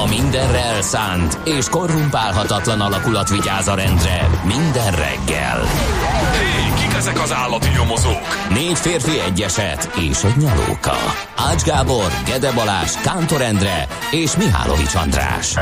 A 0.00 0.06
mindenre 0.08 0.64
elszánt 0.64 1.38
és 1.44 1.68
korrumpálhatatlan 1.68 2.80
alakulat 2.80 3.28
vigyáz 3.28 3.68
a 3.68 3.74
rendre 3.74 4.30
minden 4.44 4.90
reggel. 4.90 5.60
Hé, 6.32 6.80
kik 6.80 6.94
ezek 6.96 7.22
az 7.22 7.32
állati 7.32 7.68
nyomozók? 7.76 8.48
Négy 8.50 8.78
férfi 8.78 9.20
egyeset 9.26 9.90
és 10.10 10.24
egy 10.24 10.36
nyalóka. 10.36 10.96
Ács 11.36 11.62
Gábor, 11.62 12.06
Gede 12.26 12.52
Balázs, 12.52 12.90
Kántor 12.90 13.42
Endre 13.42 13.86
és 14.10 14.36
Mihálovics 14.36 14.94
András. 14.94 15.54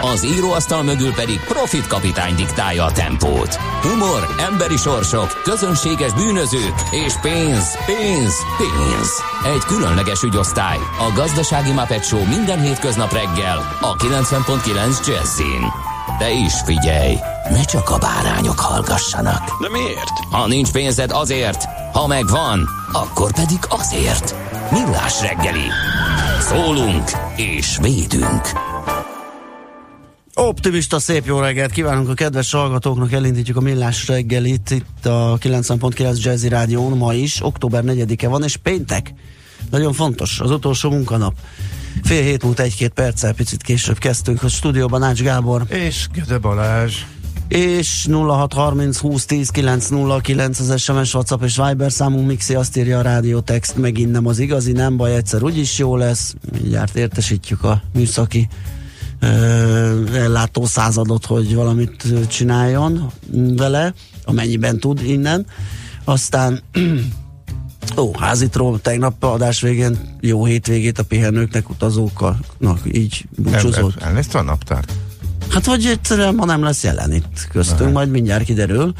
Az 0.00 0.24
íróasztal 0.24 0.82
mögül 0.82 1.12
pedig 1.12 1.40
Profit 1.40 1.86
kapitány 1.86 2.34
diktálja 2.34 2.84
a 2.84 2.92
tempót. 2.92 3.58
Humor, 3.88 4.34
emberi 4.38 4.76
sorsok, 4.76 5.40
közönséges 5.42 6.12
bűnözők 6.12 6.74
és 6.90 7.14
pénz, 7.22 7.78
pénz, 7.86 8.34
pénz. 8.58 9.10
Egy 9.54 9.62
különleges 9.66 10.22
ügyosztály. 10.22 10.76
A 10.76 11.12
Gazdasági 11.14 11.72
Muppet 11.72 12.04
Show 12.04 12.26
minden 12.28 12.60
hétköznap 12.60 13.12
reggel 13.12 13.76
a 13.80 13.94
90.9 13.94 15.06
Jazzin. 15.06 15.72
De 16.18 16.30
is 16.30 16.52
figyelj, 16.64 17.16
ne 17.50 17.64
csak 17.64 17.90
a 17.90 17.98
bárányok 17.98 18.60
hallgassanak. 18.60 19.60
De 19.60 19.68
miért? 19.68 20.12
Ha 20.30 20.46
nincs 20.46 20.72
pénzed 20.72 21.10
azért, 21.10 21.64
ha 21.92 22.06
megvan, 22.06 22.68
akkor 22.92 23.32
pedig 23.32 23.58
azért. 23.68 24.34
Millás 24.70 25.20
reggeli. 25.20 25.70
Szólunk 26.40 27.10
és 27.36 27.78
védünk. 27.80 28.74
Optimista 30.38 30.98
szép 30.98 31.26
jó 31.26 31.40
reggelt 31.40 31.70
kívánunk 31.70 32.08
a 32.08 32.14
kedves 32.14 32.52
hallgatóknak, 32.52 33.12
elindítjuk 33.12 33.56
a 33.56 33.60
millás 33.60 34.06
reggelit 34.06 34.70
itt 34.70 35.06
a 35.06 35.38
90.9 35.42 36.22
Jazzy 36.22 36.48
Rádión 36.48 36.96
ma 36.96 37.14
is, 37.14 37.44
október 37.44 37.82
4-e 37.86 38.28
van, 38.28 38.42
és 38.42 38.56
péntek. 38.56 39.14
Nagyon 39.70 39.92
fontos, 39.92 40.40
az 40.40 40.50
utolsó 40.50 40.90
munkanap. 40.90 41.34
Fél 42.02 42.22
hét 42.22 42.42
múlt 42.42 42.60
egy-két 42.60 42.92
perccel, 42.92 43.34
picit 43.34 43.62
később 43.62 43.98
kezdtünk 43.98 44.42
a 44.42 44.48
stúdióban 44.48 45.02
Ács 45.02 45.22
Gábor. 45.22 45.62
És 45.68 46.06
Gede 46.12 46.38
Balázs. 46.38 46.94
És 47.48 48.06
0630 48.10 48.98
20 48.98 49.24
10 49.24 49.48
909 49.48 50.58
az 50.58 50.80
SMS, 50.80 51.14
WhatsApp 51.14 51.42
és 51.42 51.60
Viber 51.66 51.92
számunk 51.92 52.26
Mixi 52.26 52.54
azt 52.54 52.76
írja 52.76 52.98
a 52.98 53.02
rádiótext, 53.02 53.76
megint 53.76 54.12
nem 54.12 54.26
az 54.26 54.38
igazi, 54.38 54.72
nem 54.72 54.96
baj, 54.96 55.14
egyszer 55.14 55.42
úgyis 55.42 55.78
jó 55.78 55.96
lesz. 55.96 56.34
Mindjárt 56.52 56.96
értesítjük 56.96 57.64
a 57.64 57.82
műszaki 57.92 58.48
ellátó 60.14 60.64
századot, 60.64 61.26
hogy 61.26 61.54
valamit 61.54 62.04
csináljon 62.28 63.10
vele, 63.56 63.94
amennyiben 64.24 64.78
tud 64.78 65.02
innen. 65.04 65.46
Aztán 66.04 66.62
Ó, 67.96 68.14
házitról 68.18 68.80
tegnap 68.80 69.24
adás 69.24 69.60
végén 69.60 70.16
jó 70.20 70.44
hétvégét 70.44 70.98
a 70.98 71.02
pihenőknek, 71.02 71.70
utazóknak, 71.70 72.80
így 72.92 73.24
búcsúzott. 73.36 74.00
El, 74.00 74.06
elnézte 74.08 74.38
a 74.38 74.42
naptárt? 74.42 74.92
Hát, 75.48 75.64
hogy 75.64 75.86
egyszerűen 75.86 76.34
ma 76.34 76.44
nem 76.44 76.62
lesz 76.62 76.84
jelen 76.84 77.12
itt 77.12 77.48
köztünk, 77.52 77.80
Aha. 77.80 77.90
majd 77.90 78.10
mindjárt 78.10 78.44
kiderül. 78.44 78.92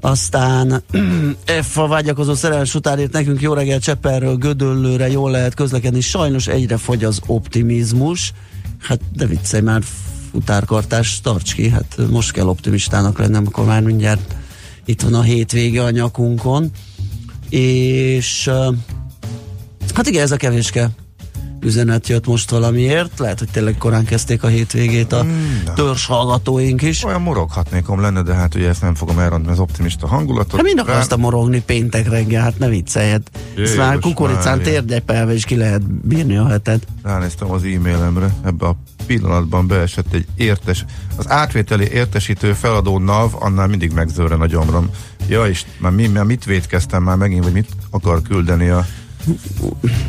Aztán 0.00 0.82
F 1.62 1.78
a 1.78 1.86
vágyakozó 1.86 2.34
szerelmes 2.34 2.74
utánért 2.74 3.12
nekünk 3.12 3.40
jó 3.40 3.52
reggel 3.52 3.78
Csepperről, 3.78 4.36
Gödöllőre 4.36 5.10
jól 5.10 5.30
lehet 5.30 5.54
közlekedni. 5.54 6.00
Sajnos 6.00 6.46
egyre 6.46 6.76
fogy 6.76 7.04
az 7.04 7.20
optimizmus. 7.26 8.32
Hát 8.82 9.00
de 9.12 9.26
viccelj 9.26 9.62
már, 9.62 9.82
futárkartás, 10.30 11.20
tarts 11.20 11.54
ki. 11.54 11.68
Hát 11.68 11.96
most 12.10 12.32
kell 12.32 12.46
optimistának 12.46 13.18
lennem, 13.18 13.46
akkor 13.46 13.64
már 13.64 13.82
mindjárt 13.82 14.34
itt 14.84 15.02
van 15.02 15.14
a 15.14 15.22
hétvége 15.22 15.82
a 15.82 15.90
nyakunkon. 15.90 16.70
És 17.48 18.50
hát 19.94 20.06
igen, 20.06 20.22
ez 20.22 20.30
a 20.30 20.36
kevéske 20.36 20.90
üzenet 21.62 22.08
jött 22.08 22.26
most 22.26 22.50
valamiért. 22.50 23.18
Lehet, 23.18 23.38
hogy 23.38 23.48
tényleg 23.52 23.78
korán 23.78 24.04
kezdték 24.04 24.42
a 24.42 24.46
hétvégét 24.46 25.12
a 25.12 25.22
mm, 25.22 25.74
törzs 25.74 26.06
hallgatóink 26.06 26.82
is. 26.82 27.04
Olyan 27.04 27.22
moroghatnékom 27.22 28.00
lenne, 28.00 28.22
de 28.22 28.34
hát 28.34 28.54
ugye 28.54 28.68
ezt 28.68 28.82
nem 28.82 28.94
fogom 28.94 29.18
elrontani 29.18 29.52
az 29.52 29.58
optimista 29.58 30.06
hangulatot. 30.06 30.56
Hát 30.56 30.62
mind 30.62 30.78
akarsz 30.78 31.16
morogni 31.16 31.62
péntek 31.62 32.08
reggel, 32.08 32.42
hát 32.42 32.58
ne 32.58 32.68
vicceljed. 32.68 33.22
Ezt 33.56 33.76
már 33.76 33.98
kukoricán 33.98 34.62
térdegyepelve 34.62 35.34
is 35.34 35.44
ki 35.44 35.56
lehet 35.56 35.82
bírni 36.06 36.36
a 36.36 36.46
hetet. 36.46 36.86
Ránéztem 37.02 37.50
az 37.50 37.62
e-mailemre, 37.62 38.34
ebbe 38.44 38.66
a 38.66 38.76
pillanatban 39.06 39.66
beesett 39.66 40.12
egy 40.12 40.26
értes, 40.36 40.84
az 41.16 41.30
átvételi 41.30 41.90
értesítő 41.90 42.52
feladó 42.52 42.98
NAV, 42.98 43.34
annál 43.38 43.66
mindig 43.66 43.92
megzőre 43.92 44.34
a 44.34 44.46
gyomrom. 44.46 44.90
Ja, 45.28 45.46
és 45.46 45.64
már, 45.78 45.92
mi, 45.92 46.06
már 46.06 46.24
mit 46.24 46.44
védkeztem 46.44 47.02
már 47.02 47.16
megint, 47.16 47.44
hogy 47.44 47.52
mit 47.52 47.68
akar 47.90 48.22
küldeni 48.22 48.68
a 48.68 48.86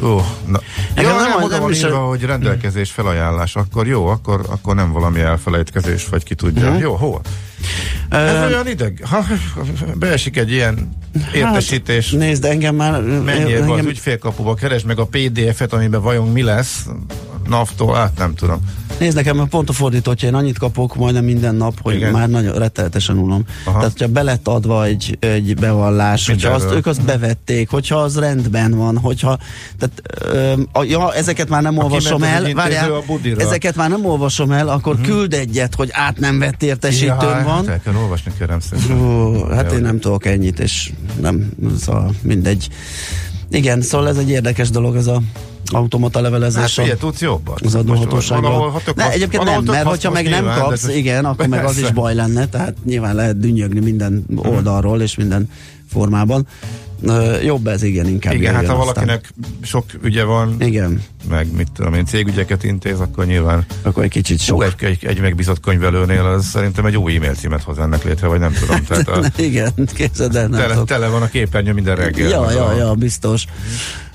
Ó, 0.04 0.22
na. 0.46 0.60
Jó, 0.96 1.04
nem, 1.04 1.16
nem 1.16 1.44
oda 1.44 1.60
van 1.60 1.74
írva, 1.74 2.04
a... 2.04 2.08
hogy 2.08 2.22
rendelkezés 2.22 2.92
felajánlás, 2.92 3.56
akkor 3.56 3.88
jó, 3.88 4.08
akkor, 4.08 4.46
akkor 4.50 4.76
nem 4.76 4.92
valami 4.92 5.20
elfelejtkezés, 5.20 6.08
vagy 6.08 6.24
ki 6.24 6.36
tudja. 6.36 6.68
Uh-huh. 6.68 6.82
Jó, 6.82 6.96
hol? 6.96 7.22
Ez 8.10 8.34
uh, 8.34 8.46
olyan 8.46 8.68
ideg. 8.68 9.02
Ha 9.04 9.26
beesik 9.96 10.38
egy 10.38 10.52
ilyen 10.52 10.90
értesítés. 11.34 12.10
Hát, 12.10 12.20
nézd, 12.20 12.46
engem 12.46 12.76
már... 12.76 13.02
Menjél 13.02 13.62
engem... 13.62 13.72
az 13.72 13.86
ügyfélkapuba, 13.86 14.54
keresd 14.54 14.86
meg 14.86 15.00
a 15.00 15.06
PDF-et, 15.06 15.74
amiben 15.74 16.02
vajon 16.02 16.32
mi 16.32 16.42
lesz, 16.42 16.86
NAV-tól, 17.48 17.96
hát 17.96 18.18
nem 18.18 18.36
tudom. 18.36 18.60
Nézd 18.98 19.16
nekem, 19.16 19.48
pont 19.50 19.70
a 19.70 19.74
fordítottja, 19.74 20.28
én 20.28 20.34
annyit 20.34 20.58
kapok 20.58 20.96
majdnem 20.96 21.24
minden 21.24 21.56
nap, 21.56 21.82
hogy 21.82 21.96
Igen. 21.96 22.12
már 22.12 22.30
nagyon 22.30 22.58
retteltesen 22.58 23.18
unom. 23.18 23.44
Aha. 23.66 23.78
Tehát, 23.78 23.92
hogyha 23.92 24.08
belett 24.14 24.48
adva 24.48 24.86
egy, 24.86 25.18
egy 25.20 25.56
bevallás, 25.56 26.28
Mit 26.28 26.42
hogyha 26.42 26.56
azt, 26.56 26.72
ők 26.72 26.86
azt 26.86 27.02
bevették, 27.02 27.70
hogyha 27.70 27.96
az 27.96 28.20
rendben 28.20 28.78
van, 28.78 28.98
hogyha 28.98 29.38
tehát, 29.80 30.02
ö, 30.36 30.62
a, 30.72 30.84
ja, 30.84 31.14
ezeket 31.14 31.50
már 31.50 31.62
nem 31.62 31.78
olvasom 31.78 32.24
el, 32.24 32.54
várjál, 32.54 33.04
ezeket 33.38 33.76
már 33.76 33.90
nem 33.90 34.06
olvasom 34.06 34.52
el, 34.52 34.68
akkor 34.68 34.94
uh-huh. 34.94 35.08
küld 35.08 35.34
egyet, 35.34 35.76
hogy 35.76 35.90
át 35.92 36.20
nem 36.20 36.40
vett 36.40 36.64
értesítőm 36.64 37.38
ja, 37.38 37.44
van. 37.44 37.56
Hát 37.56 37.68
el 37.68 37.82
kell 37.82 37.96
olvasni, 37.96 38.32
kérem 38.38 38.60
szépen. 38.60 38.98
Hú, 38.98 39.44
hát 39.46 39.72
én 39.72 39.82
nem 39.82 40.00
tudok 40.00 40.26
ennyit, 40.26 40.60
és 40.60 40.92
nem, 41.22 41.50
szóval 41.80 42.12
mindegy. 42.22 42.70
Igen, 43.50 43.82
szóval 43.82 44.08
ez 44.08 44.18
egy 44.18 44.30
érdekes 44.30 44.70
dolog, 44.70 44.96
ez 44.96 45.08
a 45.08 45.22
automata 45.66 46.22
levelezés. 46.22 46.80
Hát, 46.80 46.98
tudsz 46.98 47.22
jobban. 47.22 47.56
Az 47.64 47.76
adóhatóságban. 47.76 48.82
Ne, 48.96 49.12
egyébként 49.12 49.44
nem, 49.44 49.64
mert 49.64 49.88
hogyha 49.88 50.12
meg 50.12 50.30
nem 50.30 50.46
kapsz, 50.46 50.88
igen, 50.88 51.26
akkor 51.26 51.48
meg 51.48 51.66
az 51.66 51.78
is 51.78 51.92
baj 51.92 52.16
lenne, 52.16 52.48
tehát 52.48 52.76
nyilván 52.86 53.16
lehet 53.16 53.40
dünnyögni 53.40 53.80
minden 53.80 54.26
mhm. 54.28 54.48
oldalról 54.48 55.02
és 55.02 55.16
minden 55.16 55.50
formában. 55.90 56.48
Jobb 57.44 57.68
ez, 57.68 57.84
igen, 57.84 58.08
inkább. 58.08 58.34
Igen, 58.34 58.54
hát 58.54 58.68
ha 58.68 58.76
valakinek 58.76 59.32
aztán. 59.42 59.60
sok 59.62 59.86
ügye 60.02 60.24
van, 60.24 60.56
igen. 60.60 61.04
meg 61.30 61.56
mit 61.56 61.68
tudom 61.76 61.94
én, 61.94 62.06
cégügyeket 62.06 62.64
intéz, 62.64 63.00
akkor 63.00 63.26
nyilván 63.26 63.66
akkor 63.82 64.04
egy 64.04 64.10
kicsit 64.10 64.40
sok. 64.40 64.64
Egy, 64.64 64.74
egy, 64.80 65.06
egy 65.06 65.22
megbízott 65.22 65.60
könyvelőnél 65.60 66.26
az 66.26 66.46
szerintem 66.46 66.86
egy 66.86 66.98
új 66.98 67.16
e-mail 67.16 67.34
címet 67.34 67.64
hoz 67.64 67.78
ennek 67.78 68.04
létre, 68.04 68.28
vagy 68.28 68.40
nem 68.40 68.54
tudom. 68.54 68.84
Tehát 68.84 69.08
a, 69.08 69.32
igen, 69.42 69.72
képzeld 69.94 70.36
el, 70.36 70.48
nem 70.48 70.60
tele, 70.60 70.84
tele, 70.86 71.08
van 71.08 71.22
a 71.22 71.28
képernyő 71.28 71.74
minden 71.74 71.96
reggel. 71.96 72.30
Ja, 72.30 72.52
ja, 72.52 72.66
a... 72.66 72.76
ja, 72.76 72.94
biztos. 72.94 73.46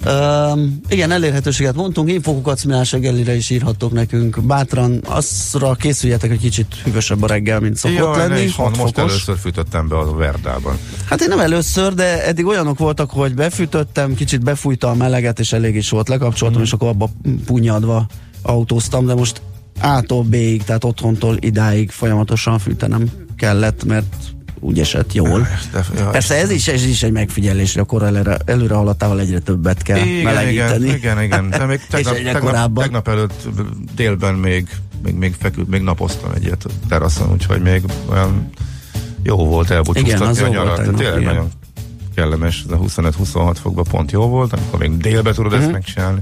Uh, 0.04 0.60
igen, 0.88 1.10
elérhetőséget 1.10 1.74
mondtunk, 1.74 2.10
infokukat 2.10 2.62
reggelire 2.90 3.34
is 3.34 3.50
írhattok 3.50 3.92
nekünk. 3.92 4.42
Bátran 4.42 5.02
azra 5.06 5.74
készüljetek, 5.74 6.30
hogy 6.30 6.38
kicsit 6.38 6.74
hűvösebb 6.84 7.22
a 7.22 7.26
reggel, 7.26 7.60
mint 7.60 7.76
szokott 7.76 7.96
ja, 7.96 8.16
lenni. 8.16 8.40
Is 8.40 8.56
van, 8.56 8.72
most 8.78 8.98
először 8.98 9.36
fűtöttem 9.38 9.88
be 9.88 9.96
a 9.98 10.14
Verdában. 10.14 10.78
Hát 11.08 11.20
én 11.20 11.28
nem 11.28 11.40
először, 11.40 11.94
de 11.94 12.26
eddig 12.26 12.46
olyanok 12.46 12.78
voltak, 12.78 13.10
hogy 13.10 13.34
befűtöttem, 13.34 14.14
kicsit 14.14 14.44
befújta 14.44 14.88
a 14.88 14.94
meleget, 14.94 15.38
és 15.38 15.52
elég 15.52 15.74
is 15.74 15.90
volt, 15.90 16.08
lekapcsoltam, 16.08 16.60
mm. 16.60 16.64
és 16.64 16.72
akkor 16.72 16.88
abba 16.88 17.10
punyadva 17.44 18.06
autóztam, 18.42 19.06
de 19.06 19.14
most 19.14 19.42
A-tól 19.80 20.22
B-ig, 20.22 20.62
tehát 20.62 20.84
otthontól 20.84 21.36
idáig 21.40 21.90
folyamatosan 21.90 22.58
fűtenem 22.58 23.10
kellett, 23.36 23.84
mert 23.84 24.16
úgy 24.60 24.80
esett 24.80 25.12
jól. 25.12 25.46
De, 25.72 25.84
Persze 26.10 26.34
ez 26.34 26.50
is, 26.50 26.68
ez 26.68 26.84
is 26.84 27.02
egy 27.02 27.12
megfigyelés, 27.12 27.72
hogy 27.72 27.82
akkor 27.82 28.02
előre, 28.02 28.38
előre 28.44 28.74
haladtával 28.74 29.20
egyre 29.20 29.38
többet 29.38 29.82
kell 29.82 30.06
igen, 30.06 30.22
melegíteni. 30.22 30.86
Igen, 30.86 30.96
igen, 30.96 31.22
igen. 31.22 31.50
De 31.50 31.66
még 31.66 31.80
tegnap, 31.90 32.14
tegnap, 32.14 32.40
korábban. 32.40 32.82
tegnap 32.82 33.08
előtt 33.08 33.48
délben 33.94 34.34
még, 34.34 34.68
még, 35.02 35.14
még 35.14 35.34
feküdt, 35.38 35.68
még 35.68 35.82
napoztam 35.82 36.30
egyet 36.34 36.66
teraszon, 36.88 37.32
úgyhogy 37.32 37.62
még 37.62 37.82
olyan 38.10 38.50
jó 39.22 39.36
volt 39.36 39.70
elbúcsúztatni 39.70 40.42
a 40.42 40.48
nyarat. 40.48 40.76
Tegnap, 40.76 40.96
tényleg 40.96 41.20
igen. 41.20 41.34
nagyon 41.34 41.50
kellemes, 42.14 42.64
ez 42.66 42.72
a 42.72 42.78
25-26 42.78 43.56
fokban 43.60 43.84
pont 43.90 44.12
jó 44.12 44.26
volt, 44.26 44.52
amikor 44.52 44.78
még 44.78 44.96
délbe 44.96 45.32
tudod 45.32 45.52
uh-huh. 45.52 45.58
ezt 45.58 45.66
mhm. 45.66 45.72
megcsinálni. 45.72 46.20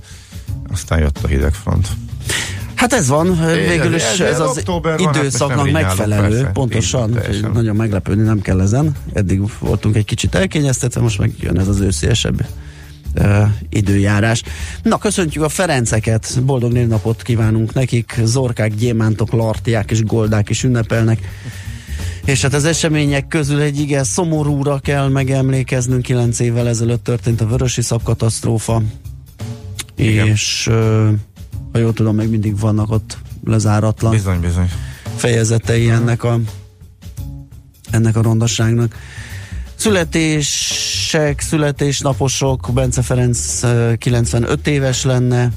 Aztán 0.73 0.99
jött 0.99 1.19
a 1.23 1.27
hidegfront. 1.27 1.89
Hát 2.77 2.93
ez 2.93 3.09
van, 3.09 3.41
végül 3.69 3.95
is 3.95 4.03
ez- 4.03 4.21
ez, 4.21 4.41
az 4.41 4.63
van, 4.65 4.83
hát 4.85 5.01
időszaknak 5.01 5.71
megfelelő, 5.71 6.35
persze. 6.37 6.51
pontosan, 6.53 7.19
Így, 7.33 7.47
nagyon 7.53 7.77
meglepődni 7.77 8.23
nem 8.23 8.41
kell 8.41 8.61
ezen. 8.61 8.93
Eddig 9.13 9.41
voltunk 9.59 9.97
egy 9.97 10.05
kicsit 10.05 10.35
elkényeztetve, 10.35 11.01
most 11.01 11.19
meg 11.19 11.33
jön 11.41 11.59
ez 11.59 11.69
az 11.69 11.81
ősziesebb 11.81 12.47
uh, 13.19 13.49
időjárás. 13.69 14.43
Na, 14.83 14.99
köszöntjük 14.99 15.45
a 15.45 15.49
Ferenceket, 15.49 16.43
boldog 16.45 16.73
névnapot 16.73 17.23
kívánunk 17.23 17.75
nekik, 17.75 18.21
zorkák, 18.25 18.75
gyémántok, 18.75 19.33
lartiák 19.33 19.91
és 19.91 20.03
goldák 20.05 20.49
is 20.49 20.63
ünnepelnek. 20.65 21.19
És 22.25 22.43
hát 22.43 22.55
az 22.55 22.65
események 22.65 23.29
közül 23.29 23.61
egy 23.61 23.81
igen 23.81 24.05
szomorúra 24.05 24.79
kell 24.79 25.09
megemlékeznünk, 25.09 26.03
9 26.03 26.39
évvel 26.41 26.69
ezelőtt 26.69 27.05
történt 27.05 27.41
a 27.41 27.47
Vörösi 27.47 27.83
katasztrófa, 28.05 28.83
Igen. 29.97 30.27
és 30.27 30.67
uh, 30.71 31.09
ha 31.77 31.83
jól 31.83 31.93
tudom, 31.93 32.17
még 32.17 32.29
mindig 32.29 32.59
vannak 32.59 32.91
ott 32.91 33.19
lezáratlan 33.45 34.11
Bizony, 34.11 34.41
bizony. 34.41 34.71
fejezetei 35.17 35.91
ennek 35.91 36.25
a 36.25 36.41
ennek 37.91 38.17
a 38.17 38.23
rondaságnak. 38.23 38.95
Születések, 39.75 41.41
születésnaposok, 41.41 42.71
Bence 42.75 43.03
Ferenc 43.03 43.63
ö, 43.63 43.93
95 43.99 44.67
éves 44.67 45.05
lenne, 45.05 45.51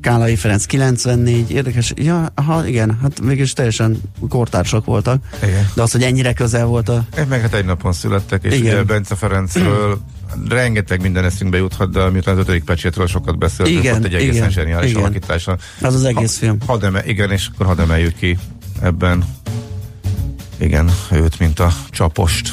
Kálai 0.00 0.36
Ferenc 0.36 0.64
94, 0.64 1.50
érdekes, 1.50 1.92
ja, 1.96 2.32
ha 2.34 2.66
igen, 2.66 2.98
hát 3.02 3.20
mégis 3.20 3.52
teljesen 3.52 4.00
kortársak 4.28 4.84
voltak, 4.84 5.22
Igen. 5.42 5.68
de 5.74 5.82
az, 5.82 5.92
hogy 5.92 6.02
ennyire 6.02 6.32
közel 6.32 6.66
volt 6.66 6.88
a 6.88 7.04
Én 7.18 7.26
meg 7.26 7.40
hát 7.40 7.54
egy 7.54 7.64
napon 7.64 7.92
születtek, 7.92 8.44
és 8.44 8.54
Igen. 8.54 8.72
ugye 8.72 8.82
Bence 8.82 9.14
Ferencről 9.14 10.00
rengeteg 10.48 11.00
minden 11.00 11.24
eszünkbe 11.24 11.56
juthat, 11.56 11.90
de 11.90 12.10
miután 12.10 12.34
az 12.34 12.40
ötödik 12.40 12.64
pecsétről 12.64 13.06
sokat 13.06 13.38
beszéltünk, 13.38 13.78
Igen, 13.78 13.96
ott 13.96 14.04
egy 14.04 14.14
egészen 14.14 14.34
igen, 14.34 14.50
zseniális 14.50 14.90
igen. 14.90 15.02
alakítása. 15.02 15.56
az 15.80 15.94
az 15.94 16.04
egész 16.04 16.38
film. 16.38 16.58
Hadd 16.66 16.84
eme, 16.84 17.04
igen, 17.04 17.30
és 17.30 17.48
akkor 17.52 17.66
hadd 17.66 17.80
emeljük 17.80 18.14
ki 18.14 18.38
ebben 18.80 19.24
igen, 20.58 20.90
őt, 21.12 21.38
mint 21.38 21.58
a 21.58 21.72
csapost. 21.90 22.52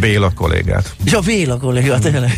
Béla 0.00 0.32
kollégát. 0.34 0.96
Ja, 1.04 1.20
Béla 1.20 1.58
kolléga, 1.58 1.98
tényleg. 1.98 2.30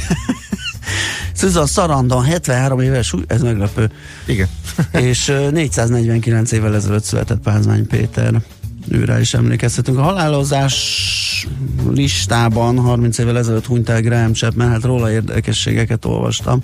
Susan 1.34 1.66
Sarandon, 1.66 2.24
73 2.24 2.80
éves, 2.80 3.14
ez 3.26 3.42
meglepő. 3.42 3.90
Igen. 4.26 4.48
és 4.92 5.28
ö, 5.28 5.50
449 5.50 6.52
évvel 6.52 6.74
ezelőtt 6.74 7.04
született 7.04 7.38
Pázmány 7.42 7.86
Péter. 7.86 8.40
Őrá 8.88 9.20
is 9.20 9.34
emlékezhetünk. 9.34 9.98
A 9.98 10.02
halálozás 10.02 11.46
listában 11.90 12.78
30 12.78 13.18
évvel 13.18 13.38
ezelőtt 13.38 13.66
hunyt 13.66 13.88
el 13.88 14.00
Graham 14.00 14.32
Chapman, 14.32 14.68
hát 14.70 14.82
róla 14.84 15.10
érdekességeket 15.12 16.04
olvastam. 16.04 16.60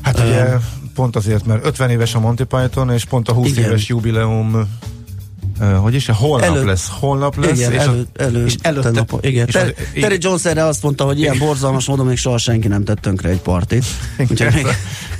Hát 0.00 0.18
ugye 0.20 0.44
pont 0.94 1.16
azért, 1.16 1.46
mert 1.46 1.66
50 1.66 1.90
éves 1.90 2.14
a 2.14 2.20
Monty 2.20 2.42
Python, 2.42 2.90
és 2.90 3.04
pont 3.04 3.28
a 3.28 3.32
20 3.32 3.48
Igen. 3.48 3.64
éves 3.64 3.88
jubileum 3.88 4.68
uh, 5.60 5.72
hogy 5.76 5.94
is, 5.94 6.06
holnap 6.06 6.48
Előtt- 6.48 6.64
lesz, 6.66 6.88
holnap 7.00 7.36
lesz, 7.44 7.58
igen, 7.58 7.72
és, 7.72 7.78
elő, 7.78 8.06
elő, 8.16 8.44
és 8.44 8.54
előtte, 8.60 8.90
nap, 8.90 9.18
igen. 9.20 9.46
és 9.46 9.52
Ter, 9.52 9.74
az- 9.78 10.00
Terry 10.00 10.16
Jones 10.20 10.44
erre 10.44 10.64
azt 10.64 10.82
mondta, 10.82 11.04
hogy 11.04 11.18
ilyen 11.18 11.38
borzalmas 11.38 11.86
módon 11.86 12.06
még 12.06 12.16
soha 12.16 12.38
senki 12.38 12.68
nem 12.68 12.84
tett 12.84 12.98
tönkre 12.98 13.28
egy 13.28 13.40
partit. 13.40 13.84
Úgyhogy 14.18 14.40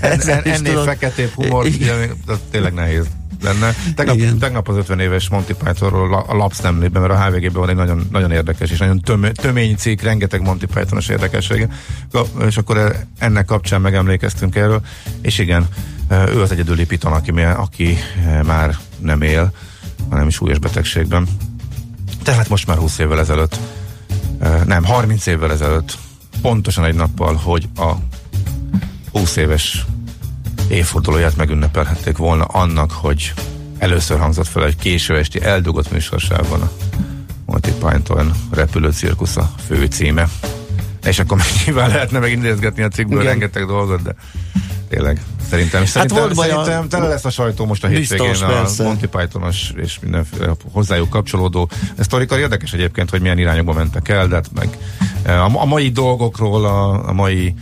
en, 0.01 0.21
en, 0.21 0.43
ennél 0.43 0.63
tudod- 0.73 0.85
feketébb 0.85 1.31
humor, 1.35 1.67
Igen. 1.67 1.99
ugye, 1.99 2.35
tényleg 2.51 2.73
nehéz 2.75 3.05
lenne. 3.43 3.75
Tegnap, 3.95 4.17
Igen. 4.17 4.39
tegnap 4.39 4.69
az 4.69 4.77
50 4.77 5.01
éves 5.01 5.29
Monty 5.29 5.53
Pythonról 5.53 6.25
a 6.29 6.35
lapszemlében, 6.35 7.03
mert 7.03 7.15
a 7.15 7.25
HVG-ben 7.25 7.53
van 7.53 7.69
egy 7.69 7.77
nagyon, 7.77 8.09
nagyon 8.11 8.31
érdekes 8.31 8.71
és 8.71 8.79
nagyon 8.79 9.01
töm, 9.01 9.33
tömény 9.33 9.77
cikk, 9.77 10.01
rengeteg 10.01 10.43
Monty 10.43 10.65
Pythonos 10.65 11.09
érdekessége, 11.09 11.69
és 12.47 12.57
akkor 12.57 12.97
ennek 13.19 13.45
kapcsán 13.45 13.81
megemlékeztünk 13.81 14.55
erről, 14.57 14.81
és 15.23 15.39
igen, 15.39 15.67
ő 16.11 16.41
az 16.41 16.53
egyedüli 16.53 16.87
Piton, 16.87 17.13
aki, 17.13 17.31
aki 17.41 17.97
már 18.45 18.77
nem 18.99 19.23
él, 19.23 19.53
hanem 20.11 20.29
is 20.29 20.35
súlyos 20.35 20.59
betegségben. 20.59 21.29
Tehát 22.23 22.49
most 22.49 22.67
már 22.67 22.77
20 22.77 22.99
évvel 22.99 23.19
ezelőtt, 23.19 23.59
nem, 24.65 24.85
30 24.85 25.27
évvel 25.27 25.53
ezelőtt, 25.53 25.99
pontosan 26.43 26.85
egy 26.85 26.95
nappal, 26.95 27.35
hogy 27.35 27.69
a 27.77 27.93
20 29.13 29.37
éves 29.37 29.85
évfordulóját 30.69 31.37
megünnepelhették 31.37 32.17
volna 32.17 32.45
annak, 32.45 32.91
hogy 32.93 33.33
először 33.79 34.19
hangzott 34.19 34.47
fel 34.49 34.65
egy 34.65 34.77
késő 34.77 35.17
esti 35.17 35.43
eldugott 35.43 35.91
műsorsában 35.91 36.61
a 36.61 36.71
Monty 37.45 37.71
Python 37.79 38.33
repülő 38.51 38.91
cirkusz 38.91 39.37
a 39.37 39.51
fő 39.67 39.85
címe. 39.87 40.29
És 41.05 41.19
akkor 41.19 41.37
még 41.37 41.47
nyilván 41.65 41.89
lehetne 41.89 42.19
megidézgetni 42.19 42.83
a 42.83 42.89
cikkből 42.89 43.21
Igen. 43.21 43.31
rengeteg 43.31 43.67
dolgot, 43.67 44.03
de 44.03 44.15
tényleg 44.89 45.21
szerintem, 45.51 45.85
szerintem, 45.85 46.19
volt 46.19 46.35
baj 46.35 46.51
a- 46.51 46.65
szerintem 46.65 46.89
tele 46.89 47.07
lesz 47.09 47.25
a 47.25 47.31
sajtó 47.31 47.67
most 47.67 47.85
a 47.85 47.89
Biztos, 47.89 48.19
hétvégén 48.19 48.43
a 48.43 48.53
persze. 48.53 48.83
Monty 48.85 49.07
Pythonos 49.07 49.73
és 49.77 49.99
mindenféle 50.03 50.53
hozzájuk 50.73 51.09
kapcsolódó. 51.09 51.69
Ez 51.97 52.05
sztorikar 52.05 52.39
érdekes 52.39 52.73
egyébként, 52.73 53.11
hogy 53.11 53.21
milyen 53.21 53.39
irányokba 53.39 53.73
mentek 53.73 54.09
el, 54.09 54.29
de 54.29 54.35
hát 54.35 54.51
meg 54.55 54.79
eh, 55.23 55.45
a, 55.45 55.61
a 55.61 55.65
mai 55.65 55.91
dolgokról, 55.91 56.65
a, 56.65 57.09
a 57.09 57.13
mai 57.13 57.55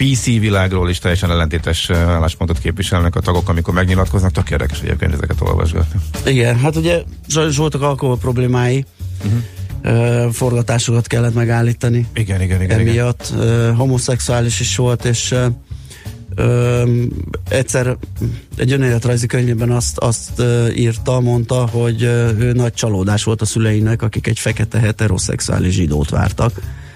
PC 0.00 0.24
világról 0.24 0.90
is 0.90 0.98
teljesen 0.98 1.30
ellentétes 1.30 1.88
eh, 1.88 2.08
álláspontot 2.08 2.58
képviselnek 2.58 3.16
a 3.16 3.20
tagok, 3.20 3.48
amikor 3.48 3.74
megnyilatkoznak. 3.74 4.32
Tök 4.32 4.50
érdekes 4.50 4.80
egyébként 4.80 5.12
ezeket 5.12 5.40
olvasgatni. 5.40 6.00
Igen, 6.24 6.58
hát 6.58 6.76
ugye 6.76 7.02
voltak 7.56 7.82
alkohol 7.82 8.18
problémái, 8.18 8.84
uh-huh. 9.24 10.32
forgatásokat 10.32 11.06
kellett 11.06 11.34
megállítani. 11.34 12.06
Igen, 12.14 12.40
igen, 12.40 12.62
igen. 12.62 12.80
igen. 12.80 12.88
emiatt 12.88 13.32
uh, 13.36 13.76
homoszexuális 13.76 14.60
is 14.60 14.76
volt, 14.76 15.04
és 15.04 15.34
uh, 16.36 16.84
um, 16.84 17.08
egyszer 17.48 17.96
egy 18.56 18.72
önéletrajzi 18.72 19.26
könyvében 19.26 19.70
azt, 19.70 19.98
azt 19.98 20.38
uh, 20.38 20.78
írta, 20.78 21.20
mondta, 21.20 21.66
hogy 21.66 22.02
uh, 22.02 22.38
ő 22.38 22.52
nagy 22.52 22.72
csalódás 22.72 23.24
volt 23.24 23.40
a 23.40 23.44
szüleinek, 23.44 24.02
akik 24.02 24.26
egy 24.26 24.38
fekete 24.38 24.78
heteroszexuális 24.78 25.74
zsidót 25.74 26.10
vártak, 26.10 26.52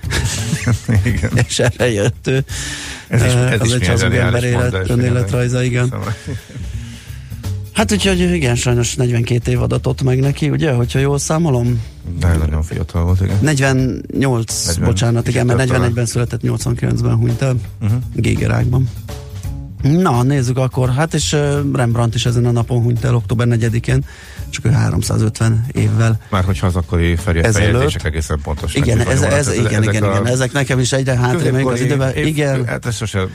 igen. 1.05 1.31
és 1.49 1.59
erre 1.59 1.91
jött 1.91 2.27
ő. 2.27 2.45
Ez 3.09 3.23
is, 3.25 3.33
ez 3.33 3.61
az 3.61 3.67
is 3.67 3.73
egy 3.75 3.87
hazug 3.89 4.15
ember 4.15 4.45
élet, 4.45 4.89
önéletrajza, 4.91 5.63
igen. 5.63 5.89
Szóval- 5.91 6.15
Hát 7.73 7.93
úgyhogy 7.93 8.21
igen, 8.21 8.55
sajnos 8.55 8.95
42 8.95 9.51
év 9.51 9.63
adatot 9.63 10.03
meg 10.03 10.19
neki, 10.19 10.51
ugye, 10.51 10.71
hogyha 10.73 10.99
jól 10.99 11.19
számolom? 11.19 11.83
De 12.21 12.37
nagyon 12.37 12.63
fiatal 12.63 13.05
volt, 13.05 13.21
igen. 13.21 13.37
48, 13.41 14.65
40, 14.67 14.85
bocsánat, 14.85 15.29
igen, 15.29 15.47
mert 15.47 15.59
több 15.59 15.69
41-ben 15.83 16.07
született, 16.07 16.41
89-ben 16.45 17.15
hunyt 17.17 17.43
el. 17.43 17.55
Uh-huh. 17.81 17.99
Gégerákban. 18.15 18.89
Na, 19.85 20.23
nézzük 20.23 20.57
akkor. 20.59 20.93
Hát 20.95 21.15
és 21.15 21.33
Rembrandt 21.73 22.15
is 22.15 22.27
ezen 22.27 22.45
a 22.47 22.51
napon 22.51 22.83
hunyt 22.83 23.05
el, 23.05 23.15
október 23.15 23.47
4-én, 23.51 24.05
csak 24.51 24.65
ő 24.65 24.71
350 24.71 25.67
évvel. 25.73 26.21
Már 26.31 26.45
hogyha 26.45 26.67
az 26.67 26.77
akkori 26.77 27.17
feljegyzések 27.17 28.05
egészen 28.05 28.39
pontos. 28.43 28.75
Igen, 28.75 29.01
ez, 29.01 29.23
ez, 29.23 29.53
igen, 29.53 29.67
igen, 29.67 29.83
ezek 29.83 29.95
igen, 29.95 30.27
ezek 30.27 30.53
nekem 30.53 30.79
is 30.79 30.93
egyre 30.93 31.17
hátrébb 31.17 31.67
az 31.67 31.81
időben. 31.81 32.13
év- 32.15 32.27
Igen, 32.27 32.67
Hát 32.67 32.87
ez 32.87 32.97
sose... 32.97 33.27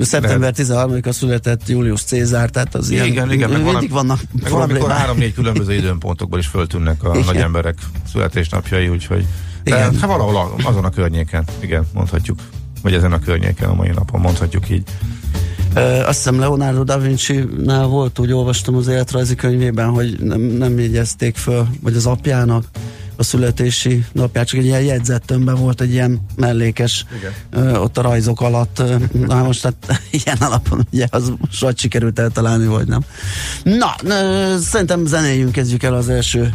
szeptember 0.00 0.54
13-a 0.56 1.12
született 1.12 1.68
Julius 1.68 2.02
Cézár, 2.02 2.50
tehát 2.50 2.74
az 2.74 2.90
ilyen, 2.90 3.06
Igen, 3.06 3.32
igen, 3.32 3.50
meg 3.50 3.62
mindig 3.64 3.90
vannak 3.90 4.20
Meg 4.42 4.50
valamikor 4.50 4.90
három-négy 4.90 5.34
különböző 5.34 5.72
időpontokból 5.74 6.38
is 6.38 6.46
föltűnnek 6.46 7.04
a 7.04 7.10
Igen. 7.14 7.24
nagy 7.26 7.36
emberek 7.36 7.74
születésnapjai, 8.12 8.88
úgyhogy 8.88 9.26
de 9.64 9.76
Igen. 9.76 9.98
hát 9.98 10.10
valahol 10.10 10.36
a- 10.36 10.68
azon 10.68 10.84
a 10.84 10.90
környéken, 10.90 11.44
igen, 11.60 11.86
mondhatjuk. 11.92 12.38
Vagy 12.82 12.94
ezen 12.94 13.12
a 13.12 13.18
környéken 13.18 13.68
a 13.68 13.74
mai 13.74 13.88
napon, 13.88 14.20
mondhatjuk 14.20 14.70
így. 14.70 14.82
Azt 16.06 16.16
hiszem 16.16 16.38
Leonardo 16.38 16.84
da 16.84 16.98
Vinci-nál 16.98 17.86
volt, 17.86 18.18
úgy 18.18 18.32
olvastam 18.32 18.76
az 18.76 18.86
életrajzi 18.86 19.34
könyvében, 19.34 19.88
hogy 19.88 20.18
nem, 20.20 20.40
nem 20.40 20.78
jegyezték 20.78 21.36
föl, 21.36 21.66
vagy 21.82 21.96
az 21.96 22.06
apjának 22.06 22.64
a 23.16 23.22
születési 23.22 24.04
napját, 24.12 24.46
csak 24.46 24.58
egy 24.60 24.64
ilyen 24.64 24.82
jegyzettömbben 24.82 25.54
volt 25.54 25.80
egy 25.80 25.92
ilyen 25.92 26.20
mellékes 26.36 27.04
ö, 27.50 27.76
ott 27.76 27.98
a 27.98 28.02
rajzok 28.02 28.40
alatt. 28.40 28.82
Na 29.26 29.42
most 29.42 29.62
hát 29.62 30.00
ilyen 30.24 30.36
alapon 30.40 30.86
ugye 30.92 31.06
az 31.10 31.32
most 31.40 31.60
vagy 31.60 31.78
sikerült 31.78 32.18
eltalálni, 32.18 32.66
vagy 32.66 32.86
nem. 32.86 33.04
Na, 33.62 33.94
ö, 34.04 34.56
szerintem 34.60 35.06
zenéljünk, 35.06 35.52
kezdjük 35.52 35.82
el 35.82 35.94
az 35.94 36.08
első 36.08 36.54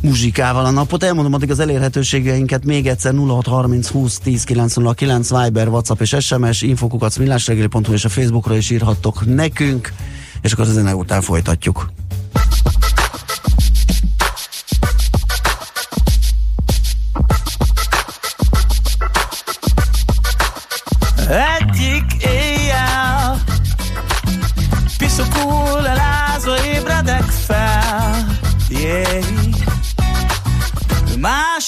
muzsikával 0.00 0.64
a 0.64 0.70
napot. 0.70 1.02
Elmondom 1.02 1.34
addig 1.34 1.50
az 1.50 1.60
elérhetőségeinket 1.60 2.64
még 2.64 2.86
egyszer 2.86 3.14
0630 3.14 3.88
20 3.88 4.18
10 4.18 4.44
909 4.44 5.30
Viber, 5.42 5.68
WhatsApp 5.68 6.00
és 6.00 6.16
SMS, 6.20 6.64
millásregeli.hu 7.18 7.92
és 7.92 8.04
a 8.04 8.08
Facebookra 8.08 8.56
is 8.56 8.70
írhattok 8.70 9.26
nekünk, 9.34 9.92
és 10.42 10.52
akkor 10.52 10.66
a 10.66 10.72
zene 10.72 10.94
után 10.94 11.20
folytatjuk. 11.20 11.99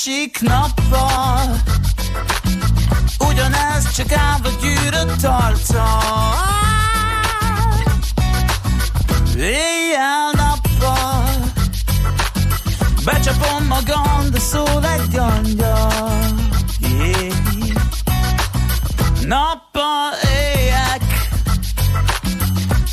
Másik 0.04 0.40
nappal. 0.40 1.60
Ugyanez 3.18 3.92
csak 3.96 4.12
állva 4.12 4.48
gyűrött 4.60 5.24
arccal. 5.24 6.34
Éjjel-nappal 9.36 11.24
Becsapom 13.04 13.66
magam, 13.66 14.30
de 14.30 14.38
szól 14.38 14.86
egy 14.86 15.16
angyal. 15.16 16.20
Yeah. 16.80 17.34
Nappal 19.26 20.12
éjek. 20.34 21.02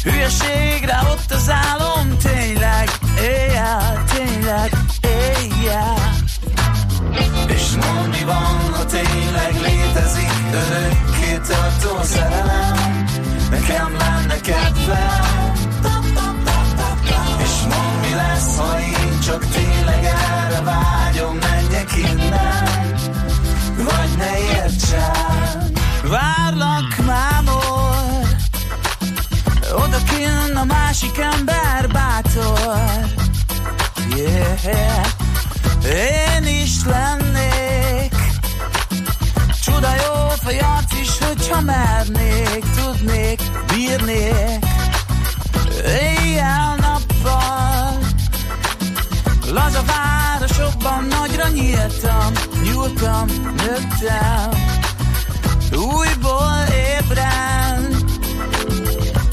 Hülyeségre 0.03 0.99
ott 1.11 1.31
az 1.31 1.49
álom 1.49 2.17
Tényleg, 2.17 2.89
éjjel, 3.21 4.03
tényleg, 4.13 4.71
éjjel 5.01 5.98
És 7.47 7.69
mondd, 7.71 8.09
mi 8.09 8.23
van, 8.25 8.73
ha 8.73 8.85
tényleg 8.85 9.53
létezik 9.61 10.31
Örökké 10.53 11.39
tartó 11.47 12.03
szerelem. 12.03 13.05
Nekem 13.49 13.97
lenne 13.97 14.39
kedvem. 14.41 15.53
És 17.43 17.61
mondd, 17.61 17.99
mi 18.01 18.15
lesz, 18.15 18.57
ha 18.57 18.79
én 18.79 19.19
csak 19.19 19.45
tényleg 19.45 20.03
erre 20.03 20.61
vágyom 20.61 21.37
Menjek 21.37 21.95
innen, 21.95 22.93
vagy 23.77 24.17
ne 24.17 24.39
értsen. 24.39 25.71
Várlak, 26.03 27.05
mámor 27.05 27.79
Oda 29.75 29.97
kinn 30.09 30.55
a 30.55 30.63
másik 30.63 31.17
ember 31.17 31.87
bátor. 31.87 33.07
Yeah. 34.15 35.05
Én 35.83 36.38
is 36.79 36.85
lennék. 36.85 38.13
Csuda 39.61 39.89
jó 39.95 40.29
fejat 40.43 40.93
is, 41.01 41.17
hogyha 41.17 41.61
mernék 41.61 42.65
Tudnék, 42.75 43.41
bírnék. 43.67 44.65
Éjjel-nappal 46.01 47.97
Laza 49.51 49.83
városokban 49.83 51.03
nagyra 51.03 51.47
nyíltam 51.47 52.31
Nyúltam, 52.63 53.27
nőttem. 53.57 54.49
Újból 55.71 56.65
ébren. 56.97 58.03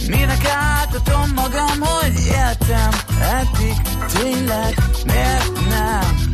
Minek 0.06 0.48
átadom 0.48 1.30
magam, 1.34 1.80
hogy 1.80 2.26
éltem? 2.26 2.90
Eddig 3.20 3.76
tényleg 4.12 4.74
miért 5.04 5.68
nem 5.68 6.25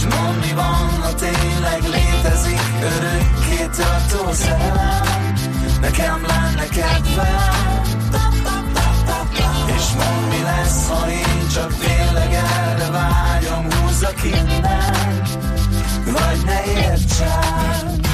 És 0.00 0.06
mondd, 0.06 0.38
mi 0.40 0.52
van, 0.54 1.00
ha 1.02 1.14
tényleg 1.14 1.82
létezik 1.82 2.60
Örökké 2.82 3.68
tartó 3.76 4.32
szerelem 4.32 5.34
Nekem 5.80 6.26
lenne 6.26 6.68
kedvem. 6.68 7.82
És 9.76 9.92
mondd, 9.96 10.28
mi 10.28 10.42
lesz, 10.42 10.88
ha 10.88 11.10
én 11.10 11.48
csak 11.54 11.74
tényleg 11.74 12.32
erre 12.32 12.90
vágyom? 12.90 13.72
Húzzak 13.72 14.24
innen, 14.24 15.22
vagy 16.04 16.44
ne 16.44 16.64
értsen 16.64 18.09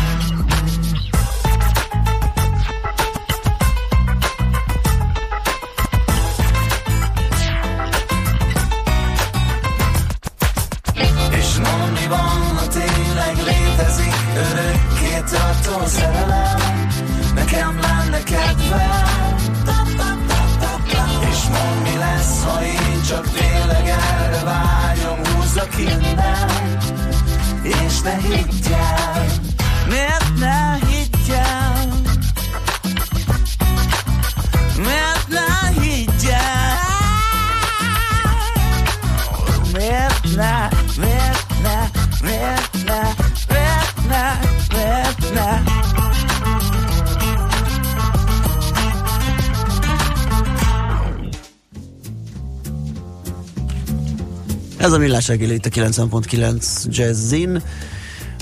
Ez 54.87 54.93
a 54.93 54.99
millás 54.99 55.29
reggeli 55.29 55.55
itt 55.55 55.67
a 55.67 55.69
90.9 55.69 56.85
Jazzin. 56.89 57.63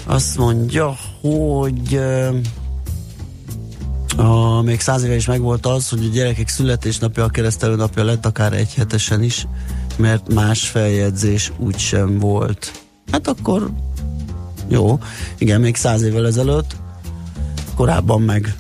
Azt 0.07 0.39
mondja, 0.39 0.97
hogy 1.21 2.01
a, 4.17 4.61
még 4.63 4.81
száz 4.81 5.03
éve 5.03 5.15
is 5.15 5.27
megvolt 5.27 5.67
az, 5.67 5.89
hogy 5.89 6.05
a 6.05 6.15
gyerekek 6.15 6.49
születésnapja, 6.49 7.25
a 7.25 7.29
keresztelő 7.29 7.75
napja 7.75 8.05
lett 8.05 8.27
akár 8.27 8.53
egy 8.53 8.75
hetesen 8.75 9.23
is, 9.23 9.47
mert 9.97 10.35
más 10.35 10.69
feljegyzés 10.69 11.53
úgysem 11.59 12.19
volt. 12.19 12.73
Hát 13.11 13.29
akkor 13.29 13.71
jó, 14.69 14.99
igen, 15.39 15.61
még 15.61 15.77
száz 15.77 16.03
évvel 16.03 16.27
ezelőtt, 16.27 16.77
korábban 17.75 18.23
meg 18.23 18.57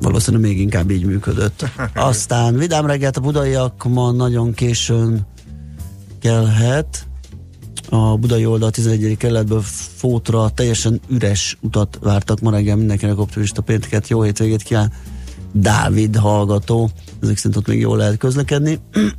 valószínűleg 0.00 0.48
még 0.48 0.60
inkább 0.60 0.90
így 0.90 1.04
működött. 1.04 1.64
Aztán 1.94 2.56
vidám 2.56 2.86
reggelt 2.86 3.16
a 3.16 3.20
budaiak 3.20 3.84
ma 3.84 4.12
nagyon 4.12 4.52
későn 4.52 5.26
kelhet. 6.22 7.06
A 7.90 8.16
budai 8.16 8.46
oldal 8.46 8.70
11. 8.70 9.16
kerületből 9.18 9.62
Fótra 9.96 10.50
teljesen 10.54 11.00
üres 11.08 11.58
utat 11.60 11.98
vártak 12.02 12.40
ma 12.40 12.50
reggel 12.50 12.76
mindenkinek 12.76 13.18
optimista 13.18 13.60
pénteket. 13.62 14.08
Jó 14.08 14.22
hétvégét 14.22 14.62
kíván 14.62 14.92
Dávid 15.52 16.16
hallgató. 16.16 16.90
Ezek 17.22 17.36
szerint 17.36 17.56
ott 17.56 17.66
még 17.66 17.80
jól 17.80 17.96
lehet 17.96 18.16
közlekedni. 18.16 18.78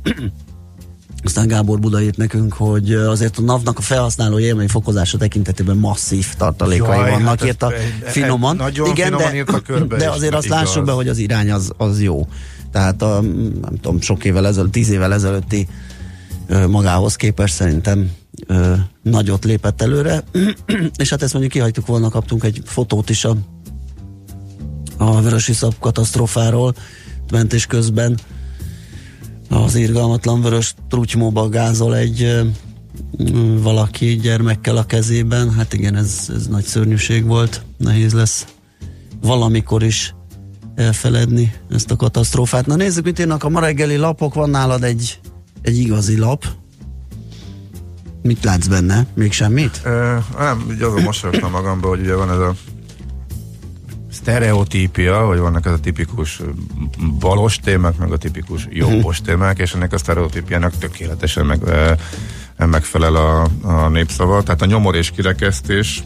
Aztán 1.24 1.46
Gábor 1.46 1.78
Buda 1.80 2.00
írt 2.02 2.16
nekünk, 2.16 2.52
hogy 2.52 2.92
azért 2.92 3.38
a 3.38 3.42
NAV-nak 3.42 3.78
a 3.78 3.82
felhasználó 3.82 4.38
élmény 4.38 4.68
fokozása 4.68 5.18
tekintetében 5.18 5.76
masszív 5.76 6.34
tartalékai 6.36 6.98
Jaj, 6.98 7.10
vannak, 7.10 7.28
hát 7.28 7.44
írta 7.44 7.72
egy- 7.72 8.10
finoman. 8.10 8.56
nagyon 8.56 8.88
Igen, 8.90 9.06
finoman 9.06 9.30
de, 9.30 9.36
írta 9.36 9.60
körbe 9.60 9.96
de 9.96 10.10
azért 10.10 10.34
azt 10.34 10.44
igaz. 10.44 10.58
lássuk 10.58 10.84
be, 10.84 10.92
hogy 10.92 11.08
az 11.08 11.18
irány 11.18 11.50
az, 11.50 11.72
az 11.76 12.02
jó. 12.02 12.26
Tehát 12.72 13.02
a, 13.02 13.20
nem 13.60 13.74
tudom, 13.80 14.00
sok 14.00 14.24
évvel 14.24 14.46
ezelőtt, 14.46 14.72
tíz 14.72 14.90
évvel 14.90 15.12
ezelőtti 15.12 15.68
magához 16.68 17.16
képest 17.16 17.54
szerintem 17.54 18.10
ö, 18.46 18.74
nagyot 19.02 19.44
lépett 19.44 19.82
előre, 19.82 20.24
és 21.02 21.10
hát 21.10 21.22
ezt 21.22 21.32
mondjuk 21.32 21.52
kihagytuk 21.52 21.86
volna, 21.86 22.08
kaptunk 22.08 22.44
egy 22.44 22.60
fotót 22.64 23.10
is 23.10 23.24
a, 23.24 23.36
a 24.96 25.20
Vörösiszap 25.20 25.78
katasztrófáról 25.78 26.74
mentés 27.30 27.66
közben 27.66 28.18
az 29.48 29.74
irgalmatlan 29.74 30.42
vörös 30.42 30.74
trutymóba 30.88 31.48
gázol 31.48 31.96
egy 31.96 32.22
ö, 32.22 32.42
valaki 33.62 34.16
gyermekkel 34.16 34.76
a 34.76 34.84
kezében, 34.84 35.52
hát 35.52 35.72
igen, 35.72 35.96
ez, 35.96 36.30
ez 36.34 36.46
nagy 36.46 36.64
szörnyűség 36.64 37.26
volt, 37.26 37.62
nehéz 37.76 38.12
lesz 38.12 38.46
valamikor 39.22 39.82
is 39.82 40.14
elfeledni 40.74 41.54
ezt 41.70 41.90
a 41.90 41.96
katasztrófát. 41.96 42.66
Na 42.66 42.74
nézzük, 42.74 43.04
mit 43.04 43.18
írnak 43.18 43.44
a 43.44 43.48
ma 43.48 43.60
reggeli 43.60 43.96
lapok, 43.96 44.34
van 44.34 44.50
nálad 44.50 44.82
egy, 44.84 45.20
egy 45.64 45.78
igazi 45.78 46.18
lap. 46.18 46.44
Mit 48.22 48.44
látsz 48.44 48.66
benne? 48.66 49.06
Még 49.14 49.32
semmit? 49.32 49.80
Ö, 49.84 50.16
nem, 50.38 50.64
ugye 50.68 50.86
azon 50.86 51.02
mosolyogtam 51.02 51.50
magamba, 51.50 51.88
hogy 51.88 52.00
ugye 52.00 52.14
van 52.14 52.30
ez 52.30 52.38
a 52.38 52.54
sztereotípia, 54.10 55.26
hogy 55.26 55.38
vannak 55.38 55.66
ez 55.66 55.72
a 55.72 55.78
tipikus 55.78 56.40
balos 57.18 57.58
témák, 57.58 57.96
meg 57.96 58.12
a 58.12 58.16
tipikus 58.16 58.66
jobbos 58.70 59.20
témák, 59.20 59.58
és 59.58 59.74
ennek 59.74 59.92
a 59.92 59.98
sztereotípiának 59.98 60.78
tökéletesen 60.78 61.46
meg, 61.46 61.60
megfelel 62.56 63.14
a, 63.14 63.48
a 63.62 63.88
népszava. 63.88 64.42
Tehát 64.42 64.62
a 64.62 64.66
nyomor 64.66 64.94
és 64.94 65.10
kirekesztés, 65.10 66.04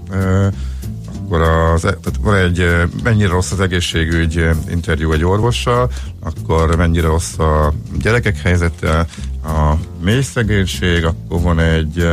akkor 1.29 1.41
az, 1.41 1.81
tehát 1.81 2.19
van 2.21 2.35
egy 2.35 2.67
mennyire 3.03 3.29
rossz 3.29 3.51
az 3.51 3.61
egészségügy 3.61 4.49
interjú 4.71 5.13
egy 5.13 5.25
orvossal, 5.25 5.91
akkor 6.21 6.77
mennyire 6.77 7.07
rossz 7.07 7.39
a 7.39 7.73
gyerekek 8.01 8.37
helyzete, 8.37 9.07
a 9.45 9.73
mély 10.05 10.21
szegénység, 10.21 11.05
akkor 11.05 11.41
van 11.41 11.61
egy 11.61 12.09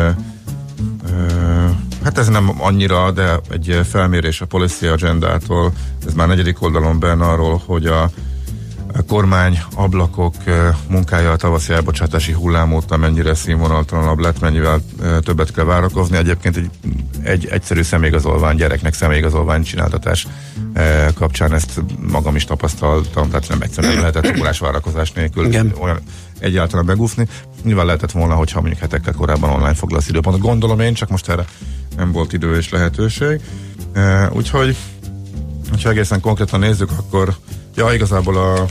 Hát 2.03 2.17
ez 2.17 2.27
nem 2.27 2.61
annyira, 2.61 3.11
de 3.11 3.39
egy 3.49 3.79
felmérés 3.89 4.41
a 4.41 4.45
Policy 4.45 4.87
Agendától, 4.87 5.71
ez 6.07 6.13
már 6.13 6.27
negyedik 6.27 6.61
oldalon 6.61 6.99
benne 6.99 7.25
arról, 7.25 7.61
hogy 7.65 7.85
a 7.85 8.09
kormány 9.07 9.59
ablakok 9.75 10.35
munkája 10.87 11.31
a 11.31 11.35
tavaszi 11.35 11.73
elbocsátási 11.73 12.31
hullám 12.31 12.73
óta 12.73 12.97
mennyire 12.97 13.33
színvonaltalanabb 13.33 14.19
lett, 14.19 14.39
mennyivel 14.39 14.81
többet 15.19 15.53
kell 15.53 15.65
várakozni. 15.65 16.17
Egyébként 16.17 16.57
egy, 16.57 16.69
egy 17.23 17.45
egyszerű 17.45 17.81
személyigazolvány, 17.81 18.55
gyereknek 18.55 18.93
személyigazolvány 18.93 19.63
csináltatás 19.63 20.27
kapcsán 21.13 21.53
ezt 21.53 21.81
magam 22.11 22.35
is 22.35 22.45
tapasztaltam, 22.45 23.29
tehát 23.29 23.49
nem 23.49 23.61
egyszerűen 23.61 23.95
lehetett 23.95 24.39
órás 24.39 24.59
várakozás 24.59 25.11
nélkül 25.11 25.45
Igen. 25.45 25.73
olyan 25.79 25.99
egyáltalán 26.39 26.85
begúfni. 26.85 27.27
Nyilván 27.63 27.85
lehetett 27.85 28.11
volna, 28.11 28.33
hogyha 28.33 28.59
mondjuk 28.59 28.81
hetekkel 28.81 29.13
korábban 29.13 29.49
online 29.49 29.73
foglalsz 29.73 30.07
időpontot. 30.07 30.41
Gondolom 30.41 30.79
én, 30.79 30.93
csak 30.93 31.09
most 31.09 31.29
erre 31.29 31.45
nem 31.97 32.11
volt 32.11 32.33
idő 32.33 32.55
és 32.55 32.69
lehetőség. 32.69 33.41
Úgyhogy, 34.31 34.75
ha 35.83 35.89
egészen 35.89 36.21
konkrétan 36.21 36.59
nézzük, 36.59 36.91
akkor 36.97 37.35
ja, 37.75 37.93
igazából 37.93 38.37
a, 38.37 38.65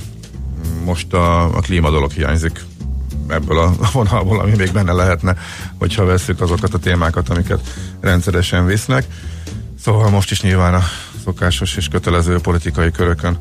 most 0.84 1.12
a, 1.12 1.56
a 1.56 1.60
klíma 1.60 1.90
dolog 1.90 2.10
hiányzik 2.10 2.64
ebből 3.28 3.58
a 3.58 3.74
vonalból, 3.92 4.40
ami 4.40 4.56
még 4.56 4.72
benne 4.72 4.92
lehetne, 4.92 5.36
hogyha 5.78 6.04
vesszük 6.04 6.40
azokat 6.40 6.74
a 6.74 6.78
témákat, 6.78 7.28
amiket 7.28 7.60
rendszeresen 8.00 8.66
visznek. 8.66 9.04
Szóval 9.80 10.10
most 10.10 10.30
is 10.30 10.40
nyilván 10.42 10.74
a 10.74 10.82
szokásos 11.24 11.76
és 11.76 11.88
kötelező 11.88 12.38
politikai 12.38 12.90
körökön 12.90 13.38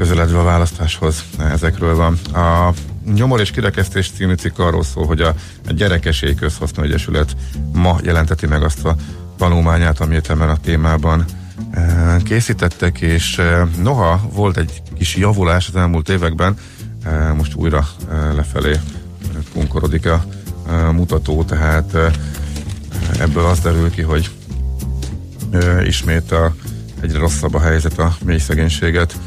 közeledve 0.00 0.38
a 0.38 0.44
választáshoz 0.44 1.24
ezekről 1.38 1.94
van. 1.94 2.14
A 2.14 2.72
Nyomor 3.14 3.40
és 3.40 3.50
kirekesztés 3.50 4.10
című 4.10 4.34
cikk 4.34 4.58
arról 4.58 4.84
szól, 4.84 5.06
hogy 5.06 5.20
a, 5.20 5.34
Gyerekesély 5.68 6.34
Közhasznú 6.34 6.82
Egyesület 6.82 7.36
ma 7.72 7.98
jelenteti 8.02 8.46
meg 8.46 8.62
azt 8.62 8.84
a 8.84 8.96
tanulmányát, 9.38 10.00
amit 10.00 10.30
ebben 10.30 10.48
a 10.48 10.56
témában 10.56 11.24
készítettek, 12.24 13.00
és 13.00 13.40
noha 13.82 14.20
volt 14.32 14.56
egy 14.56 14.82
kis 14.96 15.16
javulás 15.16 15.68
az 15.68 15.76
elmúlt 15.76 16.08
években, 16.08 16.56
most 17.36 17.54
újra 17.54 17.88
lefelé 18.34 18.76
kunkorodik 19.52 20.06
a 20.06 20.24
mutató, 20.92 21.44
tehát 21.44 21.96
ebből 23.18 23.44
az 23.44 23.58
derül 23.58 23.90
ki, 23.90 24.02
hogy 24.02 24.30
ismét 25.84 26.32
a, 26.32 26.54
egyre 27.00 27.18
rosszabb 27.18 27.54
a 27.54 27.60
helyzet 27.60 27.98
a 27.98 28.16
mély 28.24 28.38
szegénységet, 28.38 29.18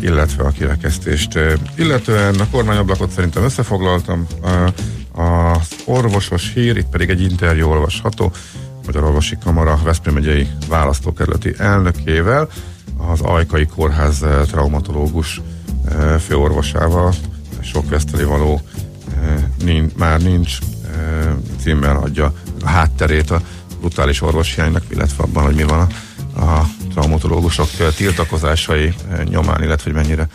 illetve 0.00 0.44
a 0.44 0.50
kirekesztést. 0.50 1.38
Illetően 1.74 2.34
a 2.34 2.48
kormányablakot 2.50 3.10
szerintem 3.10 3.44
összefoglaltam, 3.44 4.26
az 5.12 5.68
orvosos 5.84 6.52
hír, 6.54 6.76
itt 6.76 6.88
pedig 6.90 7.08
egy 7.08 7.22
interjú 7.22 7.68
olvasható, 7.68 8.32
Magyar 8.88 9.04
Orvosi 9.04 9.36
Kamara 9.44 9.78
Veszprém 9.84 10.14
megyei 10.14 10.48
választókerületi 10.68 11.54
elnökével, 11.58 12.48
az 12.96 13.20
Ajkai 13.20 13.66
Kórház 13.66 14.22
e, 14.22 14.44
traumatológus 14.44 15.40
e, 15.88 16.18
főorvosával, 16.18 17.14
sok 17.60 17.88
veszteli 17.88 18.24
való 18.24 18.60
e, 19.22 19.50
nincs, 19.64 19.94
már 19.94 20.22
nincs 20.22 20.58
címmel 21.60 21.96
adja 21.96 22.32
a 22.64 22.68
hátterét 22.68 23.30
a 23.30 23.40
brutális 23.80 24.22
orvoshiánynak, 24.22 24.82
illetve 24.88 25.22
abban, 25.22 25.44
hogy 25.44 25.54
mi 25.54 25.62
van 25.62 25.86
a, 26.34 26.40
a 26.40 26.66
traumatológusok 26.92 27.68
eh, 27.78 27.92
tiltakozásai 27.96 28.94
eh, 29.10 29.24
nyomán, 29.24 29.62
illetve 29.62 29.90
hogy 29.90 30.02
mennyire 30.02 30.28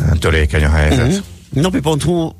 eh, 0.00 0.08
törékeny 0.18 0.64
a 0.64 0.70
helyzet. 0.70 1.06
Uh-huh. 1.06 1.62
Napi.hu 1.62 2.30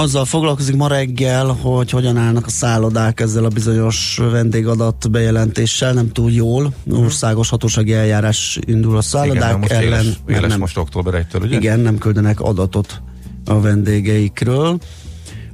azzal 0.00 0.24
foglalkozik 0.24 0.76
ma 0.76 0.88
reggel, 0.88 1.46
hogy 1.46 1.90
hogyan 1.90 2.16
állnak 2.16 2.46
a 2.46 2.50
szállodák 2.50 3.20
ezzel 3.20 3.44
a 3.44 3.48
bizonyos 3.48 4.18
vendégadat 4.30 5.10
bejelentéssel, 5.10 5.92
nem 5.92 6.12
túl 6.12 6.30
jól. 6.30 6.72
Országos 6.90 7.48
hatósági 7.48 7.92
eljárás 7.92 8.58
indul 8.66 8.96
a 8.96 9.00
szállodák 9.00 9.48
Igen, 9.48 9.58
most 9.58 9.72
ellen. 9.72 9.84
éles, 9.84 10.04
mert 10.26 10.38
éles 10.38 10.50
nem, 10.50 10.58
most 10.58 10.76
október 10.76 11.26
1-től, 11.32 11.42
ugye? 11.42 11.56
igen, 11.56 11.80
nem 11.80 11.98
küldenek 11.98 12.40
adatot 12.40 13.02
a 13.44 13.60
vendégeikről. 13.60 14.78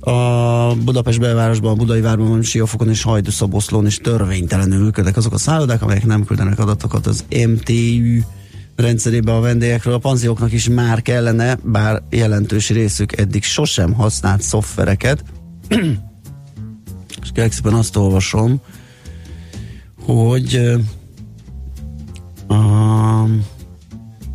A 0.00 0.74
Budapest 0.84 1.20
belvárosban, 1.20 1.72
a 1.72 1.74
Budai 1.74 2.00
Várban, 2.00 2.42
Siófokon 2.42 2.88
és 2.88 3.02
Hajdúszoboszlón 3.02 3.86
is 3.86 3.96
törvénytelenül 3.96 4.82
működnek 4.82 5.16
azok 5.16 5.32
a 5.32 5.38
szállodák, 5.38 5.82
amelyek 5.82 6.04
nem 6.04 6.24
küldenek 6.24 6.58
adatokat 6.58 7.06
az 7.06 7.24
MTÜ 7.30 8.20
rendszerébe 8.76 9.35
a 9.35 9.40
vendégekről. 9.40 9.95
A 9.95 9.99
panzióknak 9.99 10.52
is 10.52 10.68
már 10.68 11.02
kellene, 11.02 11.59
bár 11.62 12.02
jelentős 12.11 12.71
részük 12.71 13.18
eddig 13.18 13.42
sosem 13.42 13.92
használt 13.92 14.42
szoftvereket. 14.42 15.25
és 17.23 17.30
kérlek 17.33 17.52
szépen 17.52 17.75
azt 17.75 17.97
olvasom, 17.97 18.61
hogy 20.00 20.76
a, 22.49 23.25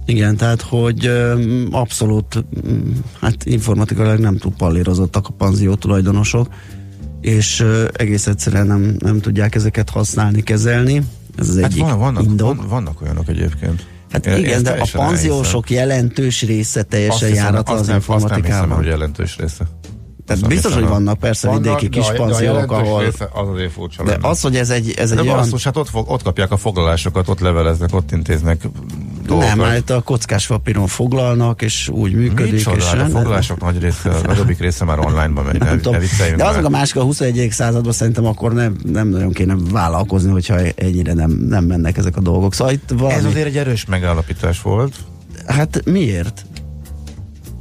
igen, 0.06 0.38
tehát, 0.38 0.62
hogy 0.62 1.06
ö, 1.06 1.42
abszolút 1.72 2.46
mm, 2.68 2.92
hát 3.20 3.46
informatikailag 3.46 4.20
nem 4.20 4.38
túl 4.38 4.54
pallírozottak 4.58 5.28
a 5.28 5.32
panzió 5.32 5.76
tulajdonosok, 5.76 6.48
és 7.22 7.60
ö, 7.60 7.88
egész 7.94 8.28
egyszerűen 8.28 8.68
nem, 8.68 8.96
nem 9.00 9.20
tudják 9.20 9.56
ezeket 9.56 9.90
használni, 9.90 10.42
kezelni. 10.44 11.02
Ez 11.38 11.50
az 11.50 11.56
Hát 11.56 11.72
egyik 11.72 11.84
van, 11.84 12.00
vannak, 12.00 12.24
indok. 12.24 12.56
van, 12.56 12.68
vannak 12.68 13.02
olyanok 13.02 13.30
egyébként. 13.30 13.86
Hát 14.12 14.26
Én- 14.26 14.38
igen, 14.38 14.64
de 14.64 14.72
a 14.72 14.88
panziósok 14.92 15.70
jelentős 15.70 16.42
része 16.42 16.80
Azt 16.80 16.90
teljesen 16.90 17.28
hiszem, 17.30 17.44
járatlan 17.44 17.78
azt 17.78 17.82
az 17.82 17.88
nem, 17.88 17.96
azt 17.98 18.08
nem 18.08 18.18
hiszem, 18.18 18.32
informatikában. 18.32 18.78
hogy 18.78 18.86
jelentős 18.86 19.38
része. 19.38 19.66
Tehát 20.26 20.48
biztos, 20.48 20.74
hogy 20.74 20.84
a- 20.84 20.88
vannak 20.88 21.20
persze 21.20 21.48
Vannak, 21.48 21.64
vidéki 21.64 21.88
de 21.88 21.98
kis 22.00 22.10
a- 22.10 22.12
de 22.12 22.18
a 22.18 22.22
panziók, 22.26 22.42
jelentős 22.54 22.78
ahol... 22.78 23.04
az 23.34 23.48
azért 23.54 23.72
furcsa 23.72 24.04
De 24.04 24.12
lenne. 24.12 24.28
az, 24.28 24.42
hogy 24.42 24.56
ez 24.56 24.70
egy, 24.70 24.94
ez 24.98 25.10
egy 25.12 25.16
de 25.18 25.24
olyan... 25.24 25.36
basszus, 25.36 25.64
hát 25.64 25.78
ott, 25.78 25.90
fog, 25.90 26.10
ott 26.10 26.24
kapják 26.24 26.52
a 26.52 26.58
foglalásokat, 26.58 27.28
ott 27.30 27.40
leveleznek, 27.40 27.94
ott 27.94 28.12
intéznek 28.12 28.68
dolgokat. 29.26 29.56
Nem, 29.56 29.66
hát 29.66 29.90
a 29.90 30.02
kockás 30.02 30.48
papíron 30.48 30.88
foglalnak, 30.88 31.62
és 31.62 31.90
úgy 31.90 32.14
működik. 32.14 32.52
Micsoda, 32.54 32.76
és 32.78 32.84
hát 32.86 32.94
a 32.94 32.98
nem- 32.98 33.10
foglalások 33.10 33.62
nagy 33.62 33.80
része, 33.82 34.10
a 34.10 34.22
nagyobbik 34.26 34.60
része 34.60 34.86
már 34.86 35.00
online-ban 35.00 35.46
megy, 35.46 35.60
ne, 35.60 35.66
nem 35.66 35.80
ne 35.84 35.90
De 35.92 35.98
az 36.34 36.38
már. 36.38 36.56
meg 36.56 36.66
a 36.66 36.70
másik, 36.70 36.96
a 36.96 37.02
21. 37.04 37.48
században 37.52 37.92
szerintem 37.94 38.26
akkor 38.26 38.54
nem, 38.54 38.76
nem 38.84 39.08
nagyon 39.08 39.32
kéne 39.32 39.56
vállalkozni, 39.72 40.32
hogyha 40.32 40.58
ennyire 40.76 41.14
nem, 41.14 41.32
nem 41.32 41.64
mennek 41.64 41.98
ezek 41.98 42.18
a 42.18 42.22
dolgok. 42.22 42.54
Szóval 42.54 42.74
itt 42.74 42.90
valami... 42.98 43.14
Ez 43.16 43.26
azért 43.26 43.46
egy 43.46 43.58
erős 43.58 43.86
megállapítás 43.86 44.62
volt. 44.62 44.96
Hát 45.48 45.82
miért? 45.86 46.46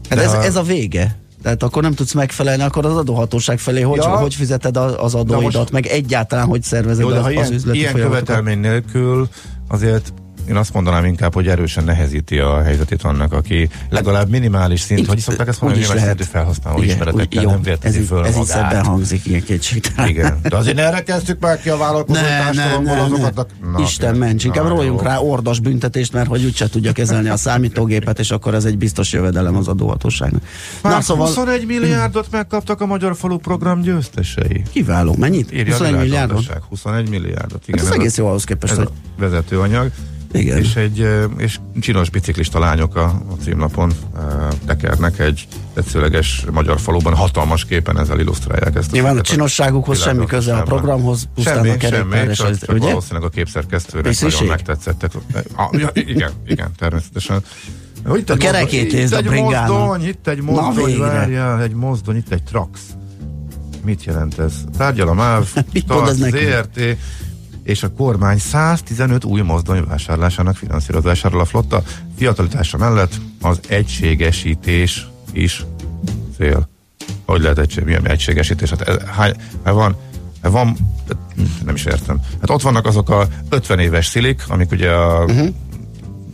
Hát 0.09 0.19
De 0.19 0.25
ez, 0.25 0.33
ha- 0.35 0.45
ez 0.45 0.57
a 0.57 0.63
vége. 0.63 1.19
Tehát 1.43 1.63
akkor 1.63 1.83
nem 1.83 1.95
tudsz 1.95 2.13
megfelelni, 2.13 2.63
akkor 2.63 2.87
az 2.87 2.97
adóhatóság 2.97 3.59
felé 3.59 3.81
hogy, 3.81 3.97
Ja. 3.97 4.09
hogy 4.09 4.35
fizeted 4.35 4.77
az 4.77 5.15
adóidat, 5.15 5.55
most- 5.55 5.71
meg 5.71 5.87
egyáltalán 5.87 6.47
hogy 6.47 6.63
szervezed 6.63 7.05
Jó, 7.05 7.09
az, 7.09 7.17
ha 7.17 7.27
az 7.27 7.31
ilyen, 7.33 7.53
üzleti 7.53 7.79
ilyen 7.79 7.95
követelmény 7.95 8.59
nélkül 8.59 9.29
azért 9.69 10.13
én 10.49 10.57
azt 10.57 10.73
mondanám 10.73 11.05
inkább, 11.05 11.35
hogy 11.35 11.49
erősen 11.49 11.85
nehezíti 11.85 12.39
a 12.39 12.63
helyzetét 12.63 13.03
annak, 13.03 13.33
aki 13.33 13.69
legalább 13.89 14.29
minimális 14.29 14.81
szint, 14.81 15.07
hogy 15.07 15.19
szokták 15.19 15.49
ezt 15.49 15.61
mondani, 15.61 15.83
minimális 15.83 16.09
lehet. 16.17 16.31
felhasználó 16.31 16.77
Igen, 16.83 16.89
ismeretekkel 16.95 17.43
jó, 17.43 17.51
nem 17.51 17.63
vértezi 17.63 17.99
ez, 17.99 18.07
föl 18.07 18.27
ez 18.27 18.35
magát. 18.35 18.49
szebben 18.49 18.85
hangzik, 18.85 19.27
ilyen 19.27 19.43
kétségtelen. 19.45 20.11
Igen, 20.11 20.39
de 20.43 20.57
azért 20.57 20.77
ne 20.77 20.91
rekesztük 20.91 21.41
már 21.41 21.61
ki 21.61 21.69
a 21.69 21.77
vállalkozói 21.77 22.23
társadalomból 22.23 22.99
azokat 22.99 23.39
a... 23.39 23.47
Na, 23.73 23.81
Isten 23.81 24.15
ments, 24.15 24.45
inkább 24.45 24.67
róljunk 24.67 25.03
rá 25.03 25.19
ordas 25.19 25.61
büntetést, 25.61 26.13
mert 26.13 26.29
hogy 26.29 26.45
úgyse 26.45 26.69
tudja 26.69 26.93
kezelni 26.93 27.29
a 27.29 27.37
számítógépet, 27.37 28.19
és 28.19 28.31
akkor 28.31 28.55
ez 28.55 28.65
egy 28.65 28.79
biztos 28.79 29.13
jövedelem 29.13 29.57
az 29.57 29.69
adóhatóságnak. 29.69 30.43
Már 30.83 30.93
Na 30.93 31.01
szóval 31.01 31.27
21 31.27 31.67
milliárdot 31.67 32.27
megkaptak 32.31 32.81
a 32.81 32.87
Magyar 32.87 33.17
Falu 33.17 33.37
program 33.39 33.81
győztesei. 33.81 34.63
kiváló. 34.73 35.15
Mennyit? 35.19 35.53
Írja 35.53 35.73
21 35.73 35.93
a 35.95 35.97
milliárdot? 35.97 36.37
világgazdaság. 36.39 36.63
21 36.69 37.09
milliárdot. 37.09 37.63
Igen, 37.69 37.79
Hát 37.81 37.89
ez 37.89 37.95
ez 37.95 38.01
egész 38.01 38.19
a, 38.19 38.23
jó 38.23 38.29
ahhoz 38.29 38.45
képest, 38.45 38.73
ez 38.73 38.79
hogy 38.79 38.87
a 38.87 39.21
vezetőanyag. 39.21 39.91
Igen. 40.33 40.59
És 40.59 40.77
egy 40.77 41.09
és 41.37 41.59
csinos 41.81 42.11
biciklista 42.11 42.59
lányok 42.59 42.97
a, 42.97 43.05
a 43.05 43.43
címlapon 43.43 43.93
tekernek 44.67 45.19
egy 45.19 45.47
tetszőleges 45.75 46.45
magyar 46.53 46.81
faluban, 46.81 47.15
hatalmas 47.15 47.65
képen 47.65 47.99
ezzel 47.99 48.21
illusztrálják 48.21 48.75
ezt. 48.77 48.91
Nyilván 48.91 49.19
a 49.19 49.21
csinosságukhoz 49.21 50.03
semmi 50.03 50.27
köze 50.27 50.57
a 50.57 50.63
programhoz, 50.63 51.29
pusztán 51.35 51.55
semmi, 51.55 51.71
a 51.71 51.81
semmi, 51.81 52.35
csak, 52.35 52.59
csak 52.59 52.71
ugye? 52.71 52.87
valószínűleg 52.87 53.23
a 53.23 53.29
képszerkesztőnek 53.29 54.21
nagyon 54.21 54.47
megtetszettek. 54.47 55.13
Ah, 55.55 55.81
ja, 55.81 55.91
igen, 55.93 56.31
igen, 56.47 56.71
természetesen. 56.79 57.43
Itt 58.15 58.31
A 58.31 58.37
kerekét 58.37 58.93
nézd 58.93 59.13
a 59.13 59.17
egy 59.17 59.25
bringának. 59.25 59.79
mozdony, 59.79 60.09
itt 60.09 60.27
egy 60.27 60.41
mozdony, 60.41 60.99
várjál, 60.99 61.63
egy 61.63 61.75
mozdony, 61.75 62.17
itt 62.17 62.33
egy 62.33 62.43
trax. 62.43 62.81
Mit 63.85 64.05
jelent 64.05 64.39
ez? 64.39 64.53
Tárgyal 64.77 65.09
a 65.09 65.15
MÁV, 65.15 65.55
nekünk? 66.19 66.37
ZRT, 66.37 66.97
és 67.71 67.83
a 67.83 67.93
kormány 67.93 68.39
115 68.39 69.25
új 69.25 69.41
mozdony 69.41 69.85
vásárlásának 69.85 70.57
finanszírozásáról 70.57 71.41
a 71.41 71.45
flotta 71.45 71.83
fiatalitása 72.17 72.79
mellett 72.79 73.13
az 73.41 73.61
egységesítés 73.69 75.07
is 75.33 75.65
cél. 76.37 76.69
Hogy 77.27 77.41
lehet 77.41 77.59
egység, 77.59 77.85
milyen 77.85 78.09
egységesítés? 78.09 78.71
Hát 78.71 78.81
ez, 78.81 78.97
hány, 79.17 79.33
hát 79.65 79.75
van, 79.75 79.97
hát 80.43 80.53
van, 80.53 80.77
nem 81.65 81.75
is 81.75 81.85
értem. 81.85 82.21
Hát 82.41 82.51
ott 82.51 82.63
vannak 82.63 82.87
azok 82.87 83.11
a 83.11 83.29
50 83.49 83.79
éves 83.79 84.07
szilik, 84.07 84.43
amik 84.49 84.71
ugye 84.71 84.91
a 84.91 85.25
Mhm. 85.25 85.31
uh-huh. 85.31 85.55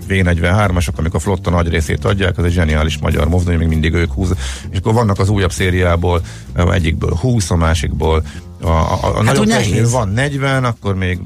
V43-asok, 0.08 0.94
amik 0.96 1.14
a 1.14 1.18
flotta 1.18 1.50
nagy 1.50 1.68
részét 1.68 2.04
adják, 2.04 2.38
az 2.38 2.44
egy 2.44 2.52
zseniális 2.52 2.98
magyar 2.98 3.28
mozdony, 3.28 3.56
még 3.56 3.68
mindig 3.68 3.92
ők 3.92 4.12
húz. 4.12 4.34
És 4.70 4.78
akkor 4.78 4.92
vannak 4.92 5.18
az 5.18 5.28
újabb 5.28 5.52
szériából, 5.52 6.20
eh, 6.52 6.74
egyikből 6.74 7.14
20, 7.14 7.50
a 7.50 7.56
másikból 7.56 8.22
a, 8.60 8.66
a, 8.66 8.98
a 9.02 9.14
hát 9.14 9.22
nagyobb 9.22 9.46
testnél 9.46 9.90
van 9.90 10.08
40, 10.08 10.64
akkor 10.64 10.94
még 10.94 11.20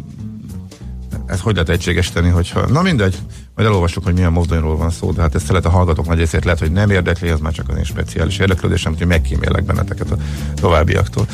ez 1.30 1.40
hogy 1.40 1.52
lehet 1.52 1.68
egységesíteni, 1.68 2.28
hogyha... 2.28 2.66
Na 2.66 2.82
mindegy, 2.82 3.16
majd 3.54 3.68
elolvassuk, 3.68 4.04
hogy 4.04 4.14
milyen 4.14 4.32
mozdonyról 4.32 4.76
van 4.76 4.90
szó, 4.90 5.12
de 5.12 5.20
hát 5.20 5.34
ezt 5.34 5.48
lehet 5.48 5.64
a 5.64 5.70
hallgatók 5.70 6.06
nagy 6.06 6.18
részét 6.18 6.44
lehet, 6.44 6.60
hogy 6.60 6.72
nem 6.72 6.90
érdekli, 6.90 7.28
ez 7.28 7.40
már 7.40 7.52
csak 7.52 7.68
az 7.68 7.76
én 7.76 7.84
speciális 7.84 8.38
érdeklődésem, 8.38 8.92
úgyhogy 8.92 9.06
megkímélek 9.06 9.64
benneteket 9.64 10.10
a 10.10 10.16
továbbiaktól. 10.54 11.26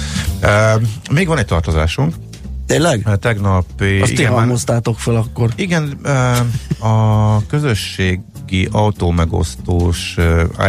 Uh, 0.42 0.82
még 1.11 1.26
van 1.26 1.38
egy 1.38 1.46
tartozásunk, 1.46 2.14
Tényleg? 2.66 3.02
Uh, 3.06 3.14
tegnapi... 3.14 4.00
Azt 4.00 4.11
ti 4.11 4.12
igen, 4.12 4.30
már- 4.30 4.38
halmoztátok 4.38 4.98
fel 4.98 5.14
akkor. 5.14 5.50
igen, 5.56 5.98
a 6.78 7.46
közösségi 7.46 8.68
autómegosztós 8.70 10.16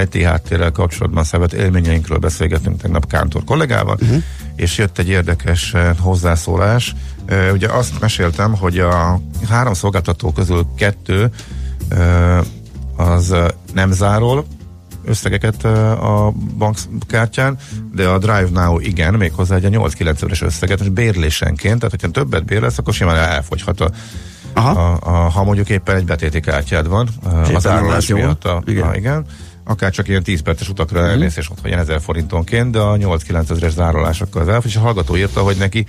IT 0.03 0.23
háttérrel 0.23 0.71
kapcsolatban 0.71 1.23
szervett 1.23 1.53
élményeinkről 1.53 2.17
beszélgetünk 2.17 2.81
tegnap 2.81 3.07
Kántor 3.07 3.43
kollégával, 3.43 3.97
uh-huh. 4.01 4.23
És 4.57 4.77
jött 4.77 4.97
egy 4.97 5.09
érdekes 5.09 5.73
uh, 5.73 5.97
hozzászólás. 5.97 6.95
Uh, 7.29 7.49
ugye 7.53 7.67
azt 7.67 7.99
meséltem, 7.99 8.55
hogy 8.55 8.79
a 8.79 9.21
három 9.49 9.73
szolgáltató 9.73 10.31
közül 10.31 10.67
kettő 10.77 11.31
uh, 11.91 12.45
az 12.97 13.35
nem 13.73 13.91
zárol, 13.91 14.45
összegeket 15.05 15.65
a 15.65 16.33
bankkártyán, 16.57 17.57
de 17.93 18.07
a 18.07 18.17
Drive 18.17 18.49
Now 18.51 18.79
igen, 18.79 19.13
méghozzá 19.13 19.55
egy 19.55 19.67
8-9 19.71 20.23
éves 20.23 20.41
összeget, 20.41 20.79
és 20.79 20.89
bérlésenként, 20.89 21.79
tehát 21.79 21.91
hogyha 21.91 22.09
többet 22.09 22.45
bérlesz, 22.45 22.77
akkor 22.77 22.93
simán 22.93 23.15
elfogyhat 23.15 23.81
a, 23.81 23.89
Aha. 24.53 24.69
a, 24.69 24.97
a, 25.01 25.29
ha 25.29 25.43
mondjuk 25.43 25.69
éppen 25.69 25.95
egy 25.95 26.05
betéti 26.05 26.39
kártyád 26.39 26.87
van, 26.87 27.07
Éppen 27.49 27.83
az 27.83 28.07
jó. 28.07 28.17
miatt. 28.17 28.45
A, 28.45 28.61
igen. 28.65 28.87
A, 28.87 28.95
igen. 28.95 29.25
Akár 29.67 29.91
csak 29.91 30.07
ilyen 30.07 30.23
10 30.23 30.41
perces 30.41 30.69
utakra 30.69 31.01
mm. 31.01 31.05
elmész, 31.05 31.37
és 31.37 31.49
ott 31.49 31.61
vagy 31.61 31.69
ilyen 31.69 31.81
1000 31.81 32.01
forintonként, 32.01 32.71
de 32.71 32.79
a 32.79 32.97
8-9 32.97 33.49
ezeres 33.49 33.73
zárolásokkal 33.73 34.49
az 34.49 34.65
és 34.65 34.75
a 34.75 34.79
hallgató 34.79 35.17
írta, 35.17 35.41
hogy 35.41 35.57
neki 35.57 35.85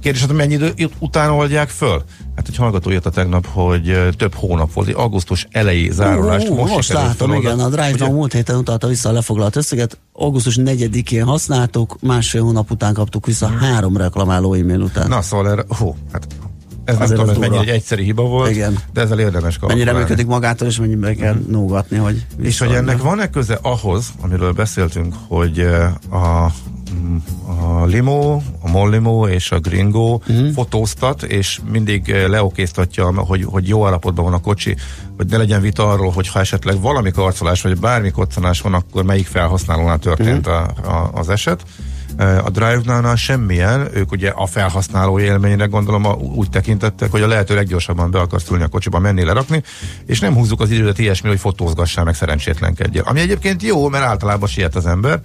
Kérdés, 0.00 0.24
hogy 0.24 0.34
mennyi 0.34 0.54
idő 0.54 0.74
után 0.98 1.30
oldják 1.30 1.68
föl? 1.68 2.02
Hát 2.36 2.48
egy 2.48 2.56
hallgató 2.56 2.90
írta 2.90 3.10
tegnap, 3.10 3.46
hogy 3.46 4.08
több 4.16 4.34
hónap 4.34 4.72
volt, 4.72 4.92
augusztus 4.92 5.46
elejé 5.50 5.90
zárolást 5.90 6.48
Ú, 6.48 6.54
most, 6.54 6.72
most 6.72 6.88
sikerült 6.88 7.08
látom, 7.08 7.32
igen, 7.32 7.60
a 7.60 7.68
Drive? 7.68 7.94
Now 7.98 8.12
múlt 8.12 8.32
héten 8.32 8.56
utalta 8.56 8.86
vissza 8.86 9.08
a 9.08 9.12
lefoglalt 9.12 9.56
összeget, 9.56 9.98
augusztus 10.12 10.58
4-én 10.60 11.24
használtuk, 11.24 11.96
másfél 12.00 12.42
hónap 12.42 12.70
után 12.70 12.94
kaptuk 12.94 13.26
vissza 13.26 13.48
három 13.48 13.96
reklamáló 13.96 14.54
e-mail 14.54 14.80
után. 14.80 15.08
Na, 15.08 15.22
szóval 15.22 15.50
erre, 15.50 15.64
hó, 15.68 15.96
hát 16.12 16.26
ez 16.90 16.98
nem 16.98 17.08
tudom, 17.08 17.28
ez 17.28 17.36
durva. 17.36 17.60
egy 17.60 17.68
egyszeri 17.68 18.04
hiba 18.04 18.22
volt, 18.22 18.50
Igen. 18.50 18.78
de 18.92 19.00
ezzel 19.00 19.18
érdemes 19.18 19.58
Mennyire 19.58 19.74
kalkulálni. 19.74 20.00
működik 20.00 20.26
magától, 20.26 20.68
és 20.68 20.78
mennyibe 20.78 21.14
kell 21.14 21.36
nógatni, 21.48 21.96
hogy 21.96 22.26
És 22.42 22.58
hogy 22.58 22.72
ennek 22.72 23.02
van-e 23.02 23.30
köze 23.30 23.58
ahhoz, 23.62 24.06
amiről 24.20 24.52
beszéltünk, 24.52 25.14
hogy 25.28 25.58
eh, 25.58 25.92
a, 26.10 26.52
mm, 26.94 27.16
a 27.46 27.84
limo, 27.84 28.40
a 28.60 28.70
mollimó 28.70 29.26
és 29.26 29.50
a 29.50 29.58
gringo 29.58 30.20
mm. 30.32 30.48
fotóztat, 30.48 31.22
és 31.22 31.60
mindig 31.70 32.10
eh, 32.10 32.28
leokéztatja, 32.28 33.12
hogy, 33.14 33.44
hogy 33.44 33.68
jó 33.68 33.86
állapotban 33.86 34.24
van 34.24 34.34
a 34.34 34.40
kocsi, 34.40 34.76
hogy 35.16 35.26
ne 35.26 35.36
legyen 35.36 35.60
vita 35.60 35.90
arról, 35.90 36.10
hogy 36.10 36.28
ha 36.28 36.40
esetleg 36.40 36.80
valami 36.80 37.10
karcolás, 37.10 37.62
vagy 37.62 37.78
bármi 37.78 38.10
koccanás 38.10 38.60
van, 38.60 38.74
akkor 38.74 39.04
melyik 39.04 39.26
felhasználónál 39.26 39.98
történt 39.98 40.48
mm. 40.48 40.52
a, 40.52 40.62
a, 40.90 41.10
az 41.14 41.28
eset. 41.28 41.62
A 42.18 42.50
Drive-nál 42.50 43.16
semmilyen, 43.16 43.88
ők 43.94 44.12
ugye 44.12 44.28
a 44.28 44.46
felhasználó 44.46 45.20
élményre 45.20 45.64
gondolom 45.64 46.06
úgy 46.34 46.50
tekintettek, 46.50 47.10
hogy 47.10 47.22
a 47.22 47.26
lehető 47.26 47.54
leggyorsabban 47.54 48.10
be 48.10 48.18
akarsz 48.20 48.50
ülni 48.50 48.62
a 48.62 48.68
kocsiba, 48.68 48.98
menni, 48.98 49.24
lerakni, 49.24 49.62
és 50.06 50.20
nem 50.20 50.34
húzzuk 50.34 50.60
az 50.60 50.70
időt 50.70 50.98
ilyesmi, 50.98 51.28
hogy 51.28 51.40
fotózgassál, 51.40 52.04
meg 52.04 52.14
szerencsétlenkedjél. 52.14 53.02
Ami 53.06 53.20
egyébként 53.20 53.62
jó, 53.62 53.88
mert 53.88 54.04
általában 54.04 54.48
siet 54.48 54.76
az 54.76 54.86
ember, 54.86 55.20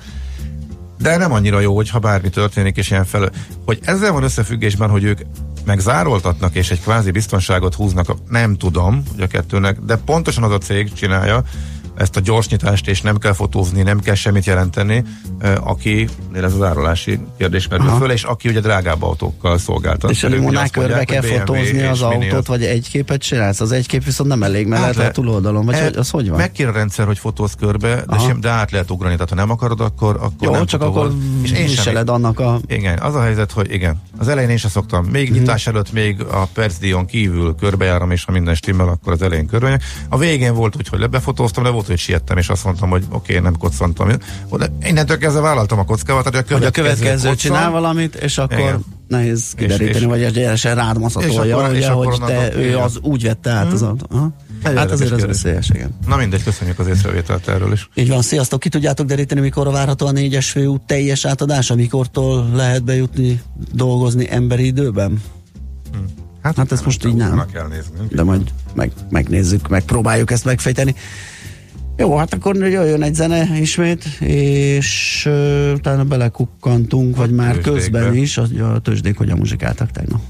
de 0.97 1.17
nem 1.17 1.31
annyira 1.31 1.59
jó, 1.59 1.75
hogyha 1.75 1.99
bármi 1.99 2.29
történik, 2.29 2.77
és 2.77 2.91
ilyen 2.91 3.05
fel, 3.05 3.29
hogy 3.65 3.79
ezzel 3.83 4.11
van 4.11 4.23
összefüggésben, 4.23 4.89
hogy 4.89 5.03
ők 5.03 5.19
meg 5.65 5.79
zároltatnak, 5.79 6.55
és 6.55 6.71
egy 6.71 6.81
kvázi 6.81 7.11
biztonságot 7.11 7.75
húznak, 7.75 8.15
nem 8.29 8.57
tudom, 8.57 9.03
hogy 9.11 9.21
a 9.21 9.27
kettőnek, 9.27 9.79
de 9.79 9.95
pontosan 9.95 10.43
az 10.43 10.51
a 10.51 10.57
cég 10.57 10.93
csinálja 10.93 11.43
ezt 11.95 12.15
a 12.15 12.19
gyorsnyitást, 12.19 12.87
és 12.87 13.01
nem 13.01 13.17
kell 13.17 13.33
fotózni, 13.33 13.81
nem 13.81 13.99
kell 13.99 14.15
semmit 14.15 14.45
jelenteni, 14.45 15.03
aki 15.63 16.07
ez 16.33 16.53
az 16.53 16.61
árulási 16.61 17.19
kérdés 17.37 17.67
merül 17.67 17.89
föl, 17.89 18.11
és 18.11 18.23
aki 18.23 18.49
ugye 18.49 18.59
drágább 18.59 19.03
autókkal 19.03 19.57
szolgáltat. 19.57 20.09
És 20.09 20.23
a 20.23 20.27
Ők 20.27 20.31
ugye 20.33 20.39
limonák 20.41 20.63
azt 20.63 20.73
körbe 20.73 20.95
mondják, 20.95 21.21
kell 21.21 21.29
hogy 21.31 21.39
fotózni 21.39 21.81
az 21.83 22.01
autót, 22.01 22.47
vagy 22.47 22.63
egy 22.63 22.89
képet 22.89 23.21
csinálsz? 23.21 23.59
Az 23.61 23.71
egy 23.71 23.87
kép 23.87 24.03
viszont 24.03 24.29
nem 24.29 24.43
elég, 24.43 24.67
mert 24.67 24.81
lehet 24.81 24.95
a 24.95 24.99
lehet- 24.99 25.13
túloldalon, 25.13 25.65
vagy 25.65 25.75
E- 25.75 25.83
hogy, 25.83 25.95
az 25.95 26.09
hogy 26.09 26.29
van? 26.29 26.37
Megkér 26.37 26.67
a 26.67 26.71
rendszer, 26.71 27.05
hogy 27.05 27.17
fotóz 27.17 27.53
körbe, 27.59 27.95
de, 27.95 28.03
Aha. 28.07 28.27
sem, 28.27 28.39
de 28.39 28.49
át 28.49 28.71
lehet 28.71 28.91
ugrani, 28.91 29.13
tehát 29.13 29.29
ha 29.29 29.35
nem 29.35 29.49
akarod, 29.49 29.81
akkor, 29.81 30.15
akkor 30.15 30.31
Jó, 30.39 30.51
nem 30.51 30.65
csak 30.65 30.81
fotóval. 30.81 31.05
akkor 31.05 31.17
És 31.43 31.49
én 31.51 31.55
sem 31.57 31.65
viseled 31.67 32.09
annak 32.09 32.39
a... 32.39 32.59
igen, 32.67 32.99
az 32.99 33.15
a 33.15 33.21
helyzet, 33.21 33.51
hogy 33.51 33.71
igen. 33.71 34.01
Az 34.17 34.27
elején 34.27 34.49
én 34.49 34.57
sem 34.57 34.69
szoktam. 34.69 35.05
Még 35.05 35.27
Mhm. 35.29 35.35
mm. 35.37 35.39
nyitás 35.39 35.67
előtt, 35.67 35.91
még 35.91 36.21
a 36.21 36.47
percdíjon 36.53 37.05
kívül 37.05 37.55
körbejárom, 37.59 38.11
és 38.11 38.23
ha 38.25 38.31
minden 38.31 38.55
stimmel, 38.55 38.87
akkor 38.87 39.13
az 39.13 39.21
elején 39.21 39.47
körbejön. 39.47 39.81
A 40.09 40.17
végén 40.17 40.53
volt 40.53 40.75
úgy, 40.75 40.87
hogy 40.87 40.99
lebefotóztam, 40.99 41.63
de 41.63 41.69
volt, 41.69 41.84
hogy 41.87 41.97
siettem, 41.97 42.37
és 42.37 42.49
azt 42.49 42.63
mondtam, 42.63 42.89
hogy 42.89 43.03
oké, 43.09 43.31
okay, 43.31 43.43
nem 43.43 43.57
koccantam. 43.57 44.09
De 44.57 44.71
innentől 44.81 45.17
kezdve 45.17 45.41
vállaltam 45.41 45.79
a 45.79 45.85
kockával, 45.85 46.23
tehát 46.23 46.51
Hogy 46.51 46.63
a 46.63 46.71
következő 46.71 47.13
koccan- 47.13 47.37
csinál 47.37 47.71
valamit, 47.71 48.15
és 48.15 48.37
akkor 48.37 48.59
Igen. 48.59 48.85
nehéz 49.07 49.53
kideríteni, 49.57 49.99
és- 49.99 50.03
vagy 50.03 50.23
ez 50.23 50.31
gyeresen 50.31 50.75
rád 50.75 50.99
maszatolja, 50.99 51.69
és 51.71 51.77
ugye, 51.77 51.87
akkor 51.87 52.05
hogy 52.05 52.21
te, 52.25 52.55
ő 52.55 52.65
igen. 52.65 52.81
az 52.81 52.97
úgy 53.01 53.23
vette 53.23 53.49
át 53.49 53.73
az 53.73 53.81
autó. 53.81 54.05
Aha. 54.09 54.33
Hát 54.63 54.73
érdekes 54.73 54.91
azért 54.91 55.11
az 55.11 55.17
kérdés. 55.17 55.41
veszélyes, 55.41 55.69
igen. 55.69 55.97
Na 56.07 56.15
mindegy, 56.15 56.43
köszönjük 56.43 56.79
az 56.79 56.87
észrevételt 56.87 57.47
erről 57.47 57.71
is. 57.71 57.89
Így 57.95 58.09
van, 58.09 58.21
sziasztok, 58.21 58.59
ki 58.59 58.69
tudjátok 58.69 59.05
deríteni, 59.05 59.41
mikor 59.41 59.71
várható 59.71 60.07
a 60.07 60.11
négyes 60.11 60.51
főút 60.51 60.81
teljes 60.81 61.25
átadása, 61.25 61.75
mikortól 61.75 62.49
lehet 62.53 62.83
bejutni, 62.83 63.41
dolgozni 63.73 64.31
emberi 64.31 64.65
időben? 64.65 65.21
Hát 66.41 66.71
ezt 66.71 66.85
most 66.85 67.05
így 67.05 67.15
nem. 67.15 67.45
kell 67.53 67.67
néznünk. 67.67 68.13
De 68.13 68.23
majd 68.23 68.41
meg, 68.73 68.91
megnézzük, 69.09 69.67
megpróbáljuk 69.67 70.31
ezt 70.31 70.45
megfejteni. 70.45 70.95
Jó, 71.97 72.15
hát 72.17 72.33
akkor 72.33 72.55
jöjjön 72.55 73.01
egy 73.01 73.13
zene 73.13 73.59
ismét, 73.59 74.05
és 74.19 75.23
uh, 75.29 75.71
utána 75.73 76.03
belekukkantunk, 76.03 77.17
vagy 77.17 77.31
már 77.31 77.59
közben 77.59 78.15
is, 78.15 78.37
a, 78.37 78.73
a 78.73 78.79
tőzsdék 78.79 79.17
hogyan 79.17 79.37
muzsikáltak 79.37 79.91
tegnap. 79.91 80.21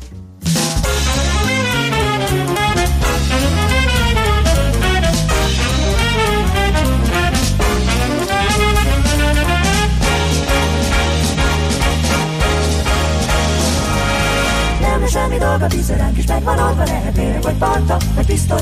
Lesz 15.60 15.68
semmi 15.68 15.68
dolga, 15.68 15.68
vízre 15.68 15.96
ránk 15.96 16.18
is 16.18 16.26
megvan 16.26 16.60
oldva 16.60 16.84
Lehet 16.84 17.16
lélek, 17.16 17.44
vagy 17.44 17.56
parta, 17.56 17.98
vagy 18.16 18.26
pisztoly. 18.26 18.60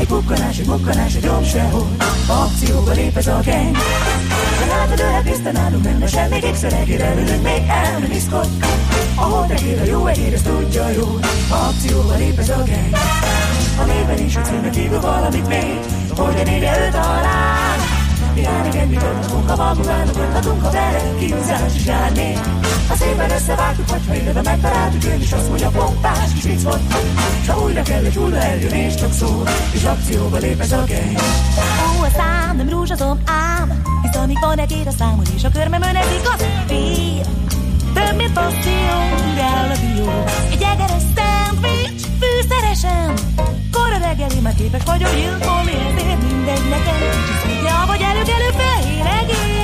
Egy 0.00 0.06
bukkanás, 0.06 0.58
egy 0.58 0.66
bukkanás, 0.66 1.14
egy 1.14 1.24
jobb 1.24 1.44
sehol. 1.44 1.88
Akcióba 2.26 2.92
lép 2.92 3.16
ez 3.16 3.26
a 3.26 3.40
gang 3.44 3.76
De 4.58 4.74
hátad 4.74 5.00
ölhet 5.00 5.24
tiszta 5.24 5.52
nálunk 5.52 5.84
nem 5.84 6.00
lesz 6.00 6.10
semmi 6.10 6.38
Kékszer 6.38 6.72
egére 6.72 7.14
ülünk, 7.14 7.42
még 7.42 7.62
el 7.68 7.98
nem 7.98 8.10
iszkod. 8.10 8.48
A 9.14 9.22
holdegér, 9.22 9.80
a 9.80 9.84
jó 9.84 10.06
egér, 10.06 10.34
ezt 10.34 10.44
tudja 10.44 10.88
jól. 10.88 11.18
Akcióba 11.50 12.14
lép 12.16 12.38
ez 12.38 12.48
a 12.48 12.56
gang 12.56 12.96
A 13.80 13.84
néven 13.84 14.24
is 14.24 14.36
a 14.36 14.40
címnek 14.40 14.70
kívül 14.70 15.00
valamit 15.00 15.48
még. 15.48 15.78
Hogy 16.16 16.40
a 16.40 16.42
négy 16.42 16.62
előtt 16.62 16.94
alá 16.94 17.97
Járni 18.42 18.78
együtt 18.78 19.02
adhatunk, 19.02 19.48
ha 19.50 19.56
magunk 19.56 19.88
állapodhatunk, 19.88 20.62
ha 20.62 20.70
vele 20.70 21.14
kiúzás 21.18 21.74
is 21.74 21.86
jár 21.86 22.12
még. 22.12 22.38
Ha 22.88 22.94
szépen 22.94 23.30
összevágtuk, 23.30 23.90
vagy 23.90 24.06
ha 24.08 24.14
élve 24.14 24.42
megtaláltuk, 24.42 25.04
én 25.04 25.20
is 25.20 25.32
azt 25.32 25.48
mondja, 25.48 25.68
pompás 25.68 26.32
kis 26.34 26.42
vicc 26.42 26.62
volt. 26.62 26.80
S 27.44 27.48
ha 27.48 27.62
újra 27.62 27.82
kell, 27.82 28.04
egy 28.04 28.14
hulla 28.14 28.36
eljön, 28.36 28.72
és 28.72 28.94
csak 28.94 29.12
szól, 29.12 29.48
és 29.72 29.84
akcióba 29.84 30.36
lép 30.36 30.60
ez 30.60 30.72
a 30.72 30.76
gang. 30.76 31.18
Ó, 31.98 32.02
a 32.02 32.08
szám 32.16 32.56
nem 32.56 32.68
rózsazom 32.68 33.18
ám 33.24 33.82
Hisz 34.02 34.16
amíg 34.16 34.38
van 34.40 34.58
egér 34.58 34.86
a 34.86 34.90
számon 34.90 35.24
és 35.36 35.44
a 35.44 35.48
körmömön 35.48 35.96
ez 35.96 36.06
igaz 36.20 36.46
fél 36.66 37.26
Több 37.94 38.16
mint 38.16 38.32
passzió, 38.32 38.98
áll 39.40 39.70
a 39.70 39.76
dió 39.76 40.24
Egy 40.50 40.62
egeres 40.62 41.02
szendvics, 41.14 41.37
fűszeresen 42.20 43.14
Kora 43.72 43.98
reggeli, 43.98 44.40
már 44.40 44.54
képes 44.54 44.82
vagyok 44.84 45.14
gyilkolni 45.14 45.74
Ezért 45.96 46.22
mindegy 46.22 46.68
nekem 46.68 46.98
Kicsit 47.28 47.70
vagy 47.86 48.00
előkelő 48.00 48.50
fehér 48.56 49.04
egér 49.20 49.58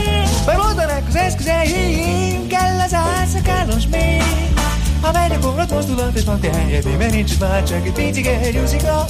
Bemoldanak 0.47 1.03
az 1.09 1.17
eszközeim, 1.17 2.47
kell 2.47 2.81
az 2.85 2.95
álszakálos 2.95 3.87
még. 3.91 4.23
Ha 5.01 5.13
megy 5.13 5.33
a 5.33 5.39
korlat 5.39 5.71
mozdulat, 5.71 6.17
és 6.17 6.25
van 6.25 6.41
terjedében 6.41 7.11
nincs 7.11 7.33
itt 7.33 7.41
már 7.41 7.63
csak 7.63 7.87
egy 7.87 7.93
picike 7.93 8.51
gyúzika. 8.51 9.05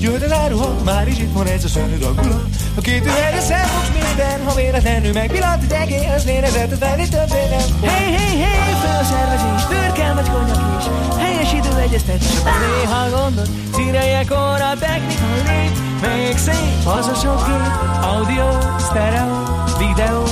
Jöhet 0.00 0.22
az 0.22 0.32
áruhat, 0.32 0.84
már 0.84 1.08
is 1.08 1.18
itt 1.18 1.32
van 1.32 1.46
ez 1.46 1.64
a 1.64 1.68
szörnyű 1.68 1.98
dagulat. 1.98 2.44
A 2.74 2.80
két 2.80 3.04
üveg 3.04 3.34
összefogsz 3.36 3.90
minden, 3.92 4.44
ha 4.44 4.54
véletlenül 4.54 5.12
megpillant 5.12 5.62
egy 5.62 5.72
egész 5.72 6.24
lélezetet 6.24 6.78
venni 6.78 7.08
többé 7.08 7.48
nem 7.50 7.58
fog. 7.58 7.88
Hey, 7.88 8.12
hey, 8.12 8.38
hey, 8.40 8.72
a 9.00 9.04
szervezés, 9.04 9.66
bőrkel 9.68 10.14
vagy 10.14 10.28
konyak 10.28 10.78
is. 10.78 10.84
Helyes 11.18 11.37
idő 11.78 11.86
egyeztetés, 11.86 12.36
Az 12.36 12.58
néha 12.60 13.10
gondot, 13.10 13.48
színeljek 13.74 14.30
óra, 14.30 14.72
technika 14.78 15.24
lép, 15.46 15.72
még 16.00 16.36
szép 16.36 16.86
az 16.86 17.06
a 17.06 17.14
sok 17.14 17.46
gép, 17.46 17.72
audio, 18.02 18.48
stereo, 18.78 19.42
videó, 19.78 20.22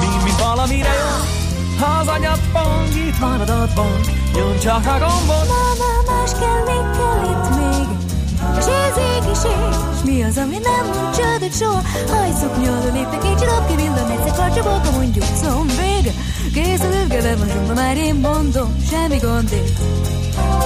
mind, 0.00 0.22
mind 0.24 0.38
valamire 0.38 0.88
jó. 0.88 1.14
Ha 1.80 1.98
az 2.00 2.06
anyag 2.06 2.38
pong, 2.52 3.06
itt 3.06 3.16
van 3.16 3.40
adatban, 3.40 4.00
nyom 4.34 4.58
csak 4.58 4.86
a 4.86 4.98
gombot. 4.98 5.46
Na, 5.52 5.62
na, 5.80 5.90
más 6.08 6.32
kell, 6.40 6.62
még 6.68 6.86
kell 6.96 7.22
itt 7.32 7.48
még 7.58 7.88
És 8.58 8.64
ez 8.64 8.66
az 8.66 8.98
ég 9.14 9.30
is 9.32 9.42
ég 9.44 9.74
És 9.94 10.00
mi 10.04 10.22
az, 10.22 10.36
ami 10.36 10.58
nem 10.68 10.84
mond 10.86 11.16
csődöt 11.16 11.56
soha 11.56 11.82
Hajszok 12.10 12.54
nyoló 12.62 12.92
léptek 12.92 13.24
egy 13.24 13.36
csodap 13.36 13.68
ki 13.68 13.74
Villan 13.76 14.10
egyszer 14.10 14.34
karcsabolka 14.36 14.90
mondjuk 14.90 15.24
zombig 15.42 16.12
Kész 16.52 16.80
az 16.80 16.94
ülgeve 17.02 17.36
mosomba 17.36 17.74
már 17.74 17.96
én 17.96 18.14
mondom 18.14 18.76
Semmi 18.90 19.18
gond 19.18 19.52
itt 19.52 19.78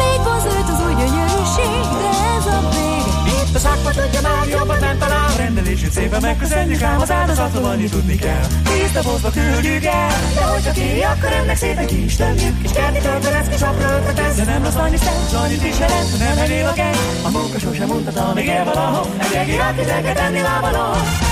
Még 0.01 0.21
vonzót 0.25 0.69
az 0.73 0.83
új 0.87 0.95
gyönyörűség 0.95 1.85
De 2.01 2.11
ez 2.37 2.47
a 2.47 2.69
vége. 2.71 3.11
Itt 3.51 3.55
a 3.55 3.59
szakma 3.59 3.91
tudja 3.91 4.21
már 4.21 4.49
jobban 4.49 4.79
nem 4.79 4.99
talál. 4.99 5.37
Rendelését 5.37 5.93
szépen 5.93 6.21
megköszönjük 6.21 6.83
ám 6.83 7.01
az 7.01 7.11
áldozatom 7.11 7.65
annyi 7.65 7.89
tudni 7.89 8.17
kell. 8.17 8.47
Tíz 8.65 8.93
dobozba 8.93 9.31
küldjük 9.31 9.85
el. 9.85 10.11
De 10.35 10.43
hogyha 10.45 10.73
kéri, 10.73 11.03
akkor 11.03 11.33
ennek 11.33 11.57
szépen 11.57 11.87
ki 11.87 12.05
is 12.05 12.17
tömjük. 12.17 12.57
És 12.63 12.71
kerti 12.71 13.01
töltve 13.01 13.47
kis 13.51 13.63
apró 13.63 13.89
ötletez 13.97 14.37
De 14.37 14.45
nem 14.45 14.63
rossz 14.65 14.75
annyi 14.75 14.97
szent, 14.97 15.33
annyit 15.45 15.65
is 15.65 15.79
jelent, 15.79 16.19
nem 16.19 16.39
elél 16.39 16.67
a 16.67 16.73
geny 16.73 16.97
A 17.23 17.31
munka 17.31 17.59
sosem 17.59 17.89
mutatja, 17.89 18.33
még 18.35 18.47
él 18.47 18.65
valahol 18.65 19.07
Egy 19.19 19.37
egér, 19.37 19.61
akizeget 19.61 20.19
enni 20.19 20.41
lábalon 20.41 21.30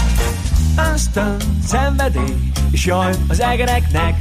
Aztán 0.78 1.36
szenvedély, 1.66 2.50
és 2.70 2.86
jaj 2.86 3.12
az 3.28 3.40
egereknek 3.40 4.14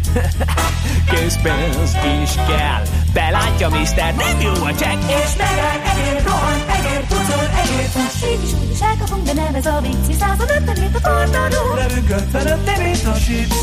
Készpénz 1.10 1.96
is 2.24 2.32
kell 2.48 2.84
Belátja, 3.13 3.70
mister, 3.70 4.15
nem 4.15 4.41
jó 4.41 4.52
a 4.52 4.76
csekk 4.76 5.02
És 5.02 5.36
megáll, 5.38 5.80
egér, 5.91 6.24
rohan, 6.24 6.60
egér, 6.67 7.06
pucol, 7.08 7.50
egér, 7.63 7.88
fuss 7.88 8.30
Így 8.30 8.43
is 8.43 8.54
úgy 8.54 8.72
is 8.72 8.80
elkapunk, 8.82 9.26
de 9.26 9.34
nem 9.34 9.56
ez 9.56 9.65
a 9.65 9.80
vicc 9.82 10.08
Hisz 10.08 10.17
150 10.17 10.78
mint 10.80 10.96
a 10.96 11.00
tornadó 11.00 11.74
Levünk 11.76 12.10
55 12.10 12.78
mint 12.78 13.06
a 13.06 13.13
chips 13.13 13.56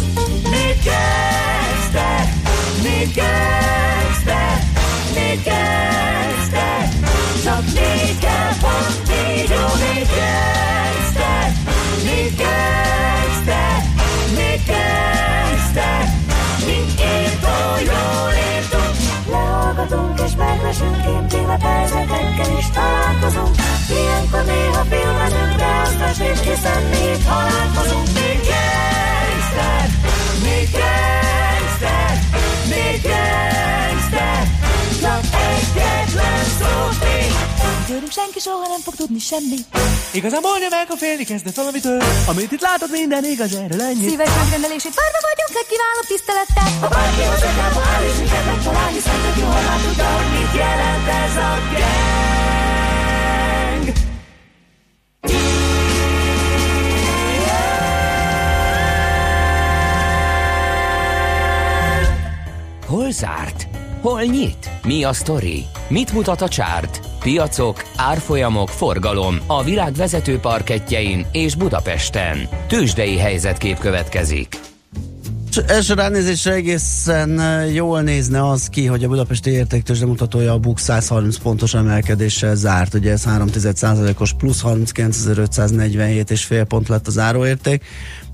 Mit 0.50 0.78
kezdtek? 0.82 2.26
Mit 2.82 3.12
kezdtek? 3.12 4.58
Mit 5.14 5.42
kezdtek? 5.42 6.88
Csak 7.44 7.64
négy 7.64 8.18
kell 8.18 8.52
pont, 8.60 9.08
négy 9.08 9.48
jó, 9.48 9.66
mit 9.94 10.08
kezdtek? 10.08 10.63
Kezdtek? 12.36 13.82
Mit 14.36 14.64
kezdtek? 14.64 16.06
Mint 16.66 17.00
írtó, 17.00 17.56
jól 17.90 18.32
írtunk 18.54 18.96
Lehallgatunk 19.30 20.20
és 20.20 20.32
Én 21.06 21.40
élethelyzetekkel 21.40 22.58
is 22.58 22.68
találkozunk 22.70 23.54
Ilyenkor 23.90 24.44
néha 24.44 24.84
filmezünk 24.90 25.56
De 25.56 25.66
azt 25.82 26.00
a 26.00 26.22
sét, 26.22 26.40
hiszen 26.40 26.82
mi 26.82 27.12
itt 27.12 27.26
halálkozunk 27.26 28.06
Mit 28.06 28.40
kezdtek? 28.50 29.88
Mit 30.42 30.70
kezdtek? 30.70 32.16
Mit 32.68 33.02
kezdtek? 33.02 34.73
Csak 35.00 35.24
egyetlen 35.50 36.44
szót 36.58 36.98
még 37.04 37.32
Tőlünk 37.86 38.10
senki 38.10 38.40
soha 38.40 38.66
nem 38.68 38.80
fog 38.86 38.94
tudni 38.94 39.18
semmi. 39.18 39.58
Igazán 40.12 40.40
mondja 40.42 40.68
meg, 40.70 40.86
ha 40.88 40.96
félni 40.96 41.24
kezdett 41.24 41.54
valamitől. 41.54 42.02
Amit 42.26 42.52
itt 42.52 42.60
látod, 42.60 42.90
minden 42.90 43.24
igaz, 43.24 43.54
erről 43.54 43.82
ennyi 43.82 44.08
Szíves 44.08 44.30
megrendelését 44.40 44.94
várva 45.00 45.20
vagyunk 45.28 45.54
egy 45.60 45.68
kiváló 45.72 46.02
tisztelettel. 46.12 46.70
Ha 46.80 46.88
bárki 46.94 47.22
hozzá 47.30 47.50
áll 47.94 48.04
és 48.08 48.16
minket 48.18 48.44
megtalál 48.50 48.88
Hiszen 48.88 49.20
tök 49.24 49.36
jól 49.42 49.60
látod, 49.68 49.98
hogy 50.16 50.30
mit 50.36 50.54
jelent 50.62 51.08
ez 51.22 51.36
a 51.36 51.52
gang 51.76 52.24
Hol 62.86 63.10
zárt? 63.10 63.73
Hol 64.04 64.22
nyit? 64.22 64.70
Mi 64.82 65.04
a 65.04 65.12
sztori? 65.12 65.64
Mit 65.88 66.12
mutat 66.12 66.40
a 66.40 66.48
csárt? 66.48 67.00
Piacok, 67.20 67.84
árfolyamok, 67.96 68.68
forgalom 68.68 69.36
a 69.46 69.62
világ 69.62 69.92
vezető 69.92 70.38
parketjein 70.38 71.26
és 71.32 71.54
Budapesten. 71.54 72.38
Tősdei 72.68 73.18
helyzetkép 73.18 73.78
következik. 73.78 74.60
Első 75.66 75.94
ránézésre 75.94 76.52
egészen 76.52 77.40
jól 77.72 78.02
nézne 78.02 78.48
az 78.48 78.68
ki, 78.68 78.86
hogy 78.86 79.04
a 79.04 79.08
budapesti 79.08 79.50
értéktőzsde 79.50 80.06
mutatója 80.06 80.52
a 80.52 80.58
BUX 80.58 80.82
130 80.82 81.38
pontos 81.38 81.74
emelkedéssel 81.74 82.54
zárt. 82.54 82.94
Ugye 82.94 83.10
ez 83.10 83.24
3 83.24 83.48
os 84.18 84.32
plusz 84.32 84.62
39.547 84.64 86.30
és 86.30 86.44
fél 86.44 86.64
pont 86.64 86.88
lett 86.88 87.06
az 87.06 87.12
záróérték. 87.12 87.84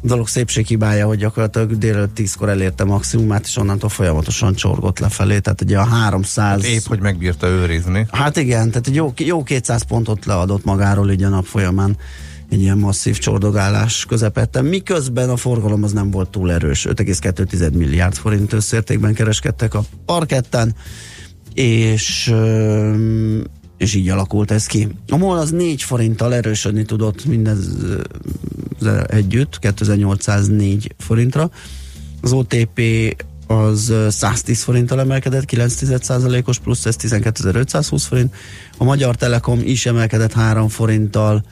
Dolog 0.02 0.28
szépség 0.28 0.66
hibája, 0.66 1.06
hogy 1.06 1.18
gyakorlatilag 1.18 1.78
délelőtt 1.78 2.18
10-kor 2.18 2.48
elérte 2.48 2.84
maximumát, 2.84 3.46
és 3.46 3.56
onnantól 3.56 3.88
folyamatosan 3.88 4.54
csorgott 4.54 4.98
lefelé. 4.98 5.38
Tehát 5.38 5.60
ugye 5.60 5.78
a 5.78 5.84
300... 5.84 6.64
Épp, 6.64 6.84
hogy 6.86 7.00
megbírta 7.00 7.46
őrizni. 7.46 8.06
Hát 8.10 8.36
igen, 8.36 8.68
tehát 8.68 8.86
egy 8.86 8.94
jó, 8.94 9.12
jó 9.16 9.42
200 9.42 9.82
pontot 9.82 10.24
leadott 10.24 10.64
magáról 10.64 11.10
így 11.10 11.22
a 11.22 11.28
nap 11.28 11.44
folyamán 11.44 11.96
egy 12.50 12.60
ilyen 12.60 12.78
masszív 12.78 13.18
csordogálás 13.18 14.04
közepette, 14.08 14.62
miközben 14.62 15.30
a 15.30 15.36
forgalom 15.36 15.82
az 15.82 15.92
nem 15.92 16.10
volt 16.10 16.30
túl 16.30 16.52
erős. 16.52 16.86
5,2 16.88 17.72
milliárd 17.72 18.14
forint 18.14 18.52
összértékben 18.52 19.14
kereskedtek 19.14 19.74
a 19.74 19.84
parketten, 20.04 20.74
és, 21.54 22.34
és 23.80 23.94
így 23.94 24.08
alakult 24.08 24.50
ez 24.50 24.66
ki. 24.66 24.88
A 25.08 25.16
MOL 25.16 25.38
az 25.38 25.50
4 25.50 25.82
forinttal 25.82 26.34
erősödni 26.34 26.84
tudott 26.84 27.24
mindez 27.24 27.68
együtt, 29.06 29.58
2804 29.58 30.94
forintra. 30.98 31.50
Az 32.20 32.32
OTP 32.32 32.80
az 33.46 33.88
ö, 33.88 34.10
110 34.10 34.62
forinttal 34.62 35.00
emelkedett, 35.00 35.50
9,1%-os 35.50 36.58
plusz, 36.58 36.86
ez 36.86 36.96
12.520 36.98 38.02
forint. 38.08 38.34
A 38.78 38.84
Magyar 38.84 39.16
Telekom 39.16 39.60
is 39.62 39.86
emelkedett 39.86 40.32
3 40.32 40.68
forinttal, 40.68 41.44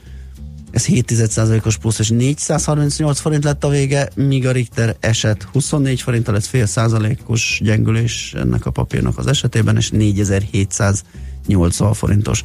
ez 0.78 0.86
7,1%-os 0.86 1.76
plusz, 1.76 1.98
és 1.98 2.08
438 2.08 3.20
forint 3.20 3.44
lett 3.44 3.64
a 3.64 3.68
vége, 3.68 4.08
míg 4.14 4.46
a 4.46 4.52
Richter 4.52 4.96
eset 5.00 5.42
24 5.42 6.00
forinttal, 6.00 6.36
ez 6.36 6.46
fél 6.46 6.66
százalékos 6.66 7.60
gyengülés 7.64 8.34
ennek 8.36 8.66
a 8.66 8.70
papírnak 8.70 9.18
az 9.18 9.26
esetében, 9.26 9.76
és 9.76 9.90
4780 9.90 11.94
forintos 11.94 12.44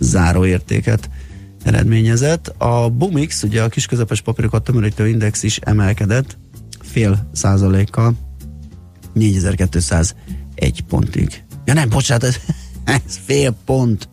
záróértéket 0.00 1.10
eredményezett. 1.62 2.54
A 2.58 2.88
Bumix, 2.88 3.42
ugye 3.42 3.62
a 3.62 3.68
kisközepes 3.68 4.20
papírokat 4.20 4.64
tömörítő 4.64 5.08
index 5.08 5.42
is 5.42 5.56
emelkedett 5.56 6.36
fél 6.82 7.30
százalékkal 7.32 8.14
4201 9.12 10.14
pontig. 10.88 11.44
Ja 11.64 11.74
nem, 11.74 11.88
bocsánat, 11.88 12.24
ez, 12.24 12.36
ez 13.06 13.18
fél 13.24 13.56
pont 13.64 14.08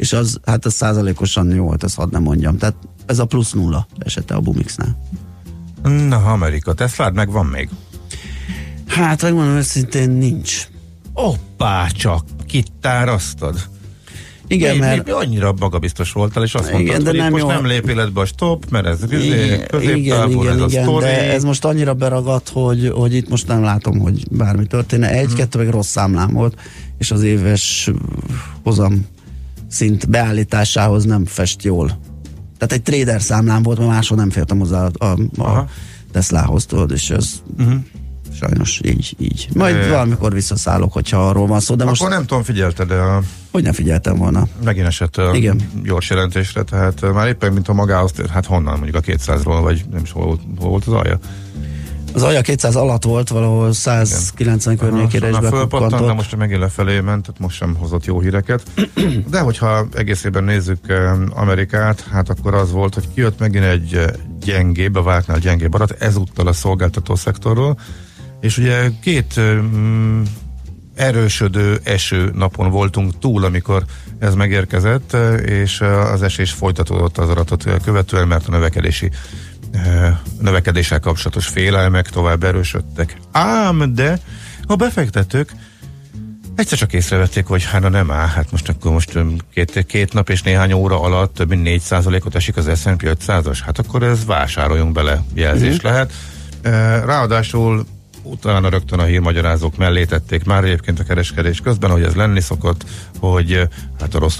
és 0.00 0.12
az, 0.12 0.40
hát 0.44 0.64
az 0.64 0.74
százalékosan 0.74 1.54
jó 1.54 1.64
volt, 1.64 1.84
ezt 1.84 1.94
hadd 1.94 2.10
nem 2.10 2.22
mondjam. 2.22 2.56
Tehát 2.56 2.74
ez 3.10 3.18
a 3.18 3.24
plusz 3.24 3.52
nulla 3.52 3.86
esete 3.98 4.34
a 4.34 4.40
Bumixnál. 4.40 4.98
Na, 5.82 6.16
Amerika, 6.16 6.72
Teslád 6.74 7.14
meg 7.14 7.30
van 7.30 7.46
még. 7.46 7.68
Hát, 8.86 9.22
megmondom 9.22 9.54
őszintén, 9.54 10.10
nincs. 10.10 10.68
Hoppá, 11.12 11.86
csak 11.86 12.24
kitárasztad. 12.46 13.68
Igen, 14.46 14.74
mi, 14.74 14.80
mert... 14.80 15.04
mi, 15.04 15.10
annyira 15.10 15.54
magabiztos 15.58 16.12
voltál, 16.12 16.42
és 16.42 16.54
azt 16.54 16.68
Igen, 16.68 16.80
mondtad, 16.80 17.02
de 17.02 17.10
hogy 17.10 17.18
nem 17.18 17.30
most 17.30 17.42
jó. 17.42 17.48
nem 17.48 17.66
lép 17.66 17.88
életbe 17.88 18.20
a 18.20 18.24
stop, 18.24 18.70
mert 18.70 18.86
ez 18.86 19.02
Igen, 19.02 19.20
igen, 19.20 19.66
középtávol, 19.66 20.48
ez 20.48 20.54
igen, 20.54 20.62
a 20.62 20.66
igen 20.66 20.82
sztori. 20.82 21.04
de 21.04 21.32
ez 21.32 21.44
most 21.44 21.64
annyira 21.64 21.94
beragadt, 21.94 22.48
hogy, 22.48 22.88
hogy 22.94 23.14
itt 23.14 23.28
most 23.28 23.46
nem 23.46 23.62
látom, 23.62 23.98
hogy 23.98 24.24
bármi 24.30 24.66
történne. 24.66 25.08
Mhm. 25.08 25.18
Egy-kettő 25.18 25.58
meg 25.58 25.68
rossz 25.68 25.88
számlám 25.88 26.32
volt, 26.32 26.60
és 26.98 27.10
az 27.10 27.22
éves 27.22 27.90
hozam 28.62 29.06
szint 29.68 30.08
beállításához 30.08 31.04
nem 31.04 31.24
fest 31.24 31.62
jól. 31.62 31.98
Tehát 32.60 32.72
egy 32.72 32.82
trader 32.82 33.22
számlám 33.22 33.62
volt, 33.62 33.78
mert 33.78 33.90
máshol 33.90 34.18
nem 34.18 34.30
fértem 34.30 34.58
hozzá 34.58 34.86
a, 34.98 35.04
a, 35.38 35.42
a. 35.42 35.66
Teslához, 36.12 36.66
tudod, 36.66 36.90
és 36.90 37.10
ez 37.10 37.32
Mhm. 37.56 37.76
sajnos 38.38 38.80
így, 38.84 39.14
így. 39.18 39.48
Majd 39.54 39.74
Ö, 39.76 39.88
valamikor 39.88 40.32
visszaszállok, 40.32 40.92
hogyha 40.92 41.28
arról 41.28 41.46
van 41.46 41.60
szó, 41.60 41.74
de 41.74 41.84
most 41.84 42.00
Akkor 42.00 42.12
nem 42.14 42.26
tudom, 42.26 42.42
figyelted, 42.42 42.90
a, 42.90 43.22
hogy 43.50 43.62
nem 43.62 43.72
figyeltem 43.72 44.16
volna. 44.16 44.46
megint 44.64 44.86
esett 44.86 45.16
a 45.16 45.34
Igen. 45.34 45.60
gyors 45.84 46.10
jelentésre, 46.10 46.62
tehát 46.62 47.12
már 47.12 47.26
éppen, 47.28 47.52
mint 47.52 47.68
a 47.68 47.72
magához, 47.72 48.12
hát 48.30 48.46
honnan 48.46 48.74
mondjuk 48.78 48.96
a 48.96 49.00
200-ról, 49.00 49.58
vagy 49.62 49.84
nem 49.90 50.02
is 50.02 50.12
hol, 50.12 50.24
volt- 50.24 50.40
hol 50.58 50.68
volt 50.68 50.84
az 50.86 50.92
alja. 50.92 51.18
Az 52.12 52.22
alja 52.22 52.40
200 52.40 52.76
alatt 52.76 53.04
volt, 53.04 53.28
valahol 53.28 53.72
190 53.72 54.76
környékére 54.76 55.28
is 55.28 55.36
fölpattant, 55.36 55.70
de 55.70 55.76
bekukkantott. 55.76 56.14
most 56.14 56.36
megint 56.36 56.60
lefelé 56.60 57.00
ment, 57.00 57.22
tehát 57.22 57.40
most 57.40 57.56
sem 57.56 57.76
hozott 57.76 58.04
jó 58.04 58.20
híreket. 58.20 58.62
De 59.30 59.40
hogyha 59.40 59.86
egészében 59.94 60.44
nézzük 60.44 60.88
eh, 60.88 61.12
Amerikát, 61.30 62.04
hát 62.10 62.28
akkor 62.28 62.54
az 62.54 62.72
volt, 62.72 62.94
hogy 62.94 63.08
kijött 63.14 63.38
megint 63.38 63.64
egy 63.64 63.94
eh, 63.94 64.06
gyengébb, 64.40 64.96
a 64.96 65.02
vártnál 65.02 65.38
gyengébb 65.38 65.74
adat, 65.74 65.90
ezúttal 65.90 66.46
a 66.46 66.52
szolgáltató 66.52 67.14
szektorról, 67.14 67.78
és 68.40 68.58
ugye 68.58 68.90
két 69.00 69.32
eh, 69.36 69.54
mm, 69.54 70.22
erősödő 70.94 71.80
eső 71.84 72.30
napon 72.34 72.70
voltunk 72.70 73.18
túl, 73.18 73.44
amikor 73.44 73.84
ez 74.18 74.34
megérkezett, 74.34 75.16
és 75.44 75.80
az 76.12 76.22
esés 76.22 76.52
folytatódott 76.52 77.18
az 77.18 77.28
adatot 77.28 77.66
eh, 77.66 77.74
követően, 77.84 78.28
mert 78.28 78.48
a 78.48 78.50
növekedési 78.50 79.10
növekedéssel 80.40 81.00
kapcsolatos 81.00 81.46
félelmek 81.46 82.08
tovább 82.10 82.44
erősödtek. 82.44 83.16
Ám, 83.32 83.94
de 83.94 84.18
a 84.66 84.76
befektetők 84.76 85.52
Egyszer 86.54 86.78
csak 86.78 86.92
észrevették, 86.92 87.46
hogy 87.46 87.64
hát 87.64 87.90
nem 87.90 88.10
áll, 88.10 88.26
hát 88.26 88.50
most 88.50 88.68
akkor 88.68 88.92
most 88.92 89.14
öm, 89.14 89.36
két, 89.54 89.86
két 89.86 90.12
nap 90.12 90.28
és 90.28 90.42
néhány 90.42 90.72
óra 90.72 91.00
alatt 91.00 91.34
több 91.34 91.48
mint 91.48 91.62
4 91.62 91.82
ot 92.24 92.34
esik 92.34 92.56
az 92.56 92.80
S&P 92.80 93.02
500-as, 93.26 93.58
hát 93.64 93.78
akkor 93.78 94.02
ez 94.02 94.24
vásároljunk 94.24 94.92
bele 94.92 95.22
jelzés 95.34 95.76
Mhm. 95.76 95.86
lehet. 95.86 96.12
E, 96.62 96.70
Ráadásul 97.04 97.86
utána 98.22 98.68
rögtön 98.68 98.98
a 98.98 99.04
hírmagyarázók 99.04 99.76
mellé 99.76 100.04
tették 100.04 100.44
már 100.44 100.64
egyébként 100.64 101.00
a 101.00 101.04
kereskedés 101.04 101.60
közben, 101.60 101.90
hogy 101.90 102.02
ez 102.02 102.14
lenni 102.14 102.40
szokott, 102.40 102.84
hogy 103.18 103.52
eh, 103.52 103.68
hát 104.00 104.14
a 104.14 104.18
rossz 104.18 104.38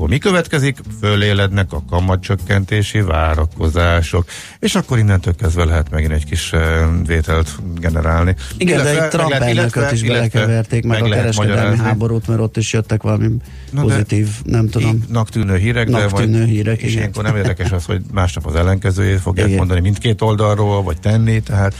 adatokból 0.00 0.08
mi 0.08 0.18
következik, 0.18 0.78
fölélednek 1.00 1.72
a 1.72 1.82
kamatcsökkentési 1.90 3.00
várakozások, 3.00 4.24
és 4.58 4.74
akkor 4.74 4.98
innentől 4.98 5.34
kezdve 5.34 5.64
lehet 5.64 5.90
megint 5.90 6.12
egy 6.12 6.24
kis 6.24 6.52
eh, 6.52 6.86
vételt 7.06 7.58
generálni. 7.80 8.34
Igen, 8.56 8.76
de 8.76 8.82
Illetve 8.82 9.02
egy 9.04 9.10
Trump 9.10 9.28
meg 9.30 9.38
lehet- 9.40 9.56
elnököt 9.56 9.76
illetve- 9.76 9.96
is 9.96 10.02
belekeverték, 10.02 10.84
meg, 10.84 11.02
a 11.02 11.08
lehet 11.08 11.22
kereskedelmi 11.22 11.54
magyarázni. 11.60 11.84
háborút, 11.84 12.26
mert 12.28 12.40
ott 12.40 12.56
is 12.56 12.72
jöttek 12.72 13.02
valami 13.02 13.26
Na 13.70 13.84
de- 13.84 13.92
pozitív, 13.92 14.28
nem 14.44 14.68
tudom. 14.68 14.90
Ígnak 15.04 15.28
tűnő 15.28 15.56
hírek, 15.56 15.88
de 15.88 15.98
Nak 15.98 16.12
tűnő 16.12 16.36
majd, 16.38 16.48
hírek, 16.48 16.76
és 16.80 16.82
igen. 16.88 16.98
ilyenkor 16.98 17.22
nem 17.24 17.36
érdekes 17.36 17.70
az, 17.72 17.84
hogy 17.84 18.00
másnap 18.12 18.46
az 18.46 18.54
ellenkezőjét 18.54 19.20
fogják 19.20 19.46
Igen. 19.46 19.58
mondani 19.58 19.80
mindkét 19.80 20.22
oldalról, 20.22 20.82
vagy 20.82 21.00
tenni, 21.00 21.40
tehát 21.40 21.74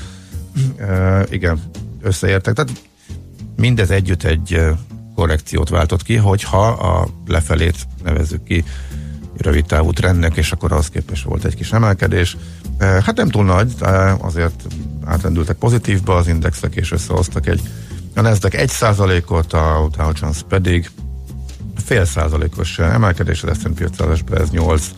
uh, 0.79 1.23
igen, 1.31 1.61
összeértek. 2.03 2.55
Tehát 2.55 2.71
mindez 3.57 3.91
együtt 3.91 4.23
egy 4.23 4.55
uh, 4.55 4.69
korrekciót 5.21 5.69
váltott 5.69 6.03
ki, 6.03 6.17
hogyha 6.17 6.67
a 6.69 7.09
lefelét 7.27 7.77
nevezzük 8.05 8.43
ki 8.43 8.65
rövid 9.37 9.65
távú 9.65 9.93
trendnek, 9.93 10.37
és 10.37 10.53
akkor 10.53 10.73
ahhoz 10.73 10.89
képest 10.89 11.25
volt 11.25 11.45
egy 11.45 11.55
kis 11.55 11.73
emelkedés. 11.73 12.37
Uh, 12.81 12.99
hát 12.99 13.17
nem 13.17 13.29
túl 13.29 13.45
nagy, 13.45 13.73
de 13.73 13.89
azért 14.21 14.63
átrendültek 15.05 15.57
pozitívba 15.57 16.17
az 16.17 16.29
indexek, 16.29 16.75
és 16.75 16.93
összehoztak 16.93 17.47
egy 17.47 17.61
a 18.15 18.21
Nasdaq 18.21 18.57
1 18.57 19.25
ot 19.27 19.53
a 19.53 19.89
Dow 19.97 20.11
Jones 20.21 20.39
pedig 20.49 20.91
fél 21.85 22.05
százalékos 22.05 22.79
emelkedés, 22.79 23.43
az 23.43 23.59
S&P 23.59 23.91
500-esben 23.97 24.41
ez 24.41 24.51
8 24.51 24.91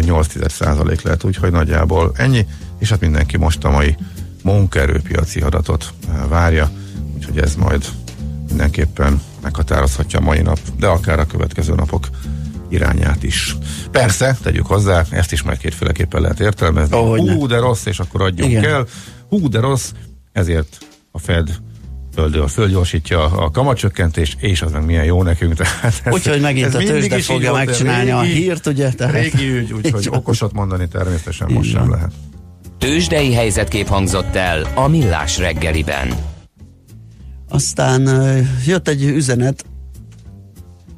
8 0.00 0.52
százalék 0.52 1.02
lehet, 1.02 1.24
úgyhogy 1.24 1.50
nagyjából 1.50 2.12
ennyi, 2.16 2.46
és 2.78 2.88
hát 2.88 3.00
mindenki 3.00 3.36
most 3.36 3.64
a 3.64 3.70
mai 3.70 3.96
munkaerőpiaci 4.42 5.40
adatot 5.40 5.92
eh, 6.08 6.14
várja, 6.28 6.70
úgyhogy 7.14 7.38
ez 7.38 7.54
majd 7.54 7.84
mindenképpen 8.52 9.20
meghatározhatja 9.42 10.18
a 10.18 10.22
mai 10.22 10.40
nap, 10.42 10.58
de 10.78 10.86
akár 10.86 11.18
a 11.18 11.26
következő 11.26 11.74
napok 11.74 12.08
irányát 12.68 13.22
is. 13.22 13.56
Persze, 13.90 14.36
tegyük 14.42 14.66
hozzá, 14.66 15.04
ezt 15.10 15.32
is 15.32 15.42
majd 15.42 15.58
kétféleképpen 15.58 16.20
lehet 16.20 16.40
értelmezni. 16.40 16.96
Ahogyne. 16.96 17.32
Hú, 17.32 17.46
de 17.46 17.58
rossz, 17.58 17.86
és 17.86 17.98
akkor 17.98 18.22
adjunk 18.22 18.50
Igen. 18.50 18.64
el. 18.64 18.86
Hú, 19.28 19.48
de 19.48 19.60
rossz, 19.60 19.90
ezért 20.32 20.78
a 21.10 21.18
Fed 21.18 21.48
földől 22.14 22.48
fölgyorsítja 22.48 23.24
a 23.24 23.50
kamatcsökkentést, 23.50 24.36
és 24.40 24.62
az 24.62 24.72
meg 24.72 24.84
milyen 24.84 25.04
jó 25.04 25.22
nekünk. 25.22 25.54
Tehát 25.54 26.00
ez, 26.04 26.12
Úgyhogy 26.12 26.40
megint 26.40 26.66
ez 26.66 26.74
a 26.74 26.78
mindig 26.78 27.10
tőzsde 27.10 27.32
fogja 27.32 27.52
de 27.52 27.64
megcsinálni 27.64 28.10
a 28.10 28.20
régi- 28.22 28.34
hírt, 28.34 28.66
ugye? 28.66 28.90
Tehát- 28.92 29.14
Régi 29.14 29.50
ügy, 29.50 29.72
úgyhogy 29.72 30.08
okosat 30.10 30.52
mondani 30.52 30.88
természetesen 30.88 31.52
most 31.52 31.70
sem 31.70 31.90
lehet. 31.90 32.10
Tőzsdei 32.78 33.32
helyzetkép 33.34 33.88
hangzott 33.88 34.34
el 34.36 34.66
a 34.74 34.88
Millás 34.88 35.38
reggeliben. 35.38 36.14
Aztán 37.52 38.08
jött 38.66 38.88
egy 38.88 39.04
üzenet, 39.04 39.64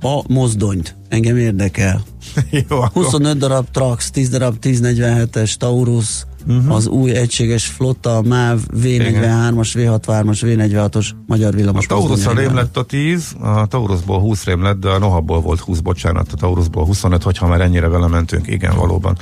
a 0.00 0.22
mozdonyt. 0.32 0.96
Engem 1.08 1.36
érdekel. 1.36 2.02
Jó, 2.68 2.80
akkor 2.80 3.02
25 3.02 3.36
darab 3.36 3.66
Trax, 3.70 4.10
10 4.10 4.28
darab 4.28 4.56
1047-es 4.62 5.54
Taurus, 5.54 6.26
uh-huh. 6.46 6.74
az 6.74 6.86
új 6.86 7.10
egységes 7.10 7.66
flotta, 7.66 8.16
a 8.16 8.22
MÁV, 8.22 8.58
V43-as, 8.82 9.70
V63-as, 9.74 10.38
V46-os 10.42 11.08
magyar 11.26 11.54
villamos. 11.54 11.84
a 11.84 11.88
Taurusra 11.88 12.14
mozdony 12.14 12.46
rém 12.46 12.54
lett 12.54 12.76
a 12.76 12.82
10, 12.82 13.36
a 13.40 13.66
Taurusból 13.66 14.20
20 14.20 14.44
rém 14.44 14.62
lett, 14.62 14.80
de 14.80 14.88
a 14.88 14.98
Nohabból 14.98 15.40
volt 15.40 15.60
20, 15.60 15.78
bocsánat, 15.78 16.32
a 16.32 16.36
Taurusból 16.36 16.84
25, 16.84 17.22
hogyha 17.22 17.46
már 17.46 17.60
ennyire 17.60 17.88
vele 17.88 18.06
mentünk, 18.06 18.46
igen, 18.46 18.76
valóban. 18.76 19.18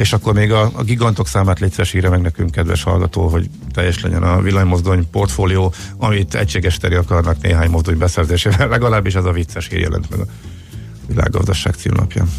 És 0.00 0.12
akkor 0.12 0.34
még 0.34 0.52
a, 0.52 0.70
a 0.74 0.82
gigantok 0.82 1.26
számát 1.26 1.60
létszes 1.60 1.94
írja 1.94 2.10
meg 2.10 2.20
nekünk, 2.20 2.50
kedves 2.50 2.82
hallgató, 2.82 3.28
hogy 3.28 3.50
teljes 3.72 4.02
legyen 4.02 4.22
a 4.22 4.40
villanymozdony 4.40 5.10
portfólió, 5.10 5.72
amit 5.96 6.34
egységes 6.34 6.76
teri 6.76 6.94
akarnak 6.94 7.40
néhány 7.42 7.70
mozdony 7.70 7.98
beszerzésével, 7.98 8.68
legalábbis 8.68 9.14
az 9.14 9.24
a 9.24 9.32
vicces 9.32 9.68
hír 9.68 9.78
jelent 9.78 10.10
meg 10.10 10.20
a 10.20 10.24
világgazdaság 11.06 11.74
címlapján. 11.74 12.30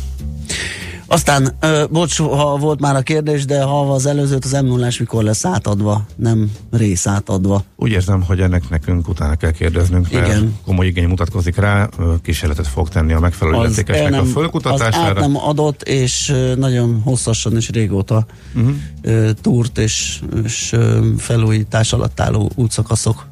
Aztán, 1.11 1.55
ö, 1.59 1.83
bocs, 1.89 2.17
ha 2.17 2.57
volt 2.57 2.79
már 2.79 2.95
a 2.95 3.01
kérdés, 3.01 3.45
de 3.45 3.61
ha 3.61 3.93
az 3.93 4.05
előzőt, 4.05 4.45
az 4.45 4.51
m 4.51 4.65
0 4.65 4.87
mikor 4.99 5.23
lesz 5.23 5.45
átadva, 5.45 6.05
nem 6.15 6.51
rész 6.71 7.07
átadva. 7.07 7.63
Úgy 7.75 7.91
érzem, 7.91 8.21
hogy 8.23 8.39
ennek 8.39 8.69
nekünk 8.69 9.07
utána 9.07 9.35
kell 9.35 9.51
kérdeznünk, 9.51 10.11
mert 10.11 10.27
Igen. 10.27 10.55
komoly 10.65 10.85
igény 10.85 11.07
mutatkozik 11.07 11.55
rá, 11.55 11.89
kísérletet 12.21 12.67
fog 12.67 12.89
tenni 12.89 13.13
a 13.13 13.19
megfelelő 13.19 13.57
el 13.57 13.63
illetékesnek 13.63 14.07
a 14.07 14.09
nem, 14.09 14.19
az 14.19 14.27
át 14.27 14.33
fölkutatására. 14.33 15.19
nem 15.19 15.37
adott, 15.37 15.81
és 15.81 16.33
nagyon 16.57 17.01
hosszasan 17.03 17.55
és 17.55 17.69
régóta 17.69 18.25
uh-huh. 18.55 19.31
túrt 19.41 19.77
és, 19.77 20.21
és 20.43 20.75
felújítás 21.17 21.93
alatt 21.93 22.19
álló 22.19 22.51
útszakaszok, 22.55 23.27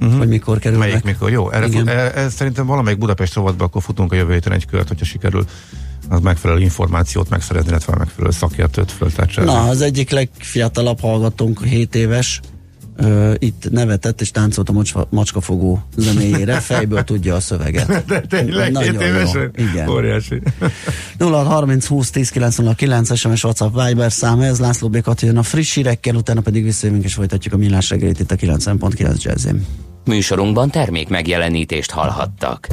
uh-huh. 0.00 0.18
hogy 0.18 0.28
mikor 0.28 0.58
kerülnek. 0.58 0.88
Melyik 0.88 1.04
mikor? 1.04 1.30
Jó, 1.30 1.50
erre 1.50 1.66
Igen. 1.66 1.86
fu- 1.86 1.94
e, 1.94 2.12
e, 2.14 2.28
szerintem 2.28 2.66
valamelyik 2.66 2.98
Budapest 2.98 3.34
rovatban 3.34 3.66
akkor 3.66 3.82
futunk 3.82 4.12
a 4.12 4.16
jövő 4.16 4.32
héten 4.32 4.52
egy 4.52 4.66
kört, 4.66 4.88
hogyha 4.88 5.04
sikerül 5.04 5.44
az 6.08 6.20
megfelelő 6.20 6.60
információt 6.60 7.28
megszerezni, 7.28 7.68
illetve 7.68 7.92
a 7.92 7.98
megfelelő 7.98 8.32
szakértőt 8.32 8.92
föltárcsolni. 8.92 9.50
Na, 9.50 9.68
az 9.68 9.80
egyik 9.80 10.10
legfiatalabb 10.10 11.00
hallgatónk, 11.00 11.64
7 11.64 11.94
éves, 11.94 12.40
ö, 12.96 13.34
itt 13.38 13.70
nevetett 13.70 14.20
és 14.20 14.30
táncolt 14.30 14.68
a 14.68 14.72
macska, 14.72 15.06
macskafogó 15.10 15.82
zenéjére, 15.96 16.60
fejből 16.70 17.02
tudja 17.02 17.34
a 17.34 17.40
szöveget. 17.40 18.04
De 18.06 18.20
tényleg, 18.20 18.72
Nagyon 18.72 19.00
évesen? 19.00 19.50
Igen. 19.56 19.88
Óriási. 19.88 20.42
0 21.18 21.42
30 21.42 21.86
20 21.86 22.10
10 22.10 22.30
909 22.30 23.16
SMS 23.16 23.44
WhatsApp 23.44 23.86
Viber 23.86 24.12
szám, 24.12 24.40
ez 24.40 24.58
László 24.58 24.88
Békat 24.88 25.20
jön 25.20 25.36
a 25.36 25.42
friss 25.42 25.74
hírekkel, 25.74 26.14
utána 26.14 26.40
pedig 26.40 26.64
visszajövünk 26.64 27.04
és 27.04 27.14
folytatjuk 27.14 27.54
a 27.54 27.56
millás 27.56 27.90
reggelit 27.90 28.20
itt 28.20 28.30
a 28.30 28.36
90.9 28.36 29.22
Jazzin. 29.22 29.66
Műsorunkban 30.10 30.70
termék 30.70 31.08
megjelenítést 31.08 31.90
hallhattak. 31.90 32.66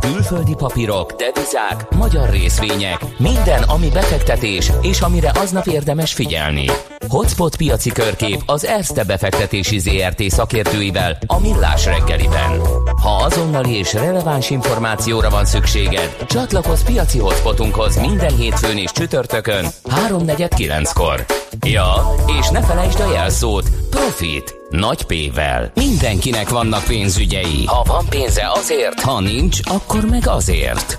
Külföldi 0.00 0.54
papírok, 0.54 1.12
devizák, 1.12 1.90
magyar 1.96 2.30
részvények, 2.30 3.04
minden, 3.18 3.62
ami 3.62 3.88
befektetés, 3.88 4.70
és 4.82 5.00
amire 5.00 5.30
aznap 5.34 5.66
érdemes 5.66 6.12
figyelni. 6.12 6.64
Hotspot 7.08 7.56
piaci 7.56 7.90
körkép 7.90 8.42
az 8.46 8.66
Erste 8.66 9.04
befektetési 9.04 9.78
ZRT 9.78 10.22
szakértőivel 10.22 11.18
a 11.26 11.40
Millás 11.40 11.84
reggeliben. 11.84 12.60
Ha 13.02 13.24
azonnali 13.24 13.78
és 13.78 13.92
releváns 13.92 14.50
információra 14.50 15.30
van 15.30 15.44
szükséged, 15.44 16.16
csatlakozz 16.26 16.82
piaci 16.82 17.18
hotspotunkhoz 17.18 18.00
minden 18.00 18.36
hétfőn 18.36 18.76
és 18.76 18.92
csütörtökön 18.92 19.64
3.49-kor. 19.84 21.24
Ja, 21.66 21.94
és 22.40 22.48
ne 22.48 22.62
felejtsd 22.62 23.00
a 23.00 23.12
jelszót 23.12 23.70
Profit 23.96 24.56
nagy 24.70 25.04
P-vel. 25.04 25.70
Mindenkinek 25.74 26.48
vannak 26.48 26.84
pénzügyei. 26.84 27.64
Ha 27.66 27.82
van 27.86 28.04
pénze 28.08 28.50
azért, 28.54 29.00
ha 29.00 29.20
nincs, 29.20 29.58
akkor 29.62 30.04
meg 30.04 30.28
azért. 30.28 30.98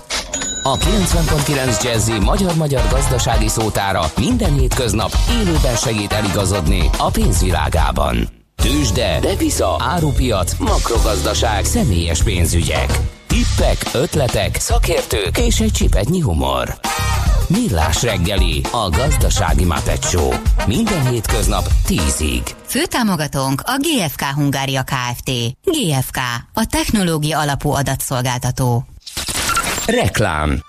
A 0.62 0.76
90.9 0.76 1.82
Jazzy 1.84 2.18
magyar-magyar 2.18 2.82
gazdasági 2.90 3.48
szótára 3.48 4.02
minden 4.16 4.58
hétköznap 4.58 5.10
élőben 5.40 5.76
segít 5.76 6.12
eligazodni 6.12 6.90
a 6.98 7.10
pénzvilágában. 7.10 8.28
Tőzsde, 8.62 9.18
depisza, 9.20 9.76
árupiac, 9.78 10.52
makrogazdaság, 10.58 11.64
személyes 11.64 12.22
pénzügyek. 12.22 12.98
Tippek, 13.26 13.76
ötletek, 13.92 14.56
szakértők 14.56 15.38
és 15.38 15.60
egy 15.60 15.72
csipetnyi 15.72 16.20
humor. 16.20 16.78
Millás 17.48 18.02
reggeli, 18.02 18.60
a 18.72 18.88
gazdasági 18.88 19.64
Muppet 19.64 20.04
Show. 20.04 20.32
Minden 20.66 21.08
hétköznap 21.08 21.66
10-ig. 21.86 22.50
Főtámogatónk 22.64 23.62
a 23.64 23.78
GFK 23.78 24.22
Hungária 24.22 24.82
Kft. 24.82 25.30
GFK, 25.64 26.16
a 26.52 26.66
technológia 26.66 27.38
alapú 27.38 27.70
adatszolgáltató. 27.70 28.84
Reklám 29.86 30.60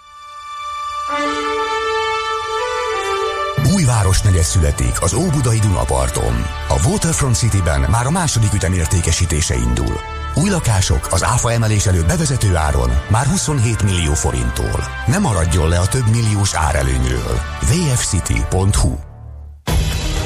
Új 3.75 3.83
városnegyed 3.83 4.43
születik 4.43 5.01
az 5.01 5.13
Óbudai 5.13 5.59
Dunaparton. 5.59 6.45
A 6.67 6.87
Waterfront 6.87 7.35
Cityben 7.35 7.81
már 7.89 8.05
a 8.05 8.11
második 8.11 8.53
ütem 8.53 8.73
értékesítése 8.73 9.55
indul. 9.55 10.18
Új 10.41 10.49
lakások 10.49 11.08
az 11.12 11.23
áfa 11.23 11.52
emelés 11.52 11.86
előtt 11.86 12.08
bevezető 12.08 12.56
áron 12.56 12.89
már 13.10 13.25
27 13.25 13.84
millió 13.84 14.13
forinttól. 14.13 14.84
Ne 15.08 15.17
maradjon 15.17 15.69
le 15.69 15.80
a 15.80 15.88
több 15.88 16.10
milliós 16.12 16.54
árelőnyről. 16.54 17.39
vfcity.hu 17.60 19.08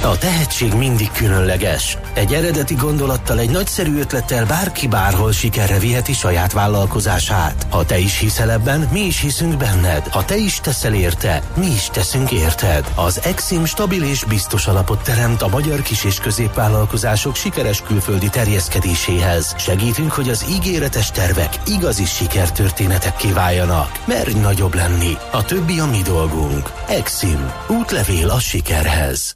A 0.05 0.17
tehetség 0.17 0.73
mindig 0.73 1.11
különleges. 1.11 1.97
Egy 2.13 2.33
eredeti 2.33 2.73
gondolattal, 2.73 3.39
egy 3.39 3.49
nagyszerű 3.49 3.99
ötlettel 3.99 4.45
bárki 4.45 4.87
bárhol 4.87 5.31
sikerre 5.31 5.79
viheti 5.79 6.13
saját 6.13 6.51
vállalkozását. 6.51 7.67
Ha 7.69 7.85
te 7.85 7.97
is 7.97 8.19
hiszel 8.19 8.51
ebben, 8.51 8.89
mi 8.91 8.99
is 8.99 9.19
hiszünk 9.19 9.57
benned. 9.57 10.07
Ha 10.07 10.25
te 10.25 10.37
is 10.37 10.59
teszel 10.59 10.93
érte, 10.93 11.41
mi 11.55 11.65
is 11.65 11.85
teszünk 11.91 12.31
érted. 12.31 12.91
Az 12.95 13.19
Exim 13.23 13.65
stabil 13.65 14.03
és 14.03 14.23
biztos 14.23 14.67
alapot 14.67 15.03
teremt 15.03 15.41
a 15.41 15.47
magyar 15.47 15.81
kis- 15.81 16.03
és 16.03 16.19
középvállalkozások 16.19 17.35
sikeres 17.35 17.81
külföldi 17.81 18.29
terjeszkedéséhez. 18.29 19.55
Segítünk, 19.57 20.11
hogy 20.11 20.29
az 20.29 20.45
ígéretes 20.49 21.11
tervek 21.11 21.57
igazi 21.67 22.05
sikertörténetekké 22.05 23.31
váljanak. 23.31 24.03
Merj 24.05 24.33
nagyobb 24.33 24.75
lenni. 24.75 25.17
A 25.31 25.45
többi 25.45 25.79
a 25.79 25.85
mi 25.85 26.01
dolgunk. 26.01 26.71
Exim. 26.87 27.51
Útlevél 27.67 28.29
a 28.29 28.39
sikerhez. 28.39 29.35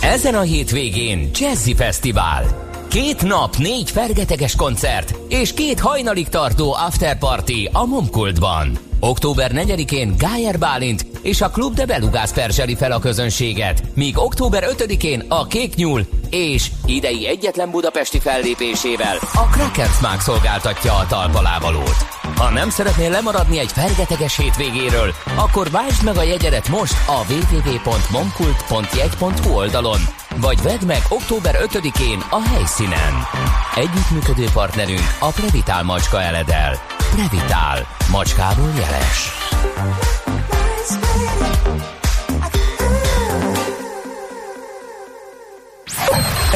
Ezen 0.00 0.34
a 0.34 0.40
hétvégén 0.40 1.30
Jazzy 1.34 1.74
Fesztivál. 1.74 2.44
Két 2.88 3.22
nap, 3.22 3.56
négy 3.56 3.90
fergeteges 3.90 4.56
koncert 4.56 5.14
és 5.28 5.52
két 5.52 5.80
hajnalig 5.80 6.28
tartó 6.28 6.72
afterparty 6.72 7.68
a 7.72 7.86
Momkultban. 7.86 8.78
Október 9.00 9.50
4-én 9.54 10.14
Gájer 10.18 10.58
Bálint 10.58 11.06
és 11.26 11.40
a 11.40 11.50
Klub 11.50 11.74
de 11.74 11.86
Belugász 11.86 12.32
perseli 12.32 12.74
fel 12.74 12.92
a 12.92 12.98
közönséget, 12.98 13.82
míg 13.94 14.18
október 14.18 14.64
5-én 14.76 15.24
a 15.28 15.46
Kék 15.46 15.74
Nyúl 15.74 16.06
és 16.30 16.70
idei 16.86 17.26
egyetlen 17.26 17.70
budapesti 17.70 18.18
fellépésével 18.18 19.16
a 19.34 19.48
Krakersmák 19.50 20.20
szolgáltatja 20.20 20.92
a 20.92 21.06
talpalávalót. 21.06 21.96
Ha 22.36 22.50
nem 22.50 22.70
szeretnél 22.70 23.10
lemaradni 23.10 23.58
egy 23.58 23.72
fergeteges 23.72 24.36
hétvégéről, 24.36 25.14
akkor 25.36 25.70
váltsd 25.70 26.04
meg 26.04 26.16
a 26.16 26.22
jegyedet 26.22 26.68
most 26.68 26.94
a 27.06 27.32
www.momkult.jegy.hu 27.32 29.54
oldalon, 29.54 30.00
vagy 30.40 30.62
vedd 30.62 30.86
meg 30.86 31.00
október 31.08 31.58
5-én 31.62 32.22
a 32.30 32.48
helyszínen. 32.48 33.26
Együttműködő 33.74 34.46
partnerünk 34.52 35.16
a 35.20 35.30
Previtál 35.30 35.82
Macska 35.82 36.22
Eledel. 36.22 36.78
Previtál. 37.14 37.86
Macskából 38.10 38.72
jeles. 38.78 39.30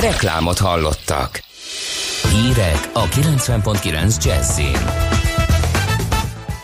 Reklámot 0.00 0.58
hallottak. 0.58 1.42
Hírek 2.32 2.90
a 2.92 3.08
90.9 3.08 4.24
Jazzin. 4.24 4.76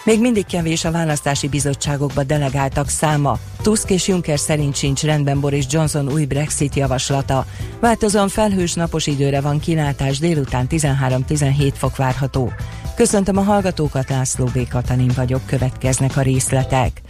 Még 0.04 0.20
mindig 0.20 0.46
kevés 0.46 0.84
a 0.84 0.90
választási 0.90 1.48
bizottságokba 1.48 2.22
delegáltak 2.22 2.88
száma. 2.88 3.38
Tusk 3.62 3.90
és 3.90 4.08
Juncker 4.08 4.38
szerint 4.38 4.76
sincs 4.76 5.02
rendben 5.02 5.40
Boris 5.40 5.64
Johnson 5.70 6.12
új 6.12 6.24
Brexit 6.24 6.74
javaslata. 6.74 7.46
Változóan 7.80 8.28
felhős 8.28 8.74
napos 8.74 9.06
időre 9.06 9.40
van 9.40 9.60
kilátás, 9.60 10.18
délután 10.18 10.66
13-17 10.70 11.72
fok 11.74 11.96
várható. 11.96 12.52
Köszöntöm 12.94 13.36
a 13.36 13.42
hallgatókat, 13.42 14.08
László 14.08 14.44
B. 14.44 14.68
Katalin 14.68 15.10
vagyok, 15.16 15.46
következnek 15.46 16.16
a 16.16 16.20
részletek. 16.20 17.00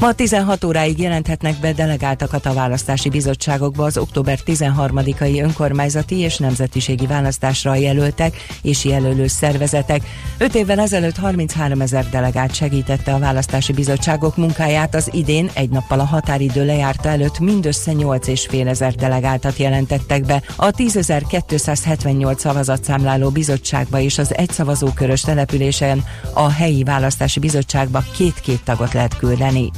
Ma 0.00 0.12
16 0.12 0.64
óráig 0.64 0.98
jelenthetnek 0.98 1.60
be 1.60 1.72
delegáltakat 1.72 2.46
a 2.46 2.52
választási 2.52 3.08
bizottságokba 3.08 3.84
az 3.84 3.98
október 3.98 4.38
13-ai 4.46 5.42
önkormányzati 5.42 6.18
és 6.18 6.36
nemzetiségi 6.36 7.06
választásra 7.06 7.74
jelöltek 7.74 8.34
és 8.62 8.84
jelölő 8.84 9.26
szervezetek. 9.26 10.02
5 10.38 10.54
évvel 10.54 10.78
ezelőtt 10.78 11.16
33 11.16 11.80
ezer 11.80 12.08
delegált 12.08 12.54
segítette 12.54 13.14
a 13.14 13.18
választási 13.18 13.72
bizottságok 13.72 14.36
munkáját, 14.36 14.94
az 14.94 15.08
idén 15.12 15.50
egy 15.54 15.70
nappal 15.70 16.00
a 16.00 16.04
határidő 16.04 16.64
lejárta 16.64 17.08
előtt 17.08 17.38
mindössze 17.38 17.92
8,5 17.92 18.68
ezer 18.68 18.94
delegáltat 18.94 19.56
jelentettek 19.56 20.24
be. 20.24 20.42
A 20.56 20.70
10.278 20.70 22.38
szavazatszámláló 22.38 23.30
bizottságba 23.30 24.00
és 24.00 24.18
az 24.18 24.36
egy 24.36 24.50
szavazókörös 24.50 25.20
településen 25.20 26.04
a 26.32 26.50
helyi 26.50 26.82
választási 26.82 27.40
bizottságba 27.40 28.04
két-két 28.16 28.64
tagot 28.64 28.92
lehet 28.92 29.16
küldeni. 29.16 29.70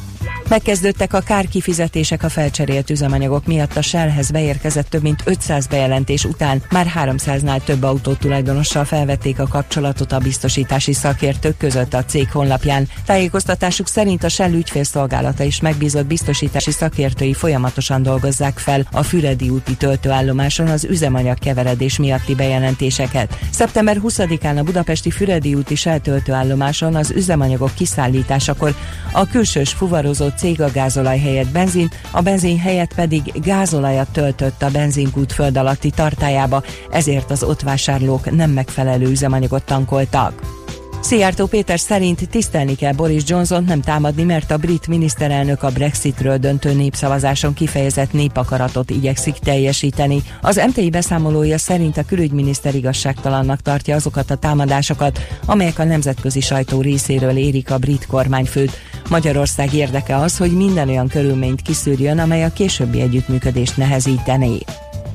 Megkezdődtek 0.49 1.15
a 1.15 1.21
kárkifizetések 1.21 2.23
a 2.23 2.29
felcserélt 2.29 2.91
üzemanyagok 2.91 3.47
miatt 3.47 3.77
a 3.77 3.83
Shellhez 3.83 4.31
beérkezett 4.31 4.89
több 4.89 5.03
mint 5.03 5.23
500 5.25 5.67
bejelentés 5.67 6.25
után 6.25 6.63
már 6.71 6.93
300-nál 6.95 7.65
több 7.65 7.83
autótulajdonossal 7.83 8.85
felvették 8.85 9.39
a 9.39 9.47
kapcsolatot 9.47 10.13
a 10.13 10.19
biztosítási 10.19 10.93
szakértők 10.93 11.57
között 11.57 11.95
a 11.95 12.05
cég 12.05 12.31
honlapján. 12.31 12.89
Tájékoztatásuk 13.07 13.89
szerint 13.89 14.25
a 14.25 14.29
Shell 14.29 14.53
ügyfélszolgálata 14.53 15.43
is 15.43 15.61
megbízott 15.61 16.07
biztosítási 16.07 16.71
szakértői 16.71 17.35
folyamatosan 17.35 18.03
dolgozzák 18.03 18.59
fel 18.59 18.89
a 18.93 19.03
Füredi 19.03 19.49
úti 19.49 19.77
töltőállomáson 19.77 20.69
az 20.69 20.85
üzemanyag 20.85 21.39
keveredés 21.39 21.99
miatti 21.99 22.35
bejelentéseket. 22.35 23.39
Szeptember 23.51 24.01
20-án 24.05 24.59
a 24.59 24.63
budapesti 24.63 25.11
Füredi 25.11 25.55
úti 25.55 25.75
Shell 25.75 25.99
töltőállomáson 25.99 26.95
az 26.95 27.11
üzemanyagok 27.11 27.75
kiszállításakor 27.75 28.75
a 29.13 29.27
külsős 29.27 29.71
fuvarozó 29.73 30.18
cég 30.27 30.61
a 30.61 30.71
gázolaj 30.71 31.19
helyett 31.19 31.49
benzin, 31.49 31.91
a 32.11 32.21
benzin 32.21 32.59
helyett 32.59 32.95
pedig 32.95 33.23
gázolajat 33.43 34.09
töltött 34.13 34.63
a 34.63 34.71
benzinkút 34.71 35.33
föld 35.33 35.57
alatti 35.57 35.91
tartájába, 35.91 36.63
ezért 36.91 37.31
az 37.31 37.43
ott 37.43 37.61
vásárlók 37.61 38.31
nem 38.31 38.51
megfelelő 38.51 39.07
üzemanyagot 39.07 39.65
tankoltak. 39.65 40.59
Szijjártó 41.01 41.47
Péter 41.47 41.79
szerint 41.79 42.29
tisztelni 42.29 42.75
kell 42.75 42.93
Boris 42.93 43.23
Johnson 43.27 43.65
nem 43.65 43.81
támadni, 43.81 44.23
mert 44.23 44.51
a 44.51 44.57
brit 44.57 44.87
miniszterelnök 44.87 45.63
a 45.63 45.71
Brexitről 45.71 46.37
döntő 46.37 46.73
népszavazáson 46.73 47.55
kifejezett 47.55 48.13
népakaratot 48.13 48.91
igyekszik 48.91 49.35
teljesíteni. 49.35 50.23
Az 50.41 50.63
MTI 50.67 50.91
beszámolója 50.91 51.59
szerint 51.59 51.97
a 51.97 52.05
külügyminiszter 52.05 52.75
igazságtalannak 52.75 53.61
tartja 53.61 53.95
azokat 53.95 54.31
a 54.31 54.37
támadásokat, 54.37 55.21
amelyek 55.47 55.79
a 55.79 55.85
nemzetközi 55.85 56.41
sajtó 56.41 56.81
részéről 56.81 57.37
érik 57.37 57.71
a 57.71 57.79
brit 57.79 58.07
kormányfőt. 58.07 58.73
Magyarország 59.09 59.75
érdeke 59.75 60.17
az, 60.17 60.37
hogy 60.37 60.53
minden 60.53 60.89
olyan 60.89 61.09
körülményt 61.09 61.63
kiszűrjön, 61.63 62.19
amely 62.19 62.45
a 62.45 62.53
későbbi 62.53 63.01
együttműködést 63.01 63.77
nehezítené. 63.77 64.59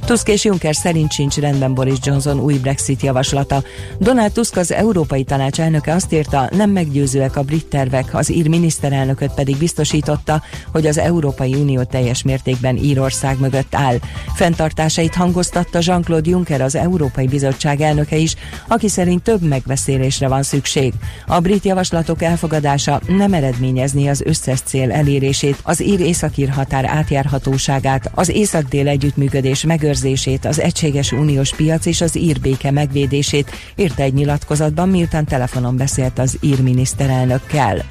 Tusk 0.06 0.28
és 0.28 0.44
Juncker 0.44 0.76
szerint 0.76 1.12
sincs 1.12 1.38
rendben 1.38 1.74
Boris 1.74 1.98
Johnson 2.02 2.40
új 2.40 2.54
Brexit 2.54 3.02
javaslata. 3.02 3.64
Donald 4.00 4.32
Tusk 4.32 4.58
az 4.58 4.72
Európai 4.72 5.24
Tanács 5.24 5.60
elnöke 5.60 5.94
azt 5.94 6.14
írta, 6.14 6.50
nem 6.52 6.70
meggyőzőek 6.70 7.36
a 7.36 7.42
brit 7.42 7.66
tervek, 7.66 8.16
az 8.16 8.32
ír 8.32 8.48
miniszterelnököt 8.48 9.34
pedig 9.34 9.58
biztosította, 9.58 10.42
hogy 10.72 10.88
az 10.88 10.98
Európai 10.98 11.54
Unió 11.54 11.84
teljes 11.84 12.24
mértékben 12.24 12.78
Írország 12.78 13.40
mögött 13.40 13.76
áll. 13.76 13.98
Fentartásait 14.36 15.16
hangoztatta 15.16 15.80
Jean-Claude 15.82 16.30
Juncker, 16.30 16.62
az 16.62 16.76
Európai 16.76 17.28
Bizottság 17.28 17.82
elnöke 17.82 18.16
is, 18.16 18.36
aki 18.68 18.88
szerint 18.88 19.24
több 19.24 19.42
megbeszélésre 19.42 20.28
van 20.28 20.44
szükség. 20.44 20.94
A 21.28 21.40
brit 21.40 21.66
javaslatok 21.66 22.22
elfogadása 22.22 23.02
nem 23.08 23.34
eredményezni 23.34 24.08
az 24.08 24.22
összes 24.26 24.60
cél 24.62 24.92
elérését, 24.92 25.60
az 25.64 25.84
ír 25.84 26.00
északír 26.00 26.50
határ 26.50 26.86
átjárhatóságát, 26.86 28.12
az 28.14 28.30
észak-dél 28.30 28.88
együttműködés 28.88 29.64
megőrzését, 29.64 29.92
megőrzését, 29.94 30.46
az 30.46 30.60
egységes 30.60 31.12
uniós 31.12 31.56
piac 31.56 31.86
és 31.86 32.02
az 32.02 32.18
írbéke 32.18 32.72
megvédését 32.72 33.52
írta 33.76 34.02
egy 34.02 34.14
nyilatkozatban, 34.14 34.90
miután 34.90 35.26
telefonon 35.26 35.78
beszélt 35.78 36.20
az 36.20 36.38
ír 36.42 36.62
miniszterelnökkel. 36.62 37.86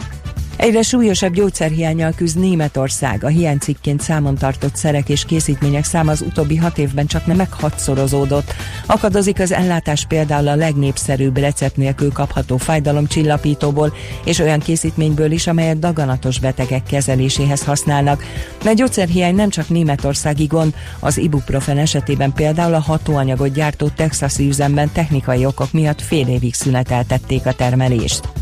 Egyre 0.57 0.83
súlyosabb 0.83 1.33
gyógyszerhiányjal 1.33 2.13
küzd 2.17 2.39
Németország. 2.39 3.25
A 3.25 3.29
hiánycikként 3.29 4.01
számon 4.01 4.35
tartott 4.35 4.77
szerek 4.77 5.09
és 5.09 5.25
készítmények 5.25 5.85
száma 5.85 6.11
az 6.11 6.21
utóbbi 6.21 6.57
hat 6.57 6.79
évben 6.79 7.07
csak 7.07 7.27
nem 7.27 7.37
meghatszorozódott. 7.37 8.55
Akadozik 8.87 9.41
az 9.41 9.53
ellátás 9.53 10.07
például 10.07 10.49
a 10.49 10.55
legnépszerűbb 10.55 11.37
recept 11.37 11.77
nélkül 11.77 12.13
kapható 12.13 12.57
fájdalomcsillapítóból 12.57 13.95
és 14.25 14.39
olyan 14.39 14.59
készítményből 14.59 15.31
is, 15.31 15.47
amelyet 15.47 15.79
daganatos 15.79 16.39
betegek 16.39 16.83
kezeléséhez 16.83 17.65
használnak. 17.65 18.25
De 18.63 18.73
gyógyszerhiány 18.73 19.35
nem 19.35 19.49
csak 19.49 19.69
németországi 19.69 20.45
gond, 20.45 20.75
az 21.01 21.19
ibuprofen 21.19 21.79
esetében 21.79 22.33
például 22.33 22.75
a 22.75 22.81
hatóanyagot 22.81 23.53
gyártó 23.53 23.89
texasi 23.89 24.49
üzemben 24.49 24.93
technikai 24.93 25.47
okok 25.47 25.73
miatt 25.73 26.01
fél 26.01 26.29
évig 26.29 26.55
szüneteltették 26.55 27.47
a 27.47 27.53
termelést. 27.53 28.42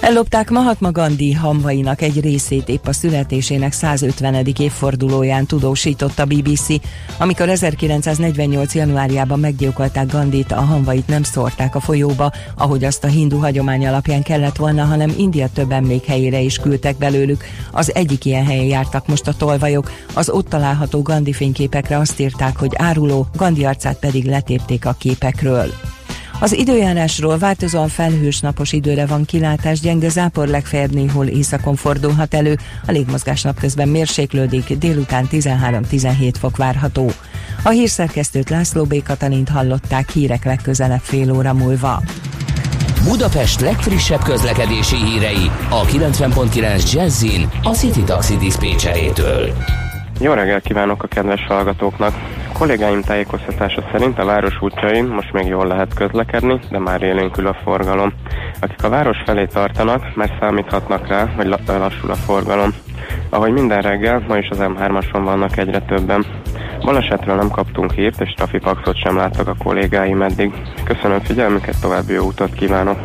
Ellopták 0.00 0.50
Mahatma 0.50 0.90
Gandhi 0.90 1.32
hamvainak 1.32 2.02
egy 2.02 2.20
részét 2.20 2.68
épp 2.68 2.86
a 2.86 2.92
születésének 2.92 3.72
150. 3.72 4.46
évfordulóján 4.58 5.46
tudósított 5.46 6.18
a 6.18 6.24
BBC. 6.24 6.66
Amikor 7.18 7.48
1948. 7.48 8.74
januárjában 8.74 9.40
meggyilkolták 9.40 10.06
Gandhit, 10.12 10.52
a 10.52 10.60
hamvait 10.60 11.06
nem 11.06 11.22
szórták 11.22 11.74
a 11.74 11.80
folyóba, 11.80 12.32
ahogy 12.56 12.84
azt 12.84 13.04
a 13.04 13.06
hindu 13.06 13.38
hagyomány 13.38 13.86
alapján 13.86 14.22
kellett 14.22 14.56
volna, 14.56 14.84
hanem 14.84 15.14
India 15.16 15.48
több 15.52 15.70
emlékhelyére 15.70 16.40
is 16.40 16.58
küldtek 16.58 16.96
belőlük. 16.96 17.44
Az 17.72 17.94
egyik 17.94 18.24
ilyen 18.24 18.44
helyen 18.44 18.66
jártak 18.66 19.06
most 19.06 19.26
a 19.26 19.32
tolvajok. 19.32 19.90
Az 20.14 20.30
ott 20.30 20.48
található 20.48 21.02
Gandhi 21.02 21.32
fényképekre 21.32 21.98
azt 21.98 22.20
írták, 22.20 22.56
hogy 22.56 22.72
áruló, 22.76 23.26
Gandhi 23.36 23.64
arcát 23.64 23.98
pedig 23.98 24.24
letépték 24.24 24.86
a 24.86 24.96
képekről. 24.98 25.72
Az 26.42 26.52
időjárásról 26.52 27.38
változóan 27.38 27.88
felhős 27.88 28.40
napos 28.40 28.72
időre 28.72 29.06
van 29.06 29.24
kilátás, 29.24 29.80
gyenge 29.80 30.08
zápor 30.08 30.48
legfeljebb 30.48 30.92
néhol 30.92 31.26
északon 31.26 31.76
fordulhat 31.76 32.34
elő, 32.34 32.56
a 32.86 32.90
légmozgás 32.90 33.42
napközben 33.42 33.88
mérséklődik, 33.88 34.78
délután 34.78 35.26
13-17 35.30 36.32
fok 36.38 36.56
várható. 36.56 37.10
A 37.62 37.68
hírszerkesztőt 37.68 38.50
László 38.50 38.84
B. 38.84 39.02
Katalint 39.02 39.48
hallották 39.48 40.10
hírek 40.10 40.44
legközelebb 40.44 41.00
fél 41.00 41.32
óra 41.32 41.52
múlva. 41.52 42.02
Budapest 43.04 43.60
legfrissebb 43.60 44.22
közlekedési 44.22 44.96
hírei 44.96 45.50
a 45.70 45.84
90.9 45.84 46.92
Jazzin 46.92 47.48
a 47.62 47.70
City 47.70 48.02
Taxi 48.02 48.36
Dispécsejétől. 48.36 49.52
Jó 50.20 50.32
reggelt 50.32 50.62
kívánok 50.62 51.02
a 51.02 51.06
kedves 51.06 51.46
hallgatóknak! 51.48 52.14
kollégáim 52.60 53.02
tájékoztatása 53.02 53.82
szerint 53.92 54.18
a 54.18 54.24
város 54.24 54.62
útjain 54.62 55.04
most 55.04 55.32
még 55.32 55.46
jól 55.46 55.66
lehet 55.66 55.94
közlekedni, 55.94 56.60
de 56.70 56.78
már 56.78 57.02
élénkül 57.02 57.46
a 57.46 57.56
forgalom. 57.64 58.12
Akik 58.60 58.84
a 58.84 58.88
város 58.88 59.16
felé 59.24 59.44
tartanak, 59.44 60.14
már 60.14 60.36
számíthatnak 60.40 61.06
rá, 61.06 61.26
hogy 61.36 61.46
lassul 61.66 62.10
a 62.10 62.14
forgalom. 62.14 62.70
Ahogy 63.28 63.52
minden 63.52 63.82
reggel, 63.82 64.24
ma 64.28 64.36
is 64.36 64.48
az 64.48 64.58
M3-ason 64.60 65.20
vannak 65.24 65.56
egyre 65.56 65.80
többen. 65.80 66.26
Balesetről 66.84 67.36
nem 67.36 67.50
kaptunk 67.50 67.92
hírt, 67.92 68.20
és 68.20 68.32
trafipaxot 68.36 68.96
sem 68.96 69.16
láttak 69.16 69.48
a 69.48 69.56
kollégáim 69.64 70.22
eddig. 70.22 70.52
Köszönöm 70.84 71.20
figyelmüket, 71.20 71.80
további 71.80 72.12
jó 72.12 72.24
utat 72.24 72.54
kívánok! 72.54 72.98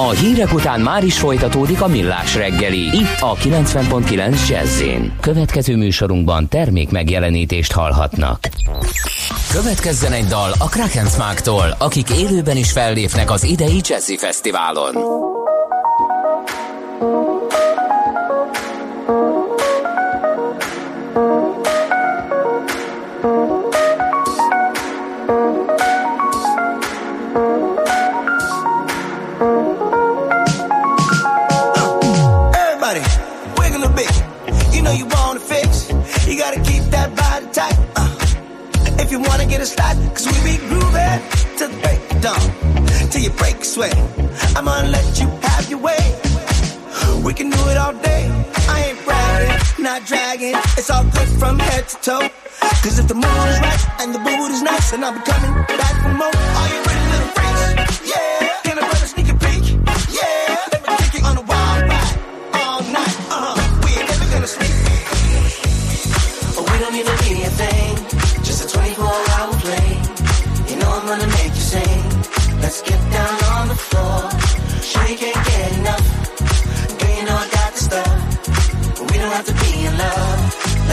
A 0.00 0.10
hírek 0.10 0.52
után 0.52 0.80
már 0.80 1.04
is 1.04 1.18
folytatódik 1.18 1.80
a 1.80 1.86
millás 1.86 2.34
reggeli. 2.34 2.78
Itt 2.78 3.20
a 3.20 3.34
90.9 3.34 4.48
jazz 4.48 4.82
Következő 5.20 5.76
műsorunkban 5.76 6.48
termék 6.48 6.90
megjelenítést 6.90 7.72
hallhatnak. 7.72 8.48
Következzen 9.50 10.12
egy 10.12 10.24
dal 10.24 10.52
a 10.58 10.68
Krakensmáktól, 10.68 11.74
akik 11.78 12.10
élőben 12.10 12.56
is 12.56 12.72
fellépnek 12.72 13.30
az 13.30 13.44
idei 13.44 13.80
Jazzy 13.82 14.16
Fesztiválon. 14.16 14.92
thank 17.00 17.24
you 17.24 17.29
get 39.50 39.60
it 39.60 39.66
slide, 39.66 39.98
cause 40.14 40.26
we 40.26 40.38
be 40.46 40.56
grooving 40.68 41.18
to 41.58 41.64
the 41.66 41.76
break 41.82 42.00
down, 42.22 43.10
till 43.10 43.22
you 43.22 43.30
break 43.30 43.64
sweat. 43.64 43.96
I'ma 44.56 44.82
let 44.96 45.18
you 45.20 45.26
have 45.48 45.68
your 45.68 45.80
way. 45.80 46.02
We 47.24 47.34
can 47.34 47.50
do 47.50 47.62
it 47.68 47.76
all 47.76 47.92
day. 47.92 48.22
I 48.68 48.76
ain't 48.88 49.04
bragging, 49.04 49.84
not 49.84 50.06
dragging. 50.06 50.54
It's 50.78 50.90
all 50.90 51.04
good 51.04 51.28
from 51.40 51.58
head 51.58 51.88
to 51.88 51.96
toe. 51.96 52.28
Cause 52.82 52.98
if 52.98 53.08
the 53.08 53.14
mood 53.14 53.46
is 53.52 53.60
right 53.60 53.82
and 54.00 54.14
the 54.14 54.20
boot 54.20 54.50
is 54.50 54.62
nice, 54.62 54.90
then 54.92 55.04
I'll 55.04 55.12
be 55.12 55.20
coming 55.30 55.52
back 55.66 55.94
for 56.02 56.14
more. 56.14 56.79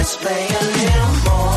Let's 0.08 0.16
play 0.16 0.48
a 0.48 0.64
little 0.64 1.16
more. 1.26 1.57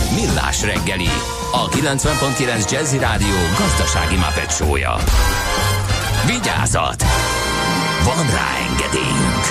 Millás 0.15 0.63
reggeli, 0.63 1.09
a 1.51 1.69
90.9 1.69 2.71
Jazzy 2.71 2.97
Rádió 2.97 3.35
gazdasági 3.57 4.15
mapetsója. 4.15 4.95
Vigyázat! 6.25 7.03
Van 8.03 8.25
rá 8.25 8.47
engedélyünk! 8.69 9.43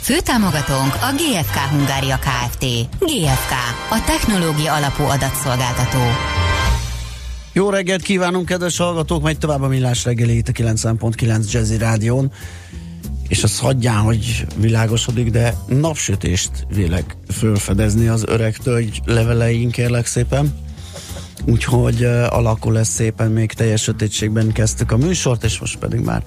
Főtámogatónk 0.00 0.94
a 0.94 1.14
GFK 1.16 1.56
Hungária 1.56 2.18
Kft. 2.18 2.64
GFK, 2.98 3.52
a 3.90 4.02
technológia 4.06 4.74
alapú 4.74 5.02
adatszolgáltató. 5.02 5.98
Jó 7.52 7.70
reggelt 7.70 8.02
kívánunk, 8.02 8.46
kedves 8.46 8.76
hallgatók, 8.76 9.22
megy 9.22 9.38
tovább 9.38 9.62
a 9.62 9.68
millás 9.68 10.04
reggeli 10.04 10.36
itt 10.36 10.48
a 10.48 10.52
90.9 10.52 11.50
Jazzy 11.52 11.78
Rádión. 11.78 12.32
És 13.30 13.42
az 13.42 13.58
hagyján, 13.58 14.00
hogy 14.00 14.46
világosodik, 14.56 15.30
de 15.30 15.54
napsütést 15.66 16.50
vélek 16.74 17.16
fölfedezni 17.32 18.08
az 18.08 18.24
öreg 18.26 18.56
tölgy 18.56 19.00
leveleink, 19.04 19.72
kérlek 19.72 20.06
szépen. 20.06 20.54
Úgyhogy 21.44 22.04
alakul 22.28 22.72
lesz 22.72 22.88
szépen, 22.88 23.30
még 23.30 23.52
teljes 23.52 23.82
sötétségben 23.82 24.52
kezdtük 24.52 24.92
a 24.92 24.96
műsort, 24.96 25.44
és 25.44 25.58
most 25.58 25.78
pedig 25.78 26.00
már 26.00 26.22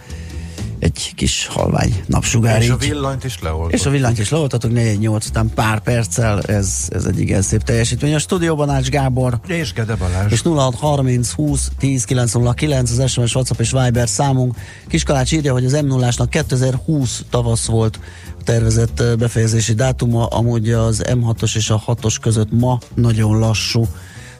egy 0.84 1.11
kis 1.15 1.47
halvány 1.47 2.03
napsugár. 2.05 2.61
És 2.61 2.69
a 2.69 2.73
így. 2.73 2.89
villanyt 2.89 3.23
is 3.23 3.39
leoltott. 3.41 3.71
És 3.71 3.86
a 3.86 3.89
villanyt 3.89 4.19
is 4.19 4.29
leoltatok, 4.29 4.71
4-8 4.73 5.27
után 5.27 5.49
pár 5.55 5.79
perccel, 5.79 6.41
ez, 6.41 6.88
ez 6.89 7.05
egy 7.05 7.19
igen 7.19 7.41
szép 7.41 7.63
teljesítmény. 7.63 8.13
A 8.13 8.19
stúdióban 8.19 8.69
Ács 8.69 8.89
Gábor. 8.89 9.39
És 9.47 9.73
Gede 9.73 9.95
Balázs. 9.95 10.31
És 10.31 10.41
0630 10.41 11.31
20 11.31 11.71
10 11.77 12.03
909 12.03 12.91
az 12.91 13.11
SMS, 13.11 13.36
WhatsApp 13.36 13.59
és 13.59 13.71
Viber 13.71 14.09
számunk. 14.09 14.55
Kiskalács 14.88 15.31
írja, 15.31 15.53
hogy 15.53 15.65
az 15.65 15.71
m 15.71 15.86
0 15.86 16.09
2020 16.29 17.23
tavasz 17.29 17.65
volt 17.65 17.99
a 18.39 18.43
tervezett 18.43 19.03
befejezési 19.17 19.73
dátuma, 19.73 20.25
amúgy 20.25 20.71
az 20.71 21.03
M6-os 21.05 21.55
és 21.55 21.69
a 21.69 21.84
6-os 21.88 22.15
között 22.21 22.51
ma 22.51 22.79
nagyon 22.95 23.39
lassú 23.39 23.88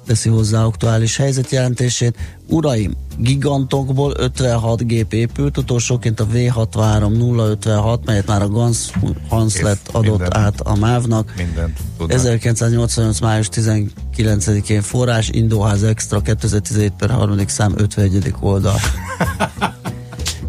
teszi 0.06 0.30
hozzá 0.30 0.64
aktuális 0.64 1.18
helyzetjelentését. 1.18 2.18
Uraim, 2.48 2.94
gigantokból 3.18 4.14
56 4.18 4.88
gép 4.88 5.14
épült, 5.14 5.58
utolsóként 5.58 6.20
a 6.20 6.28
V63 6.28 7.38
056, 7.38 8.06
melyet 8.06 8.28
már 8.28 8.42
a 8.42 8.48
Gans 8.48 8.92
Hans 9.30 9.62
lett 9.62 9.90
adott 9.92 10.20
minden. 10.20 10.38
át 10.38 10.60
a 10.60 10.76
MÁV-nak. 10.76 11.34
Mindent 11.38 11.80
tudnak. 11.98 12.18
1988. 12.18 13.20
május 13.20 13.50
19-én 13.54 14.82
forrás, 14.82 15.30
Indóház 15.30 15.84
Extra 15.84 16.22
2017 16.22 16.94
per 16.98 17.10
3. 17.10 17.48
szám 17.48 17.74
51. 17.78 18.34
oldal. 18.40 18.76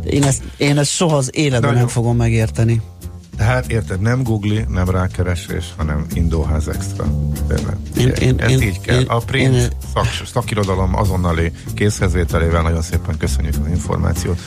Én 0.04 0.22
ezt, 0.22 0.42
én 0.56 0.78
ezt 0.78 0.90
soha 0.90 1.16
az 1.16 1.30
életben 1.32 1.74
nem 1.74 1.88
fogom 1.88 2.16
megérteni. 2.16 2.80
Tehát 3.36 3.70
érted, 3.70 4.00
nem 4.00 4.22
Google, 4.22 4.64
nem 4.68 4.90
rákeresés, 4.90 5.64
hanem 5.76 6.06
Indóház 6.14 6.68
Extra. 6.68 7.04
Tényleg. 7.48 7.76
Én- 7.96 8.08
én- 8.28 8.40
Ez 8.40 8.50
én- 8.50 8.62
így 8.62 8.80
kell. 8.80 9.00
én- 9.00 9.06
a 9.06 9.18
print 9.18 9.54
én- 9.54 9.68
szak, 9.94 10.06
szakirodalom 10.32 10.96
azonnali 10.96 11.52
készhezvételével 11.74 12.62
nagyon 12.62 12.82
szépen 12.82 13.16
köszönjük 13.18 13.54
az 13.64 13.70
információt. 13.70 14.38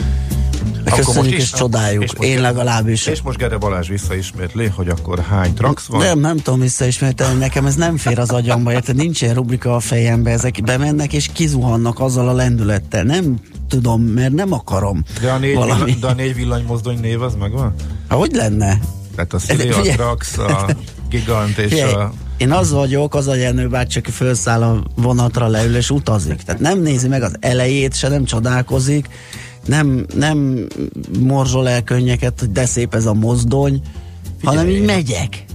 Köszönjük 0.95 1.39
és 1.39 1.51
csodáljuk. 1.51 2.01
most 2.01 2.23
Én 2.23 2.41
legalábbis. 2.41 3.05
És 3.05 3.21
most 3.21 3.37
Gede 3.37 3.57
Balázs 3.57 3.87
visszaismétli, 3.87 4.65
hogy 4.65 4.89
akkor 4.89 5.19
hány 5.19 5.53
trax 5.53 5.85
van. 5.85 5.99
Nem, 5.99 6.19
nem 6.19 6.37
tudom 6.37 6.59
visszaismételni, 6.59 7.39
nekem 7.39 7.65
ez 7.65 7.75
nem 7.75 7.97
fér 7.97 8.19
az 8.19 8.29
agyamba, 8.29 8.71
érted? 8.71 8.95
Nincs 8.95 9.21
ilyen 9.21 9.33
rubrika 9.33 9.75
a 9.75 9.79
fejembe, 9.79 10.31
ezek 10.31 10.61
bemennek 10.63 11.13
és 11.13 11.29
kizuhannak 11.33 11.99
azzal 11.99 12.29
a 12.29 12.33
lendülettel. 12.33 13.03
Nem 13.03 13.39
tudom, 13.67 14.01
mert 14.01 14.33
nem 14.33 14.53
akarom 14.53 15.03
De 15.21 15.31
a 15.31 15.37
négy, 15.37 15.55
valami. 15.55 15.83
villany, 15.83 15.99
de 15.99 16.07
a 16.07 16.13
négy 16.13 16.35
villanymozdony 16.35 16.99
név 16.99 17.21
az 17.21 17.35
megvan? 17.35 17.73
Há, 18.07 18.15
hogy 18.15 18.31
lenne? 18.33 18.79
Tehát 19.15 19.33
a 19.33 19.39
Szili, 19.47 19.69
a 19.69 20.75
Gigant 21.09 21.57
és 21.57 21.69
Figyelj, 21.69 21.93
a... 21.93 22.11
Én 22.37 22.51
az 22.51 22.71
vagyok, 22.71 23.15
az 23.15 23.27
a 23.27 23.35
Jenő 23.35 23.67
bácsi, 23.67 23.99
aki 23.99 24.11
felszáll 24.11 24.63
a 24.63 24.83
vonatra, 24.95 25.47
leül 25.47 25.75
és 25.75 25.89
utazik. 25.89 26.41
Tehát 26.41 26.61
nem 26.61 26.81
nézi 26.81 27.07
meg 27.07 27.21
az 27.21 27.35
elejét, 27.39 27.95
se 27.95 28.07
nem 28.09 28.25
csodálkozik, 28.25 29.09
nem, 29.65 30.05
nem 30.15 30.67
morzsol 31.19 31.69
el 31.69 31.83
könnyeket, 31.83 32.39
hogy 32.39 32.51
de 32.51 32.65
szép 32.65 32.95
ez 32.95 33.05
a 33.05 33.13
mozdony, 33.13 33.81
Figyelj, 34.37 34.57
hanem 34.57 34.69
így 34.69 34.85
megyek. 34.85 35.45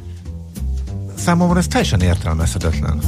Számomra 1.15 1.59
ez 1.59 1.67
teljesen 1.67 2.01
értelmezhetetlen. 2.01 2.99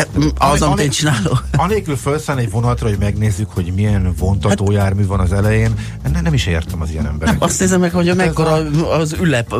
E, 0.00 0.06
Az, 0.38 0.62
amit 0.62 0.78
én 0.80 0.90
csinálok. 0.90 1.44
Anélkül 1.56 1.96
felszállni 1.96 2.42
egy 2.42 2.50
vonatra, 2.50 2.88
hogy 2.88 2.96
megnézzük, 2.98 3.50
hogy 3.50 3.72
milyen 3.74 4.14
vontatójármű 4.18 5.06
van 5.06 5.20
az 5.20 5.32
elején, 5.32 5.74
ne, 6.12 6.20
nem 6.20 6.34
is 6.34 6.46
értem 6.46 6.80
az 6.82 6.90
ilyen 6.90 7.06
embereket. 7.06 7.42
Azt 7.42 7.60
nézem 7.60 7.80
meg, 7.80 7.92
hogy 7.92 8.08
a 8.08 8.14
mekkora 8.14 8.52
az 8.98 9.16
ülep, 9.20 9.54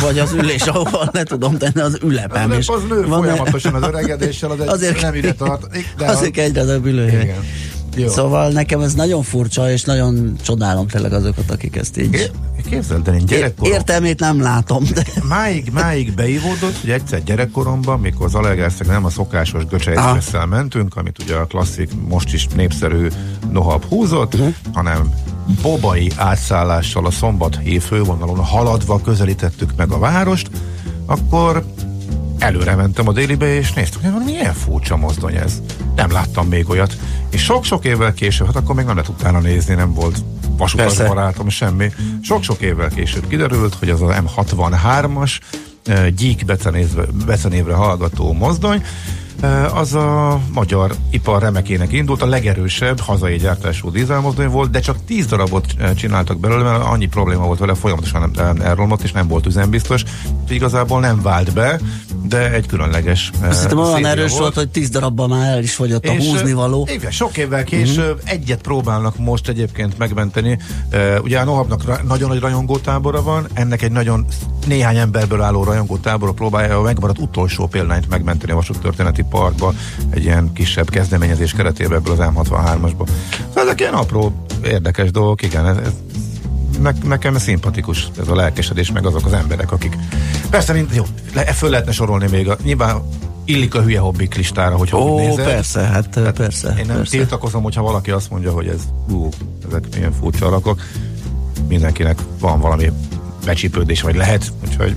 vagy 0.00 0.18
az 0.18 0.32
ülés, 0.32 0.62
ahol 0.62 1.08
le 1.12 1.22
tudom 1.22 1.58
tenni 1.58 1.80
az 1.80 1.98
ülepem. 2.04 2.50
Az, 2.50 2.56
és 2.56 2.68
az 2.68 2.82
nő 2.88 3.06
van- 3.06 3.22
folyamatosan 3.22 3.74
az 3.74 3.82
öregedéssel, 3.82 4.50
az 4.50 4.60
egy 4.60 4.68
Azért- 4.68 5.00
nem 5.00 5.14
ide 5.14 5.32
tart. 5.34 5.66
De 5.96 6.06
Azért 6.06 6.36
egyre 6.38 6.64
több 6.64 6.86
ülőhely. 6.86 7.22
Igen. 7.22 7.44
Jó. 7.96 8.08
Szóval 8.08 8.50
nekem 8.50 8.80
ez 8.80 8.94
nagyon 8.94 9.22
furcsa, 9.22 9.70
és 9.70 9.82
nagyon 9.82 10.36
csodálom 10.42 10.86
tényleg 10.86 11.12
azokat, 11.12 11.50
akik 11.50 11.76
ezt 11.76 11.98
így... 11.98 12.30
Képzeld 12.70 13.08
el, 13.08 13.14
én 13.14 13.26
gyerekkorom, 13.26 13.72
Értelmét 13.72 14.20
nem 14.20 14.40
látom, 14.40 14.84
de... 14.94 15.02
máig, 15.28 15.70
máig 15.72 16.14
beívódott, 16.14 16.80
hogy 16.80 16.90
egyszer 16.90 17.22
gyerekkoromban, 17.24 18.00
mikor 18.00 18.30
Zalaegerszeg 18.30 18.86
nem 18.86 19.04
a 19.04 19.10
szokásos 19.10 19.60
Aha. 19.60 19.68
göcsejszesszel 19.70 20.46
mentünk, 20.46 20.96
amit 20.96 21.18
ugye 21.22 21.34
a 21.34 21.44
klasszik, 21.46 21.90
most 22.08 22.32
is 22.32 22.46
népszerű 22.46 23.08
nohab 23.50 23.84
húzott, 23.84 24.36
Mhm. 24.36 24.48
hanem 24.72 25.14
bobai 25.62 26.10
átszállással 26.16 27.06
a 27.06 27.10
szombat 27.10 27.58
fővonalon 27.80 28.38
haladva 28.38 29.00
közelítettük 29.00 29.70
meg 29.76 29.90
a 29.90 29.98
várost, 29.98 30.50
akkor 31.06 31.64
előre 32.38 32.74
mentem 32.74 33.08
a 33.08 33.12
délibe, 33.12 33.54
és 33.54 33.72
néztük, 33.72 34.02
hogy 34.02 34.24
milyen 34.24 34.54
furcsa 34.54 34.96
mozdony 34.96 35.34
ez. 35.34 35.62
Nem 35.96 36.10
láttam 36.10 36.46
még 36.46 36.68
olyat. 36.70 36.96
És 37.32 37.42
sok-sok 37.42 37.84
évvel 37.84 38.14
később, 38.14 38.46
hát 38.46 38.56
akkor 38.56 38.74
még 38.74 38.84
nem 38.84 38.96
lehet 38.96 39.10
utána 39.10 39.40
nézni, 39.40 39.74
nem 39.74 39.92
volt 39.92 40.18
vasutas 40.56 40.96
barátom, 40.96 41.48
semmi. 41.48 41.92
Sok-sok 42.22 42.60
évvel 42.60 42.88
később 42.88 43.26
kiderült, 43.28 43.74
hogy 43.74 43.90
az 43.90 44.02
az 44.02 44.14
M63-as 44.26 45.40
eh, 45.84 46.08
gyík 46.08 46.44
becenévre, 47.26 47.74
hallgató 47.74 48.32
mozdony, 48.32 48.84
az 49.74 49.94
a 49.94 50.40
magyar 50.52 50.94
ipar 51.10 51.42
remekének 51.42 51.92
indult, 51.92 52.22
a 52.22 52.26
legerősebb 52.26 53.00
hazai 53.00 53.36
gyártású 53.36 53.90
dízelmozdony 53.90 54.48
volt, 54.48 54.70
de 54.70 54.80
csak 54.80 54.96
10 55.06 55.26
darabot 55.26 55.66
csináltak 55.96 56.38
belőle, 56.40 56.62
mert 56.62 56.84
annyi 56.84 57.06
probléma 57.06 57.46
volt 57.46 57.58
vele, 57.58 57.74
folyamatosan 57.74 58.30
nem- 58.34 58.60
elromlott, 58.60 59.02
és 59.02 59.12
nem 59.12 59.28
volt 59.28 59.46
üzembiztos, 59.46 60.04
úgyhogy 60.40 60.56
igazából 60.56 61.00
nem 61.00 61.22
vált 61.22 61.52
be, 61.52 61.80
de 62.24 62.52
egy 62.52 62.66
különleges 62.66 63.30
Szerintem 63.50 63.78
olyan 63.78 64.06
erős 64.06 64.38
volt, 64.38 64.54
hogy 64.54 64.68
tíz 64.68 64.90
darabban 64.90 65.28
már 65.28 65.52
el 65.56 65.62
is 65.62 65.74
fogyott 65.74 66.06
a 66.06 66.12
húzni 66.12 66.52
való. 66.52 66.88
Igen, 66.94 67.10
sok 67.10 67.36
évvel 67.36 67.64
később 67.64 68.16
Mhm. 68.16 68.28
egyet 68.28 68.60
próbálnak 68.60 69.18
most 69.18 69.48
egyébként 69.48 69.98
megmenteni. 69.98 70.58
Ugye 71.22 71.38
a 71.38 71.44
Nohabnak 71.44 72.06
nagyon 72.08 72.28
nagy 72.28 72.40
rajongótábora 72.40 73.22
van, 73.22 73.46
ennek 73.52 73.82
egy 73.82 73.92
nagyon 73.92 74.26
néhány 74.66 74.96
emberből 74.96 75.40
álló 75.42 75.64
rajongótábora 75.64 76.32
próbálja 76.32 76.78
a 76.78 76.82
megmaradt 76.82 77.18
utolsó 77.18 77.66
példányt 77.66 78.08
megmenteni 78.08 78.52
a 78.52 78.54
vasúttörténeti 78.54 79.22
parkba 79.32 79.74
egy 80.10 80.24
ilyen 80.24 80.52
kisebb 80.52 80.90
kezdeményezés 80.90 81.52
keretében 81.52 81.98
ebből 81.98 82.12
az 82.12 82.30
M63-asba. 82.34 83.08
Szóval 83.48 83.62
ezek 83.62 83.80
ilyen 83.80 83.94
apró, 83.94 84.46
érdekes 84.64 85.10
dolgok, 85.10 85.42
igen, 85.42 85.66
ez, 85.66 85.76
ez 85.76 85.92
ne, 86.80 86.90
nekem 87.04 87.34
ez 87.34 87.42
szimpatikus, 87.42 88.10
ez 88.20 88.28
a 88.28 88.34
lelkesedés, 88.34 88.92
meg 88.92 89.06
azok 89.06 89.26
az 89.26 89.32
emberek, 89.32 89.72
akik... 89.72 89.96
Persze, 90.50 90.72
mint, 90.72 90.94
jó, 90.94 91.04
le, 91.34 91.44
föl 91.44 91.70
lehetne 91.70 91.92
sorolni 91.92 92.26
még, 92.30 92.48
a, 92.48 92.56
nyilván 92.62 93.02
illik 93.44 93.74
a 93.74 93.82
hülye 93.82 93.98
hobbik 93.98 94.34
listára, 94.34 94.76
hogy 94.76 94.94
Ó, 94.94 95.18
hogy 95.18 95.26
nézed. 95.26 95.44
persze, 95.44 95.80
hát 95.80 96.32
persze. 96.34 96.68
Én 96.78 96.86
nem 96.86 96.96
persze. 96.96 97.16
tiltakozom, 97.16 97.62
hogyha 97.62 97.82
valaki 97.82 98.10
azt 98.10 98.30
mondja, 98.30 98.52
hogy 98.52 98.66
ez, 98.66 98.80
ú, 99.10 99.28
ezek 99.68 99.84
milyen 99.94 100.12
furcsa 100.12 100.46
alakok. 100.46 100.80
Mindenkinek 101.68 102.18
van 102.40 102.60
valami 102.60 102.92
becsípődés, 103.44 104.02
vagy 104.02 104.14
lehet, 104.14 104.52
úgyhogy 104.64 104.96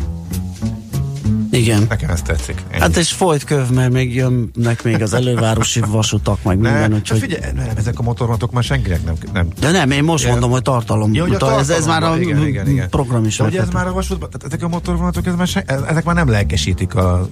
Igen. 1.55 1.85
nekem 1.89 2.09
ez 2.09 2.21
tetszik. 2.21 2.63
Ennyi. 2.69 2.81
Hát 2.81 2.97
és 2.97 3.11
folyt 3.11 3.43
köv, 3.43 3.69
mert 3.69 3.91
még 3.91 4.15
jönnek 4.15 4.83
még 4.83 5.01
az 5.01 5.13
elővárosi 5.13 5.79
vasutak, 5.87 6.43
meg 6.43 6.59
ne, 6.59 6.71
minden, 6.71 6.93
úgyhogy... 6.93 7.19
figyelj, 7.19 7.41
nem, 7.55 7.69
ezek 7.75 7.99
a 7.99 8.01
motorvonatok 8.01 8.51
már 8.51 8.63
senkinek 8.63 9.05
nem, 9.05 9.15
nem 9.33 9.47
De 9.59 9.71
nem, 9.71 9.91
én 9.91 10.03
most 10.03 10.23
Ja. 10.23 10.29
mondom, 10.29 10.51
hogy 10.51 10.61
tartalom. 10.61 11.13
Ja, 11.13 11.21
hogy 11.21 11.31
a 11.31 11.35
utal- 11.35 11.59
ez, 11.59 11.69
ez 11.69 11.85
már 11.85 12.03
a 12.03 12.17
igen, 12.17 12.47
igen, 12.47 12.69
igen. 12.69 12.89
program 12.89 13.25
is. 13.25 13.39
Ugye 13.39 13.61
ez 13.61 13.69
már 13.69 13.87
a 13.87 13.93
vasútban, 13.93 14.29
tehát 14.29 14.53
ezek 14.53 14.63
a 14.63 14.67
motorvonatok, 14.67 15.25
ez 15.25 15.35
már 15.35 15.47
se, 15.47 15.61
ezek 15.61 16.03
már 16.03 16.15
nem 16.15 16.29
lelkesítik 16.29 16.95
a, 16.95 17.27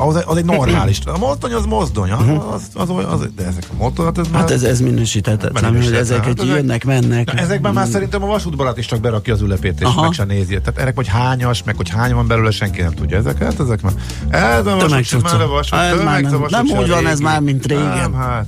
Az, 0.00 0.22
az 0.26 0.36
egy 0.36 0.44
normális. 0.44 1.00
A 1.04 1.18
mozdony 1.18 1.52
az 1.52 1.64
mozdony, 1.64 2.10
az, 2.10 2.26
az, 2.52 2.62
az, 2.74 2.90
az, 2.90 3.04
az 3.12 3.28
de 3.36 3.46
ezek 3.46 3.64
a 3.70 3.74
motorok, 3.78 4.18
ez 4.18 4.28
már... 4.28 4.40
Hát 4.40 4.50
ez, 4.50 4.62
ez 4.62 4.80
minősíthetetlen, 4.80 5.76
hogy 5.82 5.94
ezek 5.94 6.26
egy 6.26 6.46
jönnek, 6.46 6.84
mennek. 6.84 7.40
Ezekben 7.40 7.72
már 7.72 7.86
szerintem 7.86 8.22
a 8.22 8.26
vasútbarát 8.26 8.78
is 8.78 8.86
csak 8.86 9.00
berakja 9.00 9.34
az 9.34 9.40
ülepét, 9.40 9.80
és 9.80 9.86
Aha. 9.86 10.02
meg 10.02 10.12
se 10.12 10.24
nézi. 10.24 10.60
Tehát 10.60 10.78
ennek 10.78 10.94
vagy 10.94 11.08
hányas, 11.08 11.62
meg 11.62 11.76
hogy 11.76 11.88
hány 11.88 12.14
van 12.14 12.26
belőle, 12.26 12.50
senki 12.50 12.80
nem 12.80 12.94
tudja 12.94 13.16
ezeket. 13.16 13.60
Ezek 13.60 13.82
már... 13.82 13.92
Ez 14.30 14.66
a 14.66 14.76
vasút, 14.76 15.22
már 15.22 15.40
a 15.40 15.48
vasút, 15.48 15.78
Ez 15.78 16.02
már 16.02 16.20
nem- 16.20 16.30
vasút 16.30 16.50
nem 16.50 16.78
úgy 16.78 16.88
van 16.88 17.06
ez 17.06 17.20
már, 17.20 17.40
mint 17.40 17.66
régen. 17.66 17.96
Nem, 17.96 18.14
hát. 18.14 18.46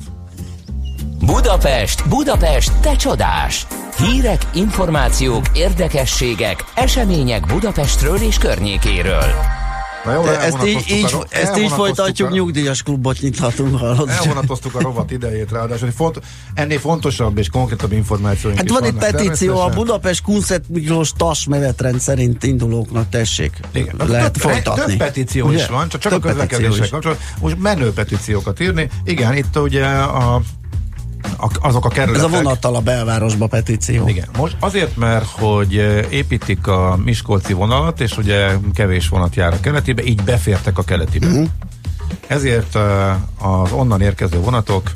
Budapest, 1.26 2.08
Budapest, 2.08 2.72
te 2.80 2.96
csodás! 2.96 3.66
Hírek, 3.96 4.46
információk, 4.54 5.44
érdekességek, 5.54 6.64
események 6.74 7.46
Budapestről 7.46 8.16
és 8.16 8.38
környékéről. 8.38 9.61
Na 10.04 10.12
jó, 10.12 10.24
ezt 10.24 10.64
így, 10.66 10.84
így, 10.90 11.10
ro- 11.10 11.32
ezt 11.32 11.56
így 11.58 11.70
folytatjuk, 11.70 12.28
a- 12.28 12.32
nyugdíjas 12.32 12.82
klubot 12.82 13.20
nyithatunk, 13.20 13.78
hallod? 13.78 14.08
Elvonatoztuk 14.08 14.74
a 14.74 14.80
rovat 14.80 15.10
idejét, 15.10 15.50
ráadásul 15.50 15.90
font, 15.90 16.20
ennél 16.54 16.78
fontosabb 16.78 17.38
és 17.38 17.48
konkrétabb 17.48 17.92
információink 17.92 18.58
Hát 18.58 18.68
van 18.68 18.80
vannak 18.80 18.98
petíció, 18.98 19.58
a. 19.60 19.68
Budapest 19.68 20.22
Kunszet 20.22 20.68
Miklós 20.68 21.12
TAS 21.16 21.46
menetrend 21.46 22.00
szerint 22.00 22.42
indulóknak 22.42 23.08
tessék. 23.08 23.60
Igen, 23.72 23.94
Lehet 24.08 24.32
több, 24.32 24.42
folytatni. 24.42 24.82
Több 24.84 24.96
petíció 24.98 25.46
Ugye? 25.46 25.56
is 25.56 25.66
van, 25.66 25.88
csak, 25.88 26.00
csak 26.00 26.12
Több 26.12 26.24
a 26.24 26.26
közlekedéssel 26.28 26.88
kapcsolatban. 26.88 27.26
Most 27.40 27.58
menő 27.58 27.92
petíciókat 27.92 28.60
írni. 28.60 28.88
Igen, 29.04 29.36
itt 29.36 29.58
ugye 29.58 29.86
a, 29.86 30.40
azok 31.60 31.84
a 31.84 31.88
Ez 31.88 31.94
kerületek. 31.94 32.24
a 32.24 32.28
vonattal 32.28 32.74
a 32.74 32.80
belvárosba 32.80 33.46
petíció. 33.46 34.08
Igen, 34.08 34.28
most 34.36 34.56
azért, 34.60 34.96
mert 34.96 35.26
hogy 35.30 35.72
építik 36.10 36.66
a 36.66 36.98
Miskolci 37.04 37.52
vonalat, 37.52 38.00
és 38.00 38.16
ugye 38.16 38.48
kevés 38.74 39.08
vonat 39.08 39.34
jár 39.34 39.52
a 39.52 39.60
keletibe, 39.60 40.02
így 40.04 40.22
befértek 40.22 40.78
a 40.78 40.82
keletibe. 40.82 41.26
Mhm. 41.26 41.34
Uh-huh. 41.34 41.50
Ezért 42.26 42.76
eh, 42.76 43.14
az 43.62 43.72
onnan 43.72 44.00
érkező 44.00 44.38
vonatok 44.38 44.90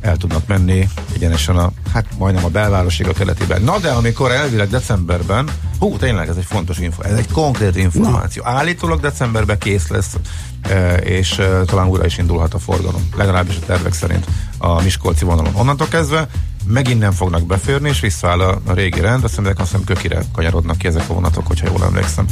el 0.00 0.16
tudnak 0.16 0.46
menni 0.46 0.88
egyenesen 1.14 1.56
a, 1.56 1.72
hát 1.92 2.04
majdnem 2.18 2.44
a 2.44 2.48
belvárosig 2.48 3.06
a 3.06 3.12
keletiben. 3.12 3.62
Na 3.62 3.78
de 3.78 3.90
amikor 3.90 4.30
elvileg 4.30 4.68
decemberben, 4.68 5.48
hú, 5.78 5.96
tényleg 5.96 6.28
ez 6.28 6.36
egy 6.36 6.44
fontos 6.44 6.78
info, 6.78 7.02
ez 7.02 7.18
egy 7.18 7.32
konkrét 7.32 7.76
információ. 7.76 8.42
Na. 8.42 8.48
Állítólag 8.50 9.00
decemberben 9.00 9.58
kész 9.58 9.88
lesz, 9.88 10.16
eh, 10.62 10.96
és 11.04 11.38
eh, 11.38 11.60
talán 11.66 11.88
újra 11.88 12.04
is 12.04 12.18
indulhat 12.18 12.54
a 12.54 12.58
forgalom, 12.58 13.08
legalábbis 13.16 13.56
a 13.56 13.66
tervek 13.66 13.92
szerint 13.92 14.26
a 14.58 14.82
Miskolci 14.82 15.24
vonalon. 15.24 15.54
Onnantól 15.54 15.88
kezdve 15.88 16.28
megint 16.66 17.00
nem 17.00 17.12
fognak 17.12 17.46
beférni, 17.46 17.88
és 17.88 18.00
visszaáll 18.00 18.40
a, 18.40 18.60
a 18.66 18.72
régi 18.72 19.00
rend, 19.00 19.24
azt 19.24 19.36
hiszem, 19.36 19.54
azt 19.56 19.70
hiszem 19.70 19.84
kökire 19.84 20.22
kanyarodnak 20.32 20.78
ki 20.78 20.86
ezek 20.86 21.10
a 21.10 21.14
vonatok, 21.14 21.46
hogyha 21.46 21.66
jól 21.66 21.84
emlékszem. 21.84 22.26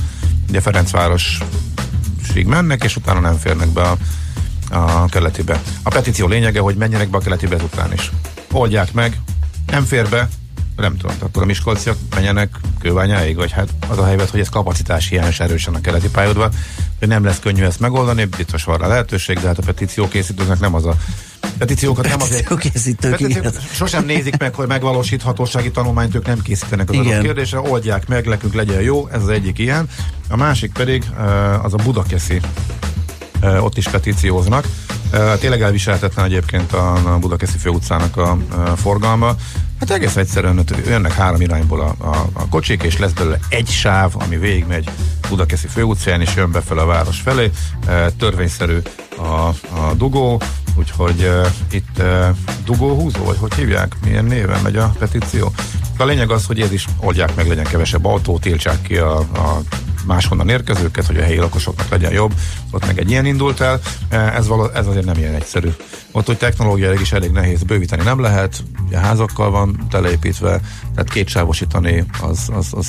Ugye 0.48 0.60
Ferencvárosig 0.60 2.46
mennek, 2.46 2.84
és 2.84 2.96
utána 2.96 3.20
nem 3.20 3.36
férnek 3.36 3.68
be 3.68 3.82
a, 3.82 3.96
a 4.70 5.06
keletibe. 5.06 5.60
A 5.82 5.90
petíció 5.90 6.26
lényege, 6.26 6.60
hogy 6.60 6.76
menjenek 6.76 7.08
be 7.08 7.16
a 7.16 7.20
keletibe 7.20 7.54
ezután 7.54 7.92
is. 7.92 8.10
Oldják 8.52 8.92
meg, 8.92 9.20
nem 9.66 9.84
fér 9.84 10.08
be, 10.08 10.28
nem 10.76 10.96
tudom, 10.96 11.16
akkor 11.18 11.42
a 11.42 11.46
Miskolciak 11.46 11.96
menjenek 12.14 12.56
kőványáig, 12.80 13.36
vagy 13.36 13.52
hát 13.52 13.68
az 13.88 13.98
a 13.98 14.04
helyzet, 14.04 14.30
hogy 14.30 14.40
ez 14.40 14.48
kapacitás 14.48 15.08
hiányos 15.08 15.40
erősen 15.40 15.74
a 15.74 15.80
keleti 15.80 16.08
pályaudvar, 16.08 16.50
hogy 16.98 17.08
nem 17.08 17.24
lesz 17.24 17.38
könnyű 17.38 17.64
ezt 17.64 17.80
megoldani, 17.80 18.24
biztos 18.24 18.64
van 18.64 18.78
rá 18.78 18.86
lehetőség, 18.86 19.38
de 19.38 19.46
hát 19.46 19.58
a 19.58 19.62
petíció 19.62 20.08
készítőknek 20.08 20.60
nem 20.60 20.74
az 20.74 20.84
a 20.84 20.96
petíciókat 21.58 22.08
nem 22.08 22.20
azért 22.20 22.48
Petíciókészítők, 22.48 23.10
Petíciók 23.10 23.44
igen. 23.44 23.52
sosem 23.72 24.04
nézik 24.04 24.36
meg, 24.36 24.54
hogy 24.54 24.66
megvalósíthatósági 24.66 25.70
tanulmányt 25.70 26.14
ők 26.14 26.26
nem 26.26 26.42
készítenek 26.42 26.88
az 26.88 26.94
Igen. 26.94 27.06
adott 27.06 27.22
kérdésre, 27.22 27.60
oldják 27.60 28.08
meg, 28.08 28.26
nekünk 28.26 28.54
legyen 28.54 28.80
jó, 28.80 29.08
ez 29.08 29.22
az 29.22 29.28
egyik 29.28 29.58
ilyen. 29.58 29.88
A 30.28 30.36
másik 30.36 30.72
pedig 30.72 31.04
az 31.62 31.74
a 31.74 31.76
Budakeszi 31.84 32.40
ott 33.60 33.76
is 33.76 33.88
petícióznak. 33.88 34.66
Eh, 35.10 35.32
Tényleg 35.40 35.62
elviselhetetlen 35.62 36.24
egyébként 36.24 36.72
a, 36.72 37.18
Budakeszi 37.20 37.58
főutcának 37.58 38.16
a, 38.16 38.38
forgalma. 38.76 39.34
Hát 39.80 39.90
egész 39.90 40.16
egyszerűen 40.16 40.64
jönnek 40.86 41.12
három 41.12 41.40
irányból 41.40 41.80
a, 41.80 41.94
a, 42.06 42.28
a 42.32 42.48
kocsik, 42.48 42.82
és 42.82 42.98
lesz 42.98 43.12
belőle 43.12 43.38
egy 43.48 43.68
sáv, 43.68 44.12
ami 44.14 44.36
végigmegy 44.36 44.90
Budakeszi 45.28 45.66
főutcán, 45.66 46.20
és 46.20 46.34
jön 46.34 46.50
befelé 46.50 46.80
a 46.80 46.86
város 46.86 47.20
felé. 47.20 47.50
Törvényszerű 48.18 48.78
a, 49.16 49.22
a 49.78 49.94
dugó, 49.96 50.40
úgyhogy 50.78 51.22
uh, 51.22 51.46
itt 51.70 51.98
uh, 51.98 52.36
dugóhúzó, 52.64 53.24
vagy 53.24 53.36
hogy 53.38 53.54
hívják, 53.54 53.96
milyen 54.04 54.24
néven 54.24 54.62
megy 54.62 54.76
a 54.76 54.94
petíció. 54.98 55.52
A 55.98 56.04
lényeg 56.04 56.30
az, 56.30 56.46
hogy 56.46 56.60
ez 56.60 56.72
is 56.72 56.86
oldják 57.00 57.34
meg, 57.34 57.48
legyen 57.48 57.64
kevesebb 57.64 58.04
autó, 58.04 58.38
tiltsák 58.38 58.82
ki 58.82 58.96
a, 58.96 59.18
a 59.18 59.60
máshonnan 60.06 60.48
érkezőket, 60.48 61.06
hogy 61.06 61.16
a 61.16 61.22
helyi 61.22 61.38
lakosoknak 61.38 61.88
legyen 61.88 62.12
jobb. 62.12 62.34
Ott 62.70 62.86
meg 62.86 62.98
egy 62.98 63.10
ilyen 63.10 63.26
indult 63.26 63.60
el. 63.60 63.80
Ez, 64.08 64.46
való, 64.46 64.68
ez 64.74 64.86
azért 64.86 65.04
nem 65.04 65.16
ilyen 65.16 65.34
egyszerű. 65.34 65.68
Ott, 66.12 66.26
hogy 66.26 66.36
technológiailag 66.36 67.00
is 67.00 67.12
elég 67.12 67.30
nehéz 67.30 67.62
bővíteni 67.62 68.02
nem 68.02 68.20
lehet, 68.20 68.62
ugye 68.86 68.98
házakkal 68.98 69.50
van 69.50 69.86
teleépítve, 69.90 70.60
tehát 70.94 71.10
kétsávosítani 71.10 72.04
az, 72.22 72.48
az, 72.52 72.66
az 72.70 72.88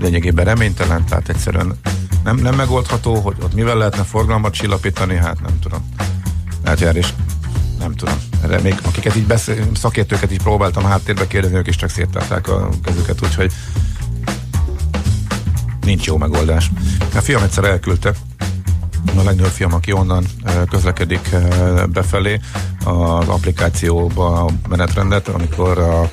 lényegében 0.00 0.44
reménytelen, 0.44 1.04
tehát 1.04 1.28
egyszerűen 1.28 1.78
nem, 2.24 2.36
nem 2.36 2.54
megoldható, 2.54 3.14
hogy 3.14 3.36
ott 3.42 3.54
mivel 3.54 3.76
lehetne 3.76 4.02
forgalmat 4.02 4.54
csillapítani, 4.54 5.16
hát 5.16 5.40
nem 5.40 5.58
tudom. 5.62 5.88
Lehet 6.64 6.80
jár 6.80 6.96
is 6.96 7.14
nem 7.78 7.94
tudom. 7.94 8.14
Erre 8.42 8.60
még 8.60 8.74
akiket 8.82 9.16
így 9.16 9.26
beszél, 9.26 9.66
szakértőket 9.74 10.30
is 10.30 10.38
próbáltam 10.38 10.84
háttérbe 10.84 11.26
kérdezni, 11.26 11.56
ők 11.56 11.66
is 11.66 11.76
csak 11.76 11.90
széttárták 11.90 12.48
a 12.48 12.68
kezüket, 12.82 13.22
úgyhogy 13.22 13.52
nincs 15.80 16.06
jó 16.06 16.16
megoldás. 16.16 16.70
A 17.14 17.20
fiam 17.20 17.42
egyszer 17.42 17.64
elküldte, 17.64 18.12
a 19.16 19.22
legnagyobb 19.22 19.52
fiam, 19.52 19.74
aki 19.74 19.92
onnan 19.92 20.24
eh, 20.44 20.54
közlekedik 20.70 21.32
eh, 21.32 21.40
befelé 21.86 22.40
az 22.84 23.28
applikációba 23.28 24.50
menetrendet, 24.68 25.28
amikor 25.28 25.78
a 25.78 26.10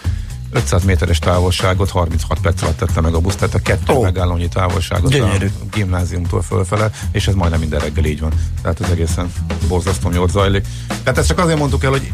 500 0.58 0.84
méteres 0.84 1.20
távolságot 1.20 1.90
36 1.90 2.40
perc 2.40 2.62
alatt 2.62 2.78
tette 2.78 3.02
meg 3.02 3.14
a 3.14 3.20
busz, 3.20 3.36
tehát 3.36 3.56
a 3.56 3.60
kettő 3.60 3.94
oh. 3.94 4.04
megállónyi 4.04 4.48
távolságot 4.48 5.12
Gyönyörű. 5.12 5.46
a 5.46 5.76
gimnáziumtól 5.76 6.42
fölfele, 6.42 6.90
és 7.12 7.28
ez 7.28 7.34
majdnem 7.34 7.60
minden 7.60 7.80
reggel 7.80 8.06
így 8.06 8.20
van. 8.20 8.32
Tehát 8.62 8.82
ez 8.82 8.90
egészen 8.90 9.32
borzasztóan 9.68 10.14
jól 10.14 10.30
zajlik. 10.30 10.66
Tehát 10.88 11.18
ezt 11.18 11.28
csak 11.28 11.40
azért 11.40 11.60
mondtuk 11.60 11.84
el, 11.84 11.90
hogy 11.90 12.12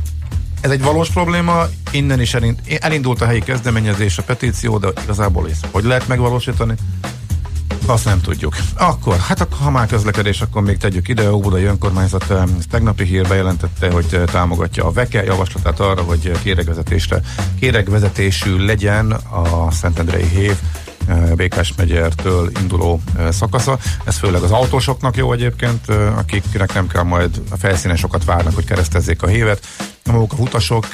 ez 0.62 0.72
egy 0.72 0.82
valós 0.82 1.10
probléma, 1.10 1.66
innen 1.92 2.22
is 2.22 2.34
elind, 2.34 2.60
elindult 2.80 3.22
a 3.22 3.26
helyi 3.26 3.42
kezdeményezés, 3.42 4.18
a 4.18 4.24
petíció, 4.24 4.78
de 4.78 4.88
igazából 5.04 5.50
ez 5.50 5.60
hogy 5.72 5.84
lehet 5.84 6.08
megvalósítani? 6.08 6.74
Azt 7.86 8.06
nem 8.06 8.22
tudjuk. 8.22 8.56
Akkor, 8.78 9.18
hát 9.18 9.42
ak- 9.42 9.54
ha 9.54 9.70
már 9.70 9.88
közlekedés, 9.88 10.42
akkor 10.42 10.62
még 10.62 10.78
tegyük 10.78 11.08
ide. 11.08 11.32
Óbudai 11.32 11.64
Önkormányzat 11.64 12.32
eh, 12.32 12.44
tegnapi 12.70 13.04
hír 13.04 13.28
bejelentette, 13.28 13.92
hogy 13.92 14.06
eh, 14.12 14.24
támogatja 14.24 14.86
a 14.86 14.92
VEKE 14.92 15.24
javaslatát 15.24 15.80
arra, 15.80 16.02
hogy 16.02 16.32
eh, 16.34 16.42
kéregvezetésre, 16.44 17.22
kéregvezetésű 17.60 18.66
legyen 18.66 19.12
a 19.12 19.72
Szentendrei 19.72 20.28
Hév 20.28 20.56
Békás 21.36 21.74
megyertől 21.78 22.52
induló 22.62 23.02
szakasza. 23.30 23.78
Ez 24.04 24.18
főleg 24.18 24.42
az 24.42 24.52
autósoknak 24.52 25.18
jó 25.18 25.34
egyébként, 25.34 25.88
akiknek 26.18 26.74
nem 26.74 26.88
kell 26.88 27.04
majd 27.04 27.42
a 27.50 27.58
felszínen 27.58 27.96
sokat 27.96 28.26
várnak, 28.26 28.56
hogy 28.56 28.66
keresztezzék 28.66 29.22
a 29.22 29.28
hévet. 29.28 29.66
Maguk 30.12 30.34
a 30.34 30.36
utasok 30.38 30.88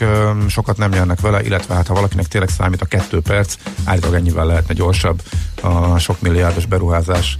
sokat 0.48 0.78
nem 0.78 0.90
nyernek 0.90 1.22
vele, 1.22 1.44
illetve 1.44 1.74
hát 1.76 1.88
ha 1.88 1.94
valakinek 1.94 2.28
tényleg 2.28 2.50
számít 2.50 2.82
a 2.82 2.86
kettő 2.86 3.22
perc, 3.22 3.56
állítólag 3.84 4.16
ennyivel 4.16 4.46
lehetne 4.46 4.74
gyorsabb 4.74 5.22
a 5.62 5.98
sok 5.98 6.22
milliárdos 6.22 6.66
beruházás 6.66 7.38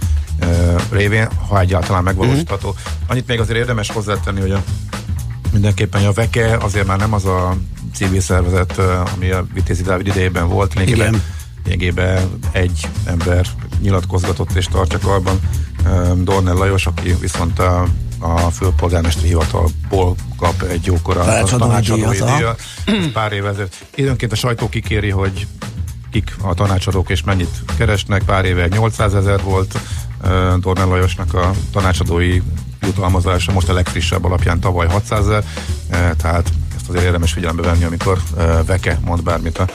révén, 0.90 1.28
ha 1.48 1.60
egyáltalán 1.60 2.02
megvalósítható. 2.02 2.74
Annyit 3.06 3.26
még 3.26 3.40
azért 3.40 3.58
érdemes 3.58 3.90
hozzátenni, 3.90 4.40
hogy 4.40 4.50
a 4.50 4.62
mindenképpen 5.52 6.04
a 6.06 6.12
VEKE 6.12 6.56
azért 6.56 6.86
már 6.86 6.98
nem 6.98 7.12
az 7.12 7.24
a 7.24 7.56
civil 7.94 8.20
szervezet, 8.20 8.78
ami 9.14 9.30
a 9.30 9.46
Vitézi 9.54 9.82
Dávid 9.82 10.06
idejében 10.06 10.48
volt. 10.48 10.74
Lényegében, 10.74 11.22
lényegében 11.64 12.38
egy 12.52 12.88
ember 13.04 13.46
nyilatkozgatott 13.80 14.52
és 14.52 14.66
tartja 14.66 14.98
karban 14.98 15.40
eh, 15.84 16.10
Dornel 16.16 16.54
Lajos, 16.54 16.86
aki 16.86 17.14
viszont 17.20 17.58
a, 17.58 17.86
a 18.18 18.50
főpolgármesteri 18.50 19.28
hivatalból 19.28 20.14
kap 20.36 20.62
egy 20.62 20.84
jókora 20.84 21.44
Tanácsadói 21.44 22.16
díjat, 22.16 22.62
pár 23.12 23.32
éve 23.32 23.48
ezelőtt. 23.48 23.86
Időnként 23.94 24.32
a 24.32 24.36
sajtó 24.36 24.68
kikéri, 24.68 25.10
hogy 25.10 25.46
kik 26.10 26.34
a 26.42 26.54
tanácsadók 26.54 27.10
és 27.10 27.22
mennyit 27.22 27.62
keresnek. 27.78 28.22
Pár 28.22 28.44
éve 28.44 28.66
800 28.66 29.14
ezer 29.14 29.42
volt 29.42 29.78
uh, 30.24 30.54
Dornel 30.54 30.86
Lajosnak 30.86 31.34
a 31.34 31.50
tanácsadói 31.72 32.40
jutalmazása, 32.82 33.52
most 33.52 33.68
a 33.68 33.72
legfrissebb 33.72 34.24
alapján 34.24 34.60
tavaly 34.60 34.86
600 34.86 35.20
ezer, 35.20 35.44
uh, 35.90 36.16
tehát 36.16 36.52
ezt 36.76 36.88
azért 36.88 37.04
érdemes 37.04 37.32
figyelembe 37.32 37.62
venni, 37.62 37.84
amikor 37.84 38.18
uh, 38.34 38.66
Veke 38.66 38.98
mond 39.04 39.22
bármit 39.22 39.58
a 39.58 39.66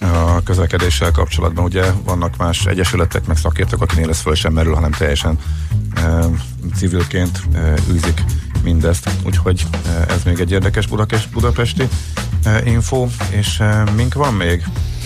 a 0.00 0.42
közlekedéssel 0.44 1.10
kapcsolatban 1.10 1.64
ugye 1.64 1.84
vannak 2.04 2.36
más 2.36 2.66
egyesületek, 2.66 3.26
meg 3.26 3.36
szakértők, 3.36 3.82
akinél 3.82 4.08
ez 4.08 4.20
föl 4.20 4.34
sem 4.34 4.52
merül, 4.52 4.74
hanem 4.74 4.90
teljesen 4.90 5.38
e, 5.94 6.18
civilként 6.76 7.42
e, 7.54 7.74
űzik 7.90 8.22
mindezt. 8.62 9.10
Úgyhogy 9.24 9.66
e, 9.86 10.12
ez 10.12 10.22
még 10.24 10.40
egy 10.40 10.50
érdekes 10.50 10.86
Budakes, 10.86 11.26
budapesti 11.26 11.88
e, 12.44 12.62
info, 12.64 13.06
és 13.30 13.60
e, 13.60 13.84
mink 13.96 14.14
van 14.14 14.34
még? 14.34 14.64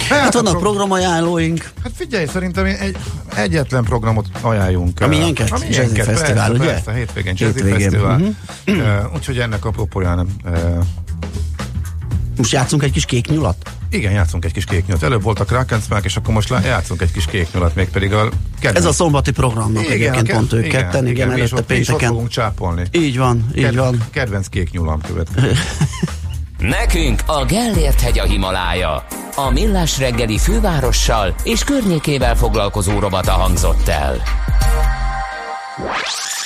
Hát 0.09 0.33
vannak 0.33 0.55
a 0.55 0.59
pro- 0.59 0.63
programajánlóink. 0.63 1.71
Hát 1.83 1.93
figyelj, 1.95 2.27
szerintem 2.27 2.65
egy, 2.65 2.97
egyetlen 3.35 3.85
programot 3.85 4.27
ajánljunk. 4.41 5.01
A 5.01 5.05
eh, 5.05 5.09
miénket? 5.11 5.51
A 5.51 5.57
Jazzy 5.61 5.79
miénket, 5.79 6.05
Fesztivál, 6.05 6.49
persze, 6.51 6.63
ugye? 6.63 6.73
Persze, 6.73 6.93
hétvégén 6.93 7.35
Jazzy 7.37 7.55
Hétvégén, 7.55 7.81
Fesztivál. 7.81 8.19
mhm. 8.19 8.81
Eh, 8.81 9.15
Úgyhogy 9.15 9.39
ennek 9.39 9.65
apropóján 9.65 10.27
eh, 10.45 10.53
Most 12.37 12.53
játszunk 12.53 12.83
egy 12.83 12.93
kis 12.93 13.05
kék 13.05 13.29
nyulat? 13.29 13.71
Igen, 13.93 14.13
játszunk 14.13 14.45
egy 14.45 14.53
kis 14.53 14.65
kék 14.65 14.87
nyulat. 14.87 15.03
Előbb 15.03 15.23
voltak 15.23 15.51
Rakensmák, 15.51 16.05
és 16.05 16.17
akkor 16.17 16.35
most 16.35 16.49
lá- 16.49 16.65
játszunk 16.65 17.03
egy 17.03 17.13
kis 17.13 17.25
kék 17.27 17.53
nyulat, 17.53 17.75
mégpedig 17.75 18.13
a 18.13 18.29
kedvenc. 18.61 18.77
Ez 18.77 18.91
a 18.91 18.93
szombati 18.93 19.31
programnak 19.31 19.83
Igen, 19.83 19.93
egyébként 19.95 20.23
a 20.23 20.27
ke- 20.27 20.35
pont 20.37 20.53
ők 20.53 20.65
igen, 20.67 20.81
ketten, 20.83 21.07
igen, 21.07 21.29
is 21.29 21.35
előtte 21.35 21.55
ott- 21.57 21.65
pénteken. 21.67 22.09
fogunk 22.09 22.29
csápolni. 22.29 22.85
Így 22.93 23.19
van, 23.19 23.47
így 23.55 23.63
Ked- 23.63 23.75
van. 23.75 24.03
Kedvenc 24.11 24.47
kék 24.47 24.71
nyulam 24.71 25.01
következik. 25.01 25.59
Nekünk 26.59 27.23
a 27.27 27.45
Gellért 27.45 28.01
hegy 28.01 28.19
a 28.19 28.25
Himalája. 28.25 29.05
A 29.35 29.51
Millás 29.51 29.99
reggeli 29.99 30.39
fővárossal 30.39 31.35
és 31.45 31.65
környékével 31.65 32.37
foglalkozó 32.37 32.99
robata 32.99 33.31
hangzott 33.33 33.89
el. 33.89 34.23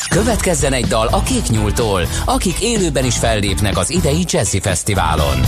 Következzen 0.09 0.73
egy 0.73 0.87
dal 0.87 1.07
a 1.07 1.23
Kék 1.23 1.49
Nyúltól, 1.49 2.07
akik 2.25 2.61
élőben 2.61 3.05
is 3.05 3.17
fellépnek 3.17 3.79
az 3.79 3.91
idei 3.91 4.25
Jazzy 4.29 4.61
Fesztiválon. 4.61 5.41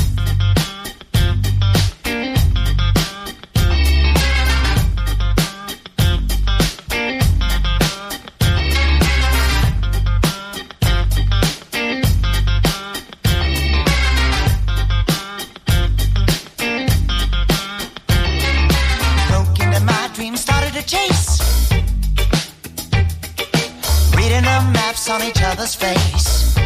On 25.69 25.93
face. 25.93 26.57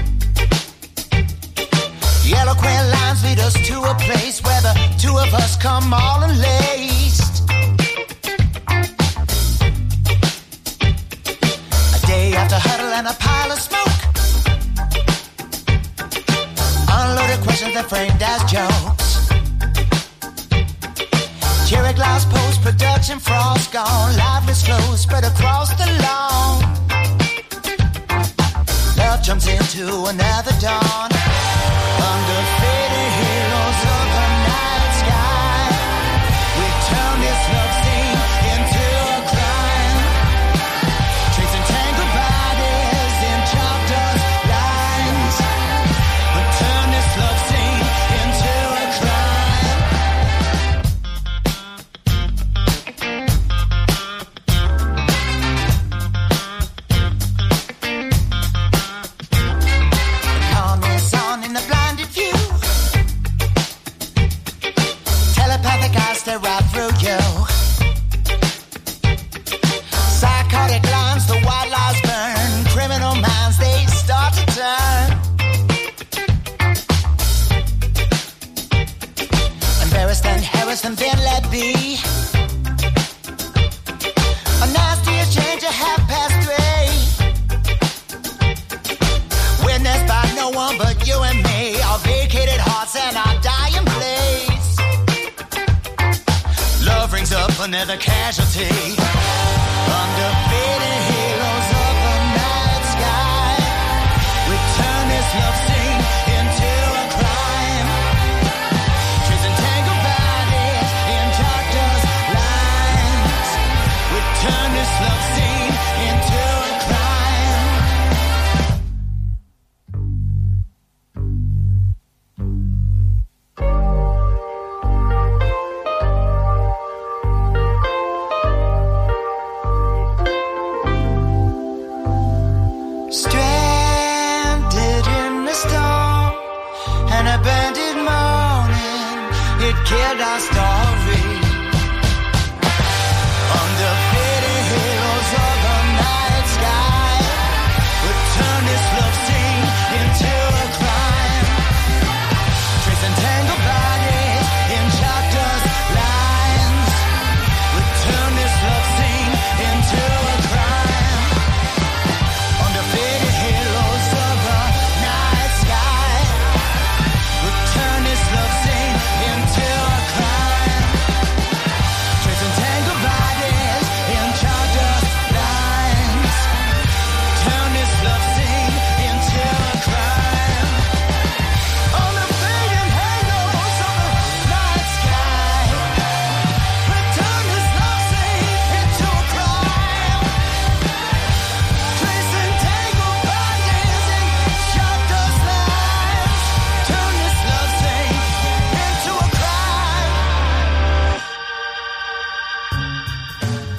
Yellow 2.24 2.54
queer 2.54 2.84
lines 2.84 3.24
lead 3.24 3.38
us 3.40 3.54
to 3.54 3.76
a 3.82 3.94
place 4.06 4.42
where 4.42 4.60
the 4.62 4.74
two 4.98 5.16
of 5.18 5.34
us 5.34 5.56
come 5.56 5.92
all 5.92 6.21
into 29.74 30.04
another 30.04 30.52
dawn. 30.60 31.11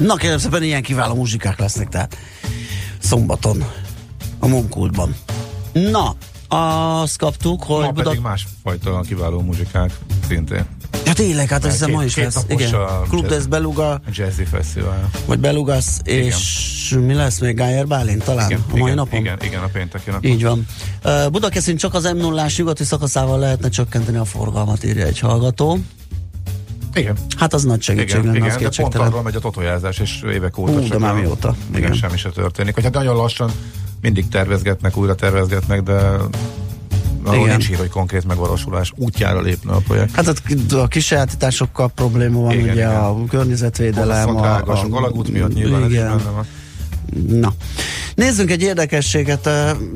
Na 0.04 0.16
kérem 0.16 0.38
szépen, 0.38 0.64
ilyen 0.64 0.82
kiváló 0.82 1.16
muzsikák 1.16 1.60
lesznek, 1.60 1.90
tehát 1.90 2.18
szombaton 3.00 3.64
a 4.40 4.48
munkultban. 4.48 5.16
Na, 5.74 6.16
azt 6.48 7.18
kaptuk, 7.18 7.64
hogy 7.64 7.84
Ma 7.84 7.92
Buda... 7.92 8.04
pedig 8.10 8.22
másfajta 8.24 9.02
kiváló 9.08 9.42
muzsikák 9.42 9.92
szintén. 10.28 10.66
Ja 11.06 11.14
tényleg, 11.14 11.50
hát 11.50 11.66
ez 11.66 11.82
ma 11.82 12.04
is 12.04 12.16
lesz. 12.16 12.46
Igen. 12.48 12.74
a 12.74 13.02
Klub 13.02 13.22
jazz- 13.24 13.34
lesz 13.34 13.46
Beluga, 13.46 14.02
Jazzy 14.12 14.44
Fesztivál. 14.44 15.10
vagy 15.26 15.40
Belugasz, 15.40 16.00
és 16.04 16.96
mi 17.06 17.14
lesz 17.14 17.40
még? 17.40 17.56
Gájer 17.56 17.88
Bálint 17.88 18.24
talán 18.24 18.50
Igen, 18.50 18.64
a 18.68 18.72
mai 18.72 18.82
igen, 18.82 18.96
napon? 18.96 19.20
Igen, 19.20 19.38
igen, 19.42 19.64
a 19.64 19.68
pénteki 19.68 20.10
napon. 20.10 20.32
Így 20.32 20.44
van. 20.44 20.66
Uh, 21.04 21.30
Budakeszin 21.30 21.78
csak 21.78 21.94
az 21.94 22.04
m 22.04 22.18
0 22.18 22.46
nyugati 22.58 22.84
szakaszával 22.84 23.40
lehetne 23.40 23.70
csökkenteni 23.70 24.18
a 24.18 24.26
forgalmat, 24.26 24.84
írja 24.84 25.06
egy 25.06 25.20
hallgató. 25.20 25.80
Igen. 26.96 27.18
Hát 27.38 27.54
az 27.54 27.64
nagy 27.64 27.82
segítség 27.82 28.10
igen, 28.10 28.24
lenne, 28.26 28.38
igen, 28.38 28.68
az 28.68 28.76
de 28.76 28.82
pont 28.82 28.96
arról 28.96 29.22
megy 29.22 29.36
a 29.36 29.40
totojázás, 29.40 30.00
és 30.00 30.22
évek 30.34 30.58
óta 30.58 30.72
Hú, 30.72 30.88
de 30.88 30.98
már 30.98 31.12
a- 31.12 31.16
mióta. 31.20 31.56
Igen, 31.70 31.82
Igen. 31.82 31.94
semmi 31.94 32.18
se 32.18 32.30
történik. 32.30 32.76
Vagy 32.76 32.84
hát 32.84 32.94
nagyon 32.94 33.16
lassan 33.16 33.52
mindig 34.02 34.28
tervezgetnek, 34.28 34.98
újra 34.98 35.16
tervezgetnek, 35.16 35.82
de 35.82 35.94
arról 37.24 37.36
Igen. 37.36 37.50
nincs 37.50 37.68
hír, 37.68 37.78
hogy 37.78 37.90
konkrét 37.90 38.26
megvalósulás 38.26 38.92
útjára 38.96 39.42
lépne 39.42 39.72
a 39.72 39.78
projekt. 39.78 40.16
Hát 40.16 40.28
a, 40.28 40.76
a 40.78 40.88
kisajátításokkal 40.88 41.90
probléma 41.90 42.40
van, 42.40 42.52
Igen, 42.52 42.64
ugye 42.64 42.74
igen. 42.74 42.96
a 42.96 43.26
környezetvédelem, 43.26 44.28
Hosszan 44.28 44.42
drága, 44.42 44.76
sok 44.76 44.96
alagút 44.96 45.32
miatt 45.32 45.54
nyilván 45.54 45.84
ez 45.84 45.90
is 45.90 45.96
igen. 45.96 46.18
benne 46.18 46.30
van. 46.30 46.46
Na, 47.40 47.54
nézzünk 48.16 48.52
egy 48.52 48.62
érdekességet. 48.62 49.50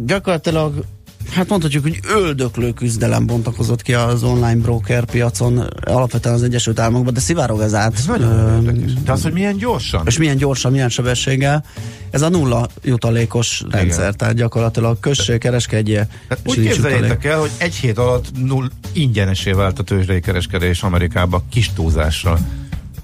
Gyakorlatilag 0.06 0.84
Hát 1.30 1.50
mondhatjuk, 1.50 1.84
hogy 1.84 2.00
öldöklő 2.16 2.72
küzdelem 2.72 3.26
bontakozott 3.26 3.82
ki 3.82 3.94
az 3.94 4.24
online 4.24 4.56
broker 4.56 5.06
piacon, 5.06 5.68
alapvetően 5.86 6.36
az 6.36 6.44
Egyesült 6.44 6.80
Államokban, 6.80 7.14
de 7.14 7.20
szivárog 7.20 7.62
ez 7.62 7.74
át. 7.74 7.94
Ez 7.94 8.06
nagyon 8.06 8.66
érdekes. 8.66 8.94
De 8.94 9.12
az, 9.12 9.24
hogy 9.24 9.34
milyen 9.34 9.58
gyorsan? 9.58 10.04
És 10.06 10.18
milyen 10.18 10.38
gyorsan, 10.38 10.72
milyen 10.72 10.90
sebességgel. 10.90 11.66
Ez 12.10 12.22
a 12.22 12.30
nulla 12.30 12.68
jutalékos 12.84 13.64
rendszer, 13.70 14.14
tehát 14.14 14.36
gyakorlatilag 14.36 15.00
kössé, 15.00 15.38
kereskedje. 15.38 16.08
Hát 16.30 16.40
és 16.44 16.52
úgy 16.52 16.64
képzeljétek 16.64 17.10
jutalék. 17.10 17.26
el, 17.26 17.40
hogy 17.40 17.52
egy 17.58 17.76
hét 17.76 17.98
alatt 17.98 18.26
null 18.46 18.70
ingyenesé 18.94 19.52
vált 19.52 19.80
a 19.80 19.84
tőzsdei 19.84 20.20
kereskedés 20.20 20.84
Amerikában 20.84 21.44
kis 21.50 21.72
túlzással. 21.74 22.40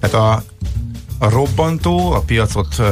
Tehát 0.00 0.16
a, 0.16 0.44
a 1.18 1.28
robbantó, 1.28 2.12
a 2.12 2.20
piacot 2.20 2.82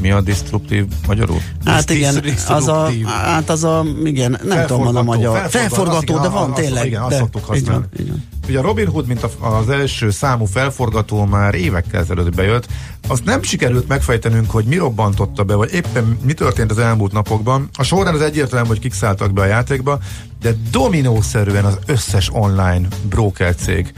mi 0.00 0.10
a 0.10 0.20
disruptív 0.20 0.84
magyarul? 1.06 1.40
Hát 1.64 1.84
Dis- 1.84 1.98
igen, 1.98 2.24
az 2.48 2.68
a, 2.68 2.88
hát 3.06 3.50
az 3.50 3.64
a, 3.64 3.84
igen, 4.04 4.40
nem 4.44 4.66
tudom, 4.66 4.84
van 4.84 4.96
a 4.96 5.02
magyar. 5.02 5.48
Felforgató, 5.48 6.18
de 6.18 6.28
van 6.28 6.54
tényleg. 6.54 6.86
Igen, 6.86 7.00
azt 7.00 7.10
de, 7.10 7.16
szoktuk 7.16 7.40
így 7.40 7.48
használni. 7.48 7.84
van, 7.92 8.00
így 8.00 8.08
van. 8.08 8.28
Ugye 8.48 8.58
a 8.58 8.62
Robin 8.62 8.86
Hood, 8.86 9.06
mint 9.06 9.28
az 9.40 9.68
első 9.68 10.10
számú 10.10 10.44
felforgató 10.44 11.24
már 11.24 11.54
évekkel 11.54 12.00
ezelőtt 12.00 12.34
bejött, 12.34 12.66
azt 13.08 13.24
nem 13.24 13.42
sikerült 13.42 13.88
megfejtenünk, 13.88 14.50
hogy 14.50 14.64
mi 14.64 14.76
robbantotta 14.76 15.44
be, 15.44 15.54
vagy 15.54 15.72
éppen 15.72 16.18
mi 16.24 16.32
történt 16.32 16.70
az 16.70 16.78
elmúlt 16.78 17.12
napokban. 17.12 17.68
A 17.78 17.82
során 17.82 18.14
az 18.14 18.20
egyértelmű, 18.20 18.68
hogy 18.68 18.78
kik 18.78 18.92
szálltak 18.92 19.32
be 19.32 19.40
a 19.40 19.46
játékba, 19.46 19.98
de 20.40 20.54
dominószerűen 20.70 21.64
az 21.64 21.78
összes 21.86 22.28
online 22.32 22.88
broker 23.08 23.54
cég 23.54 23.92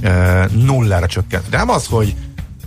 e, 0.00 0.48
nullára 0.64 1.06
csökkent. 1.06 1.48
De 1.48 1.56
nem 1.56 1.70
az, 1.70 1.86
hogy 1.86 2.14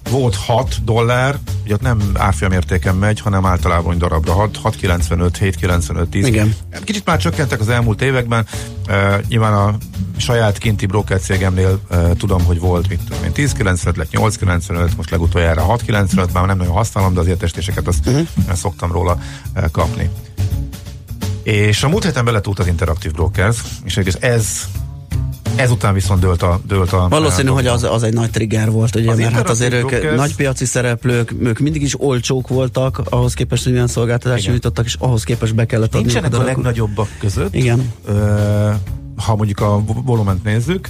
volt 0.10 0.36
6 0.36 0.84
dollár, 0.84 1.38
ugye 1.64 1.74
ott 1.74 1.82
nem 1.82 2.02
árfolyam 2.14 2.54
értéken 2.54 2.96
megy, 2.96 3.20
hanem 3.20 3.46
általában 3.46 3.98
darabra 3.98 4.34
6, 4.34 4.60
6,95, 4.64 5.30
7,95, 5.40 6.10
10. 6.10 6.28
Igen. 6.28 6.56
Kicsit 6.84 7.06
már 7.06 7.18
csökkentek 7.18 7.60
az 7.60 7.70
elmúlt 7.70 8.02
években. 8.02 8.46
Uh, 8.88 9.28
nyilván 9.28 9.54
a 9.54 9.76
saját 10.18 10.58
kinti 10.58 10.86
broker 10.86 11.20
cégemnél 11.20 11.80
uh, 11.90 12.12
tudom, 12.18 12.44
hogy 12.44 12.60
volt, 12.60 12.90
mit 12.90 13.00
tudom 13.08 13.24
én, 13.24 13.32
10,95 13.34 13.96
lett 13.96 14.12
8,95, 14.12 14.96
most 14.96 15.10
legutoljára 15.10 15.66
6,95, 15.66 16.30
bár 16.34 16.46
nem 16.46 16.58
nagyon 16.58 16.74
használom, 16.74 17.14
de 17.14 17.20
az 17.20 17.28
értestéseket 17.28 17.88
azt 17.88 18.08
uh-huh. 18.08 18.28
szoktam 18.54 18.92
róla 18.92 19.18
uh, 19.56 19.72
kapni. 19.72 20.10
És 21.44 21.84
a 21.84 21.90
múlt 21.90 22.04
héten 22.04 22.26
beletúlt 22.26 22.60
az 22.60 22.68
Interactive 22.68 23.14
Brokers, 23.14 23.58
és 23.84 23.98
egész 23.98 24.18
ez 24.20 24.48
ezután 25.56 25.94
viszont 25.94 26.20
dőlt 26.22 26.42
a, 26.42 26.62
dőlt 26.68 26.94
a 26.94 27.08
Valószínű, 27.10 27.50
a- 27.50 27.54
hogy 27.54 27.68
az, 27.68 27.84
az 27.84 28.04
egy 28.04 28.14
nagy 28.14 28.30
trigger 28.30 28.72
volt, 28.72 28.96
ugye, 28.96 29.12
Az 29.12 29.18
mert 29.18 29.32
hát 29.34 29.50
azért 29.50 29.74
ők 29.74 29.80
Brokers- 29.88 30.16
nagy 30.16 30.36
piaci 30.36 30.66
szereplők, 30.66 31.36
ők 31.44 31.60
mindig 31.60 31.82
is 31.82 32.02
olcsók 32.02 32.48
voltak, 32.48 33.02
ahhoz 33.10 33.34
képest, 33.34 33.64
hogy 33.64 33.72
milyen 33.72 33.88
szolgáltatást 33.88 34.40
Igen. 34.42 34.52
nyújtottak, 34.52 34.86
és 34.86 34.96
ahhoz 35.00 35.24
képest 35.24 35.56
be 35.56 35.66
kellett 35.66 35.96
adni. 35.96 36.06
Nincsenek 36.06 36.34
a 36.40 36.44
legnagyobbak 36.44 37.08
között, 37.20 37.56
Igen. 37.56 37.92
ö, 38.06 38.70
ha 39.16 39.36
mondjuk 39.36 39.60
a 39.60 39.84
volument 39.86 40.44
nézzük, 40.44 40.90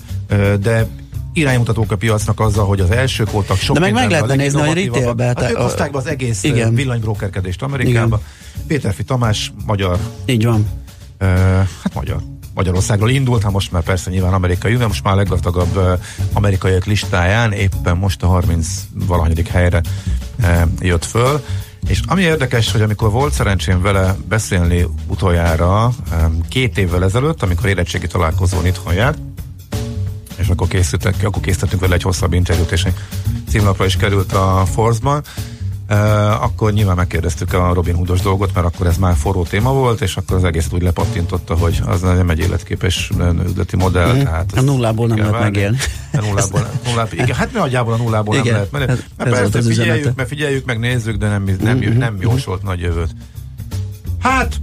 de 0.62 0.88
iránymutatók 1.34 1.92
a 1.92 1.96
piacnak 1.96 2.40
azzal, 2.40 2.66
hogy 2.66 2.80
az 2.80 2.92
elsők 2.92 3.32
voltak 3.32 3.58
sok 3.58 3.76
De 3.76 3.82
meg 3.82 3.94
meg 3.94 4.10
lehetne 4.10 4.34
a 4.34 4.36
nézni, 4.36 4.60
hogy 4.60 4.68
leginnovatívabbak. 4.68 5.18
retailbe, 5.26 5.42
Hát 5.44 5.52
ők 5.52 5.58
hozták 5.58 5.92
be 5.92 5.98
az 5.98 6.06
egész 6.08 6.44
Igen. 6.44 6.56
Igen. 6.56 6.76
villanybrókerkedést 6.76 7.62
Amerikába. 7.62 8.22
Péterfi 8.68 9.04
Tamás, 9.04 9.54
magyar, 9.66 9.98
Így 10.26 10.46
van. 10.46 10.66
ö, 11.18 11.26
hát 11.84 11.94
magyar. 11.94 12.18
Magyarországról 12.54 13.10
indult, 13.10 13.44
hát 13.44 13.52
most 13.52 13.72
már 13.72 13.84
persze 13.84 14.10
nyilván 14.10 14.34
amerikai, 14.34 14.76
de 14.76 14.88
most 14.88 15.04
már 15.04 15.14
a 15.14 15.18
leggazdagabb 15.18 16.00
amerikaiak 16.34 16.86
listáján 16.86 17.52
éppen 17.52 17.98
most 17.98 18.24
a 18.24 18.28
30 18.28 18.68
valahanyadik 18.94 19.48
helyre 19.48 19.82
jött 20.80 21.06
föl. 21.06 21.44
És 21.88 22.02
ami 22.06 22.22
érdekes, 22.22 22.72
hogy 22.72 22.82
amikor 22.82 23.12
volt 23.12 23.34
szerencsém 23.34 23.82
vele 23.82 24.16
beszélni 24.28 24.88
utoljára 25.08 25.92
két 26.50 26.78
évvel 26.78 27.04
ezelőtt, 27.04 27.44
amikor 27.44 27.70
érettségi 27.70 28.08
találkozón 28.08 28.66
itthon 28.66 28.94
járt, 28.94 29.18
és 30.38 30.48
akkor 30.48 30.68
készültek, 30.68 31.16
akkor 31.24 31.42
készítettünk 31.42 31.82
vele 31.82 31.94
egy 31.94 32.02
hosszabb 32.02 32.34
interjút, 32.34 32.72
és 32.72 32.84
egy 32.84 32.94
címlapra 33.50 33.86
is 33.86 33.96
került 33.96 34.34
a 34.34 34.64
Force-ban. 34.72 35.24
Akkor 36.42 36.74
nyilván 36.74 36.96
megkérdeztük 36.96 37.54
a 37.54 37.74
Robin 37.74 37.96
Hoodos 37.96 38.22
dolgot, 38.22 38.54
mert 38.54 38.66
akkor 38.66 38.88
ez 38.88 38.98
már 38.98 39.16
forró 39.16 39.44
téma 39.44 39.74
volt, 39.74 40.02
és 40.02 40.16
akkor 40.16 40.38
az 40.38 40.44
egészet 40.44 40.74
úgy 40.74 40.82
lepattintotta, 40.82 41.56
hogy 41.56 41.82
az 41.86 42.02
nem 42.02 42.30
egy 42.30 42.40
életképes 42.40 43.12
üzleti 43.46 43.76
modell. 43.76 44.12
Mhm. 44.14 44.24
Tehát 44.24 44.52
A 44.56 44.62
nullából 44.62 45.08
nem 45.08 45.18
lehet 45.18 45.40
megélni. 45.40 45.78
Nullából, 46.12 46.68
nullából, 46.86 47.14
igen, 47.20 47.36
hát 47.36 47.54
nagyjából 47.54 47.94
a 47.94 47.98
nullából 47.98 48.36
Igen, 48.36 48.54
nem 48.54 48.66
lehet 48.72 48.90
ez- 48.90 49.06
Hát 49.18 49.28
ez 49.28 49.34
persze, 49.52 49.62
figyeljük, 49.70 50.16
meg 50.16 50.28
figyeljük, 50.28 50.66
meg 50.66 50.80
nézzük, 50.80 51.16
de 51.16 51.28
nem, 51.28 51.44
nem, 51.62 51.78
Mhm, 51.78 51.98
nem 51.98 52.18
jósolt 52.20 52.64
nagy 52.64 52.80
jövőt. 52.80 53.16
Hát, 54.22 54.56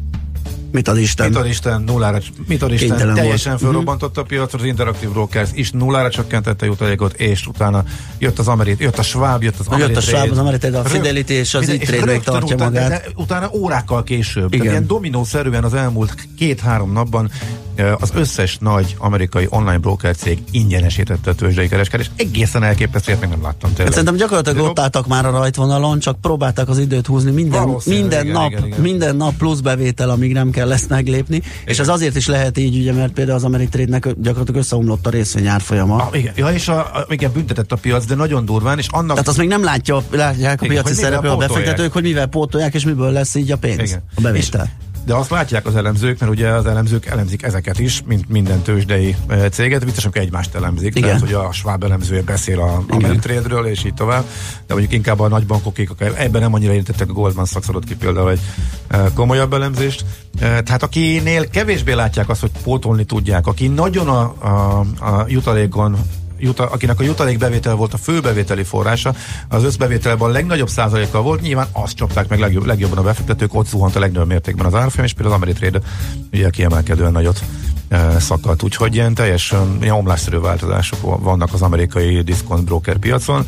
Mit 0.71 0.89
ad 0.89 0.99
Isten? 0.99 1.27
Mit 1.29 1.37
ad 1.37 1.47
Isten, 1.47 1.83
nullára, 1.83 2.19
mit 2.47 2.63
ad 2.63 2.73
Isten, 2.73 2.89
Kénytelen 2.89 3.15
teljesen 3.15 3.51
volt. 3.53 3.63
fölrobbantotta 3.63 4.21
a 4.21 4.25
piacot, 4.25 4.61
az 4.61 4.67
Interactive 4.67 5.13
Brokers 5.13 5.51
is 5.55 5.71
nullára 5.71 6.11
csökkentette 6.11 6.65
a 6.65 6.69
jutalékot, 6.69 7.13
és 7.13 7.47
utána 7.47 7.85
jött 8.19 8.39
az 8.39 8.49
Amerit, 8.49 8.81
jött 8.81 8.99
a 8.99 9.03
Schwab, 9.03 9.43
jött 9.43 9.59
az 9.59 9.67
Jött 9.79 9.97
a. 9.97 10.01
Schwab, 10.01 10.31
az 10.31 10.39
Ameritrade, 10.39 10.79
a 10.79 10.85
Fidelity 10.85 11.31
és 11.31 11.55
az 11.55 11.67
rögtön 11.67 12.21
tartja 12.21 12.55
utána, 12.55 12.65
magát. 12.65 12.89
De, 12.89 13.03
utána 13.15 13.51
órákkal 13.53 14.03
később. 14.03 14.47
Igen. 14.47 14.59
Tehát 14.59 14.73
ilyen 14.73 14.87
dominószerűen 14.87 15.65
az 15.65 15.75
elmúlt 15.75 16.15
két-három 16.39 16.93
napban 16.93 17.31
az 17.99 18.11
összes 18.15 18.59
nagy 18.61 18.97
amerikai 18.99 19.47
online 19.51 19.79
broker 19.79 20.17
cég 20.17 20.39
ingyenesítette 20.51 21.31
a 21.31 21.35
tőzsdei 21.35 21.69
kereskedést. 21.69 22.11
Egészen 22.17 22.63
elképesztő, 22.63 23.13
ilyet 23.13 23.29
nem 23.31 23.43
láttam 23.43 23.69
Hát 23.69 23.73
tényleg. 23.73 23.93
szerintem 23.93 24.17
gyakorlatilag 24.17 24.65
ott 24.69 24.79
álltak 24.79 25.07
már 25.07 25.27
a 25.27 25.31
rajtvonalon, 25.31 25.99
csak 25.99 26.21
próbálták 26.21 26.69
az 26.69 26.79
időt 26.79 27.07
húzni 27.07 27.31
minden, 27.31 27.77
minden, 27.85 28.23
igen, 28.25 28.33
nap, 28.41 28.51
igen, 28.51 28.67
igen. 28.67 28.81
minden 28.81 29.17
nap 29.17 29.35
plusz 29.37 29.61
bevétel, 29.61 30.11
amíg 30.11 30.33
nem 30.33 30.51
kell 30.59 30.73
ezt 30.73 30.89
meglépni, 30.89 31.43
és 31.65 31.79
ez 31.79 31.89
azért 31.89 32.17
is 32.17 32.27
lehet 32.27 32.59
így, 32.59 32.77
ugye, 32.77 32.93
mert 32.93 33.13
például 33.13 33.37
az 33.37 33.45
Ameritrade-nek 33.45 34.03
gyakorlatilag 34.17 34.61
összeomlott 34.61 35.07
a 35.07 35.11
részvény 35.11 35.47
árfolyama. 35.47 35.97
Ah, 35.97 36.19
igen, 36.19 36.33
ja, 36.37 36.49
és 36.49 36.69
a, 36.69 36.79
a, 36.79 37.07
igen, 37.09 37.33
büntetett 37.33 37.73
a 37.73 37.77
piac, 37.77 38.05
de 38.05 38.15
nagyon 38.15 38.45
durván, 38.45 38.79
és 38.79 38.87
annak... 38.91 39.11
Tehát 39.11 39.29
azt 39.29 39.39
még 39.39 39.49
nem 39.49 39.65
látja, 39.65 40.03
látják 40.11 40.63
a 40.63 40.65
Igen, 40.65 40.83
piaci 40.83 40.95
szereplők, 40.95 41.33
a 41.33 41.37
befektetők, 41.37 41.93
hogy 41.93 42.03
mivel 42.03 42.27
pótolják, 42.27 42.75
és 42.75 42.85
miből 42.85 43.11
lesz 43.11 43.35
így 43.35 43.51
a 43.51 43.57
pénz, 43.57 43.79
Igen. 43.79 44.03
a 44.15 44.21
bevétel. 44.21 44.71
De 45.09 45.15
azt 45.15 45.31
látják 45.31 45.67
az 45.67 45.77
elemzők, 45.77 46.19
mert 46.19 46.33
ugye 46.33 46.49
az 46.49 46.67
elemzők 46.67 47.07
elemzik 47.07 47.43
ezeket 47.43 47.79
is, 47.79 48.03
mint 48.07 48.29
minden 48.29 48.63
tőzsdei 48.63 49.17
céget, 49.51 49.85
vicces, 49.85 50.05
amikor 50.05 50.23
egymást 50.23 50.55
elemzik. 50.55 50.97
Igen. 50.97 51.03
Tehát, 51.03 51.21
hogy 51.21 51.33
a 51.33 51.53
Schwab 51.53 51.85
elemzője 51.85 52.23
beszél 52.23 52.61
a 52.61 52.85
Ameritrade-ről, 52.89 53.67
és 53.67 53.85
így 53.85 53.95
tovább. 53.95 54.25
De 54.67 54.75
mondjuk 54.75 54.93
inkább 54.93 55.21
a 55.21 55.29
nagybankok, 55.29 55.73
akik 55.73 55.91
ebben 55.99 56.41
nem 56.41 56.55
annyira 56.55 56.73
érintettek, 56.73 57.09
a 57.09 57.13
Goldman 57.13 57.45
Sachs 57.45 57.69
adott 57.69 57.85
ki 57.85 57.97
például 57.97 58.31
egy 58.31 58.41
komolyabb 59.15 59.53
elemzést. 59.53 60.05
Eh, 60.41 60.61
Tehát 60.61 60.83
akinél 60.83 61.49
kevésbé 61.49 61.93
látják 61.93 62.29
azt, 62.29 62.41
hogy 62.41 62.51
pótolni 62.63 63.05
tudják, 63.05 63.47
aki 63.47 63.69
nagyon 63.69 64.09
a, 64.09 64.21
a, 64.39 64.81
a 64.81 65.25
jutalékon 65.29 65.97
juta, 66.39 66.67
akinek 66.67 67.01
a 67.01 67.03
jutalékbevétel 67.03 67.75
volt 67.75 67.95
a 67.95 67.97
fő 67.97 68.21
bevételi 68.21 68.63
forrása, 68.63 69.15
az 69.49 69.65
összbevételben 69.65 70.29
a 70.29 70.33
legnagyobb 70.33 70.69
százalékkal 70.69 71.23
volt, 71.23 71.41
nyilván 71.41 71.67
azt 71.73 71.97
csapták 71.97 72.29
meg 72.29 72.39
legjobb, 72.39 72.67
legjobban 72.67 72.99
a 72.99 73.03
befektetők, 73.03 73.55
ott 73.55 73.67
zuhant 73.67 73.97
a 73.97 74.01
legnagyobb 74.01 74.29
mértékben 74.29 74.67
az 74.67 74.75
árfolyam, 74.75 75.07
és 75.07 75.13
például 75.13 75.35
az 75.35 75.41
Ameritrade 75.43 75.81
ugye 76.33 76.51
kiemelkedően 76.51 77.13
nagyot 77.13 77.43
e, 77.89 78.19
szakadt. 78.19 78.63
Úgyhogy 78.63 78.95
ilyen 78.95 79.15
teljesen 79.15 79.79
ilyen 79.81 79.95
omlásszerű 79.95 80.39
változások 80.39 81.23
vannak 81.23 81.53
az 81.53 81.63
amerikai 81.63 82.21
discount 82.21 82.65
broker 82.65 82.97
piacon. 82.97 83.47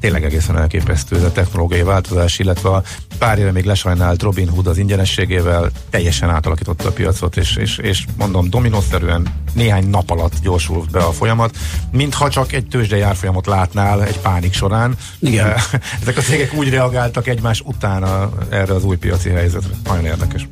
Tényleg 0.00 0.24
egészen 0.24 0.58
elképesztő 0.58 1.16
ez 1.16 1.22
a 1.22 1.32
technológiai 1.32 1.82
változás, 1.82 2.38
illetve 2.38 2.68
a 2.68 2.82
pár 3.18 3.38
éve 3.38 3.52
még 3.52 3.64
lesajnált 3.64 4.22
Robin 4.22 4.48
Hood 4.48 4.66
az 4.66 4.78
ingyenességével 4.78 5.70
teljesen 5.90 6.30
átalakította 6.30 6.88
a 6.88 6.92
piacot, 6.92 7.36
és, 7.36 7.56
és, 7.56 7.78
és 7.78 8.04
mondom, 8.16 8.50
dominószerűen 8.50 9.26
néhány 9.52 9.88
nap 9.88 10.10
alatt 10.10 10.40
gyorsult 10.42 10.90
be 10.90 10.98
a 10.98 11.12
folyamat, 11.12 11.56
mintha 11.90 12.30
csak 12.30 12.52
egy 12.52 12.66
tőzsdei 12.66 13.00
árfolyamot 13.00 13.46
látnál 13.46 14.04
egy 14.04 14.18
pánik 14.18 14.52
során. 14.52 14.96
Igen. 15.18 15.54
Ezek 16.02 16.16
a 16.16 16.20
cégek 16.20 16.54
úgy 16.54 16.70
reagáltak 16.70 17.26
egymás 17.26 17.60
utána 17.64 18.30
erre 18.50 18.74
az 18.74 18.84
új 18.84 18.96
piaci 18.96 19.30
helyzetre. 19.30 19.74
Nagyon 19.84 20.04
érdekes. 20.04 20.48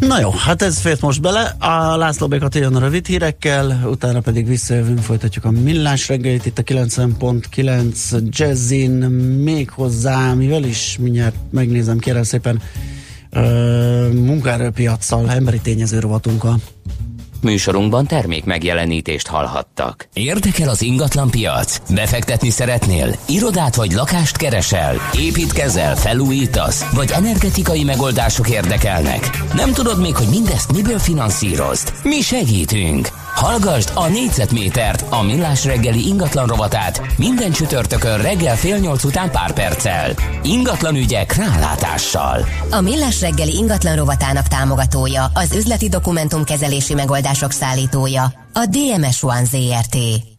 Na 0.00 0.20
jó, 0.20 0.30
hát 0.30 0.62
ez 0.62 0.78
fért 0.78 1.00
most 1.00 1.20
bele. 1.20 1.56
A 1.58 1.96
László 1.96 2.28
Békat 2.28 2.54
jön 2.54 2.74
a 2.74 2.78
rövid 2.78 3.06
hírekkel, 3.06 3.80
utána 3.84 4.20
pedig 4.20 4.46
visszajövünk, 4.46 4.98
folytatjuk 4.98 5.44
a 5.44 5.50
millás 5.50 6.08
reggelit 6.08 6.46
itt 6.46 6.58
a 6.58 6.62
90.9 6.62 8.20
Jazzin, 8.28 8.92
még 9.42 9.70
hozzá, 9.70 10.32
mivel 10.32 10.64
is 10.64 10.96
mindjárt 11.00 11.34
megnézem, 11.50 11.98
kérem 11.98 12.22
szépen, 12.22 12.62
ö, 13.30 14.08
munkaerőpiacsal, 14.12 15.30
emberi 15.30 15.60
tényező 15.60 15.98
rovatunkkal. 15.98 16.60
Műsorunkban 17.42 18.06
termék 18.06 18.44
megjelenítést 18.44 19.26
hallhattak. 19.26 20.08
Érdekel 20.12 20.68
az 20.68 20.82
ingatlan 20.82 21.30
piac? 21.30 21.92
Befektetni 21.94 22.50
szeretnél? 22.50 23.14
Irodát 23.28 23.74
vagy 23.74 23.92
lakást 23.92 24.36
keresel? 24.36 24.96
Építkezel, 25.18 25.96
felújítasz? 25.96 26.90
Vagy 26.94 27.10
energetikai 27.10 27.84
megoldások 27.84 28.48
érdekelnek? 28.50 29.30
Nem 29.54 29.72
tudod 29.72 30.00
még, 30.00 30.16
hogy 30.16 30.28
mindezt 30.30 30.72
miből 30.72 30.98
finanszírozd? 30.98 31.92
Mi 32.02 32.20
segítünk! 32.20 33.08
Hallgasd 33.34 33.90
a 33.94 34.08
négyzetmétert, 34.08 35.04
a 35.10 35.22
millás 35.22 35.64
reggeli 35.64 36.06
ingatlan 36.06 36.46
rovatát 36.46 37.02
minden 37.16 37.52
csütörtökön 37.52 38.18
reggel 38.18 38.56
fél 38.56 38.76
nyolc 38.76 39.04
után 39.04 39.30
pár 39.30 39.52
perccel. 39.52 40.14
Ingatlan 40.42 40.96
ügyek 40.96 41.36
rálátással. 41.36 42.44
A 42.70 42.80
Millás 42.80 43.20
reggeli 43.20 43.56
ingatlan 43.56 43.96
rovatának 43.96 44.48
támogatója, 44.48 45.30
az 45.34 45.54
üzleti 45.54 45.88
dokumentumkezelési 45.88 46.94
megoldások 46.94 47.50
szállítója, 47.50 48.32
a 48.52 48.66
DMS 48.66 49.22
One 49.22 49.44
ZRT. 49.44 50.29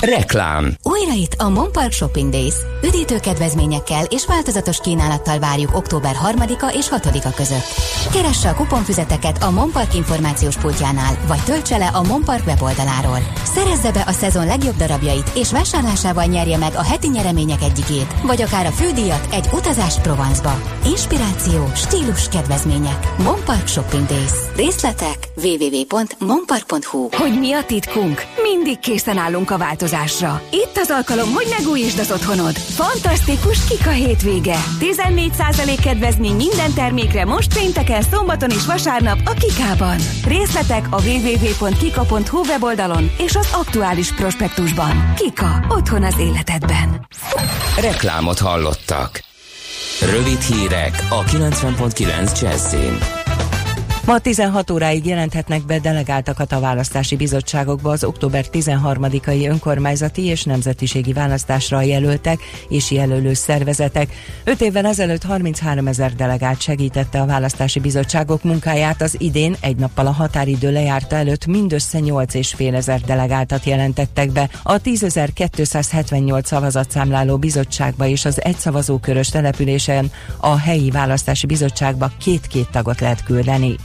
Reklám 0.00 0.74
Újra 0.82 1.12
itt 1.12 1.34
a 1.38 1.48
Monpark 1.48 1.92
Shopping 1.92 2.30
Days. 2.32 2.54
Üdítő 2.82 3.18
kedvezményekkel 3.18 4.04
és 4.04 4.26
változatos 4.26 4.80
kínálattal 4.80 5.38
várjuk 5.38 5.76
október 5.76 6.14
3-a 6.30 6.72
és 6.76 6.86
6-a 6.90 7.34
között. 7.34 7.64
Keresse 8.12 8.48
a 8.48 8.54
kuponfüzeteket 8.54 9.42
a 9.42 9.50
Monpark 9.50 9.94
információs 9.94 10.56
pultjánál, 10.56 11.18
vagy 11.26 11.42
töltse 11.44 11.76
le 11.76 11.86
a 11.86 12.02
Monpark 12.02 12.46
weboldaláról. 12.46 13.18
Szerezze 13.44 13.92
be 13.92 14.04
a 14.06 14.12
szezon 14.12 14.46
legjobb 14.46 14.76
darabjait, 14.76 15.30
és 15.34 15.52
vásárlásával 15.52 16.24
nyerje 16.24 16.56
meg 16.56 16.72
a 16.74 16.84
heti 16.84 17.08
nyeremények 17.08 17.62
egyikét, 17.62 18.14
vagy 18.22 18.42
akár 18.42 18.66
a 18.66 18.70
fődíjat 18.70 19.28
egy 19.30 19.48
utazást 19.52 20.00
Provence-ba. 20.00 20.60
Inspiráció, 20.84 21.70
stílus, 21.74 22.28
kedvezmények. 22.28 23.18
Monpark 23.18 23.66
Shopping 23.66 24.06
Days. 24.06 24.32
Részletek 24.56 25.25
www.monpark.hu 25.42 27.08
Hogy 27.12 27.38
mi 27.38 27.52
a 27.52 27.64
titkunk? 27.64 28.22
Mindig 28.42 28.78
készen 28.78 29.16
állunk 29.16 29.50
a 29.50 29.58
változásra. 29.58 30.42
Itt 30.50 30.76
az 30.76 30.90
alkalom, 30.90 31.32
hogy 31.32 31.46
megújítsd 31.58 31.98
az 31.98 32.10
otthonod. 32.10 32.56
Fantasztikus 32.56 33.64
Kika 33.68 33.90
hétvége. 33.90 34.56
14% 34.80 35.78
kedvezmény 35.82 36.36
minden 36.36 36.74
termékre 36.74 37.24
most 37.24 37.54
pénteken, 37.54 38.02
szombaton 38.02 38.50
és 38.50 38.66
vasárnap 38.66 39.18
a 39.24 39.32
Kikában. 39.32 39.96
Részletek 40.26 40.86
a 40.90 41.02
www.kika.hu 41.02 42.38
weboldalon 42.46 43.10
és 43.18 43.36
az 43.36 43.48
aktuális 43.52 44.12
prospektusban. 44.12 45.12
Kika. 45.16 45.66
Otthon 45.68 46.02
az 46.02 46.18
életedben. 46.18 47.06
Reklámot 47.80 48.38
hallottak. 48.38 49.24
Rövid 50.00 50.40
hírek 50.40 51.06
a 51.08 51.24
90.9 51.24 52.40
Jazzin. 52.40 53.25
Ma 54.06 54.18
16 54.18 54.70
óráig 54.70 55.06
jelenthetnek 55.06 55.66
be 55.66 55.78
delegáltakat 55.78 56.52
a 56.52 56.60
választási 56.60 57.16
bizottságokba 57.16 57.90
az 57.90 58.04
október 58.04 58.44
13-ai 58.52 59.48
önkormányzati 59.48 60.24
és 60.24 60.44
nemzetiségi 60.44 61.12
választásra 61.12 61.80
jelöltek 61.80 62.40
és 62.68 62.90
jelölő 62.90 63.34
szervezetek. 63.34 64.12
Öt 64.44 64.60
évvel 64.60 64.86
ezelőtt 64.86 65.22
33 65.22 65.86
ezer 65.86 66.14
delegált 66.14 66.60
segítette 66.60 67.20
a 67.20 67.26
választási 67.26 67.80
bizottságok 67.80 68.42
munkáját, 68.42 69.02
az 69.02 69.16
idén 69.18 69.56
egy 69.60 69.76
nappal 69.76 70.06
a 70.06 70.12
határidő 70.12 70.72
lejárta 70.72 71.16
előtt 71.16 71.46
mindössze 71.46 71.98
8,5 71.98 72.74
ezer 72.74 73.00
delegáltat 73.00 73.64
jelentettek 73.64 74.30
be. 74.32 74.48
A 74.62 74.80
10.278 74.80 76.44
szavazatszámláló 76.44 77.36
bizottságba 77.36 78.06
és 78.06 78.24
az 78.24 78.42
egy 78.42 78.56
szavazókörös 78.56 79.28
településen 79.28 80.10
a 80.36 80.56
helyi 80.58 80.90
választási 80.90 81.46
bizottságba 81.46 82.10
két-két 82.18 82.70
tagot 82.70 83.00
lehet 83.00 83.24
küldeni. 83.24 83.76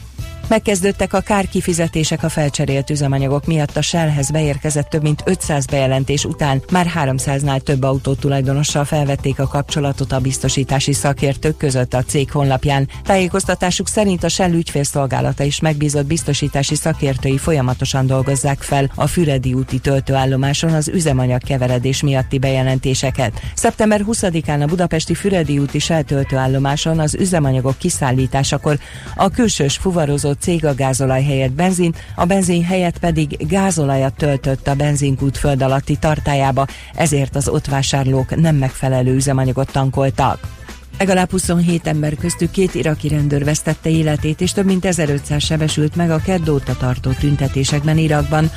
Megkezdődtek 0.51 1.13
a 1.13 1.19
kárkifizetések 1.19 2.23
a 2.23 2.29
felcserélt 2.29 2.89
üzemanyagok 2.89 3.45
miatt 3.45 3.77
a 3.77 3.81
Shellhez 3.81 4.31
beérkezett 4.31 4.89
több 4.89 5.01
mint 5.01 5.23
500 5.25 5.65
bejelentés 5.65 6.25
után 6.25 6.61
már 6.71 6.91
300-nál 6.95 7.59
több 7.59 7.83
autó 7.83 8.13
tulajdonossal 8.13 8.85
felvették 8.85 9.39
a 9.39 9.47
kapcsolatot 9.47 10.11
a 10.11 10.19
biztosítási 10.19 10.93
szakértők 10.93 11.57
között 11.57 11.93
a 11.93 12.03
cég 12.03 12.31
honlapján. 12.31 12.87
Tájékoztatásuk 13.03 13.87
szerint 13.87 14.23
a 14.23 14.29
Shell 14.29 14.51
ügyfélszolgálata 14.51 15.43
is 15.43 15.59
megbízott 15.59 16.05
biztosítási 16.05 16.75
szakértői 16.75 17.37
folyamatosan 17.37 18.05
dolgozzák 18.05 18.61
fel 18.61 18.91
a 18.95 19.07
Füredi 19.07 19.53
úti 19.53 19.79
töltőállomáson 19.79 20.73
az 20.73 20.87
üzemanyag 20.87 21.43
keveredés 21.43 22.01
miatti 22.01 22.39
bejelentéseket. 22.39 23.41
Szeptember 23.55 24.01
20-án 24.07 24.61
a 24.61 24.65
budapesti 24.65 25.13
Füredi 25.13 25.59
úti 25.59 25.79
Shell 25.79 26.03
töltőállomáson 26.03 26.99
az 26.99 27.15
üzemanyagok 27.15 27.77
kiszállításakor 27.77 28.79
a 29.15 29.29
külsős 29.29 29.77
fuvarozó 29.77 30.33
cég 30.41 30.65
a 30.65 30.75
gázolaj 30.75 31.23
helyett 31.23 31.51
benzin, 31.51 31.95
a 32.15 32.25
benzin 32.25 32.63
helyett 32.63 32.97
pedig 32.97 33.47
gázolajat 33.47 34.13
töltött 34.13 34.67
a 34.67 34.75
benzinkút 34.75 35.37
föld 35.37 35.61
alatti 35.61 35.95
tartájába, 35.95 36.67
ezért 36.95 37.35
az 37.35 37.47
ott 37.47 37.65
vásárlók 37.65 38.35
nem 38.35 38.55
megfelelő 38.55 39.15
üzemanyagot 39.15 39.71
tankoltak. 39.71 40.59
Legalább 41.01 41.31
27 41.31 41.87
ember 41.87 42.15
köztük 42.15 42.51
két 42.51 42.75
iraki 42.75 43.07
rendőr 43.07 43.43
vesztette 43.43 43.89
életét, 43.89 44.41
és 44.41 44.51
több 44.51 44.65
mint 44.65 44.85
1500 44.85 45.43
sebesült 45.43 45.95
meg 45.95 46.11
a 46.11 46.21
kedd 46.25 46.49
óta 46.49 46.75
tartó 46.77 47.11
tüntetésekben 47.11 47.97
Irakban. 47.97 48.51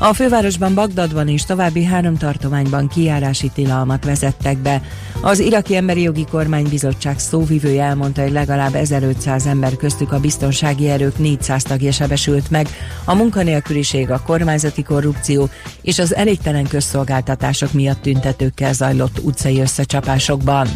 A 0.00 0.14
fővárosban, 0.14 0.74
Bagdadban 0.74 1.28
és 1.28 1.44
további 1.44 1.84
három 1.84 2.16
tartományban 2.16 2.88
kiárási 2.88 3.50
tilalmat 3.54 4.04
vezettek 4.04 4.58
be. 4.58 4.82
Az 5.20 5.38
iraki 5.38 5.76
emberi 5.76 6.02
jogi 6.02 6.24
kormánybizottság 6.30 7.18
szóvivője 7.18 7.82
elmondta, 7.82 8.22
hogy 8.22 8.32
legalább 8.32 8.74
1500 8.74 9.46
ember 9.46 9.76
köztük 9.76 10.12
a 10.12 10.20
biztonsági 10.20 10.88
erők 10.88 11.18
400 11.18 11.62
tagja 11.62 11.92
sebesült 11.92 12.50
meg. 12.50 12.68
A 13.04 13.14
munkanélküliség, 13.14 14.10
a 14.10 14.22
kormányzati 14.26 14.82
korrupció 14.82 15.48
és 15.82 15.98
az 15.98 16.14
elégtelen 16.14 16.66
közszolgáltatások 16.68 17.72
miatt 17.72 18.02
tüntetőkkel 18.02 18.72
zajlott 18.72 19.18
utcai 19.22 19.60
összecsapásokban. 19.60 20.68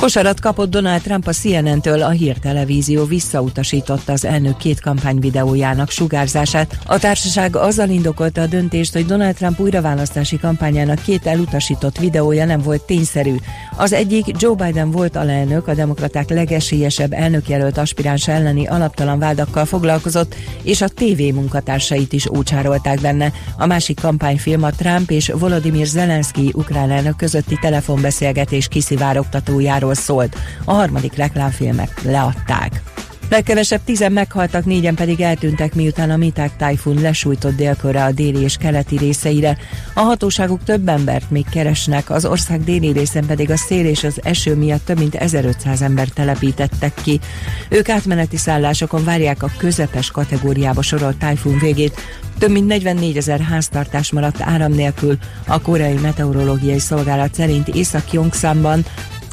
Kosarat 0.00 0.40
kapott 0.40 0.70
Donald 0.70 1.02
Trump 1.02 1.26
a 1.26 1.32
CNN-től, 1.32 2.02
a 2.02 2.08
hírtelevízió 2.08 3.04
visszautasította 3.04 4.12
az 4.12 4.24
elnök 4.24 4.56
két 4.56 4.80
kampányvideójának 4.80 5.90
sugárzását. 5.90 6.78
A 6.86 6.98
társaság 6.98 7.56
azzal 7.56 7.88
indokolta 7.88 8.40
a 8.40 8.46
döntést, 8.46 8.92
hogy 8.92 9.06
Donald 9.06 9.34
Trump 9.34 9.60
újraválasztási 9.60 10.38
kampányának 10.38 11.02
két 11.02 11.26
elutasított 11.26 11.98
videója 11.98 12.44
nem 12.44 12.60
volt 12.60 12.82
tényszerű. 12.82 13.34
Az 13.76 13.92
egyik 13.92 14.24
Joe 14.38 14.54
Biden 14.54 14.90
volt 14.90 15.16
alelnök, 15.16 15.68
a 15.68 15.74
demokraták 15.74 16.28
legesélyesebb 16.28 17.12
elnökjelölt 17.12 17.78
aspiráns 17.78 18.28
elleni 18.28 18.66
alaptalan 18.66 19.18
vádakkal 19.18 19.64
foglalkozott, 19.64 20.34
és 20.62 20.80
a 20.80 20.88
TV 20.88 21.20
munkatársait 21.34 22.12
is 22.12 22.30
ócsárolták 22.30 23.00
benne. 23.00 23.32
A 23.58 23.66
másik 23.66 24.00
kampányfilm 24.00 24.62
a 24.62 24.70
Trump 24.70 25.10
és 25.10 25.32
Volodymyr 25.38 25.86
Zelenszky 25.86 26.50
ukrán 26.54 26.90
elnök 26.90 27.16
közötti 27.16 27.58
telefonbeszélgetés 27.60 28.68
kiszivárogtatójáról 28.68 29.88
szólt. 29.94 30.36
A 30.64 30.72
harmadik 30.72 31.16
reklámfilmet 31.16 32.02
leadták. 32.02 32.82
Legkevesebb 33.30 33.80
tizen 33.84 34.12
meghaltak, 34.12 34.64
négyen 34.64 34.94
pedig 34.94 35.20
eltűntek, 35.20 35.74
miután 35.74 36.10
a 36.10 36.16
Miták 36.16 36.56
tájfun 36.56 37.00
lesújtott 37.00 37.56
délkörre 37.56 38.04
a 38.04 38.12
déli 38.12 38.42
és 38.42 38.56
keleti 38.56 38.96
részeire. 38.96 39.56
A 39.94 40.00
hatóságok 40.00 40.64
több 40.64 40.88
embert 40.88 41.30
még 41.30 41.44
keresnek, 41.50 42.10
az 42.10 42.24
ország 42.24 42.64
déli 42.64 42.92
részen 42.92 43.26
pedig 43.26 43.50
a 43.50 43.56
szél 43.56 43.86
és 43.86 44.04
az 44.04 44.20
eső 44.22 44.54
miatt 44.56 44.84
több 44.84 44.98
mint 44.98 45.14
1500 45.14 45.82
ember 45.82 46.08
telepítettek 46.08 46.94
ki. 47.02 47.20
Ők 47.68 47.88
átmeneti 47.88 48.36
szállásokon 48.36 49.04
várják 49.04 49.42
a 49.42 49.50
közepes 49.56 50.10
kategóriába 50.10 50.82
sorolt 50.82 51.16
tájfun 51.16 51.58
végét. 51.58 52.00
Több 52.38 52.50
mint 52.50 52.66
44 52.66 53.16
ezer 53.16 53.40
háztartás 53.40 54.12
maradt 54.12 54.40
áram 54.40 54.72
nélkül. 54.72 55.18
A 55.46 55.60
koreai 55.60 55.98
meteorológiai 56.02 56.78
szolgálat 56.78 57.34
szerint 57.34 57.68
Észak-Jongszamban 57.68 58.84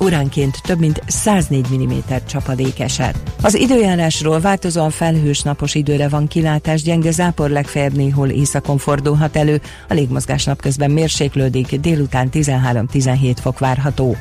óránként 0.04 0.62
több 0.64 0.80
mint 0.80 1.02
104 1.08 1.68
mm 1.70 1.94
csapadék 2.28 2.80
esett. 2.80 3.16
Az 3.42 3.56
időjárásról 3.56 4.40
változóan 4.40 4.90
felhős 4.90 5.42
napos 5.42 5.76
időre 5.76 6.08
van 6.10 6.28
kilátás, 6.28 6.82
gyenge 6.82 7.12
zápor 7.12 7.50
legfeljebb 7.50 7.94
néhol 7.94 8.30
északon 8.30 8.78
fordulhat 8.78 9.36
elő, 9.36 9.62
a 9.90 9.94
légmozgás 9.94 10.44
napközben 10.44 10.92
mérséklődik, 10.92 11.80
délután 11.80 12.30
13-17 12.34 13.36
fok 13.42 13.60
várható. 13.60 14.16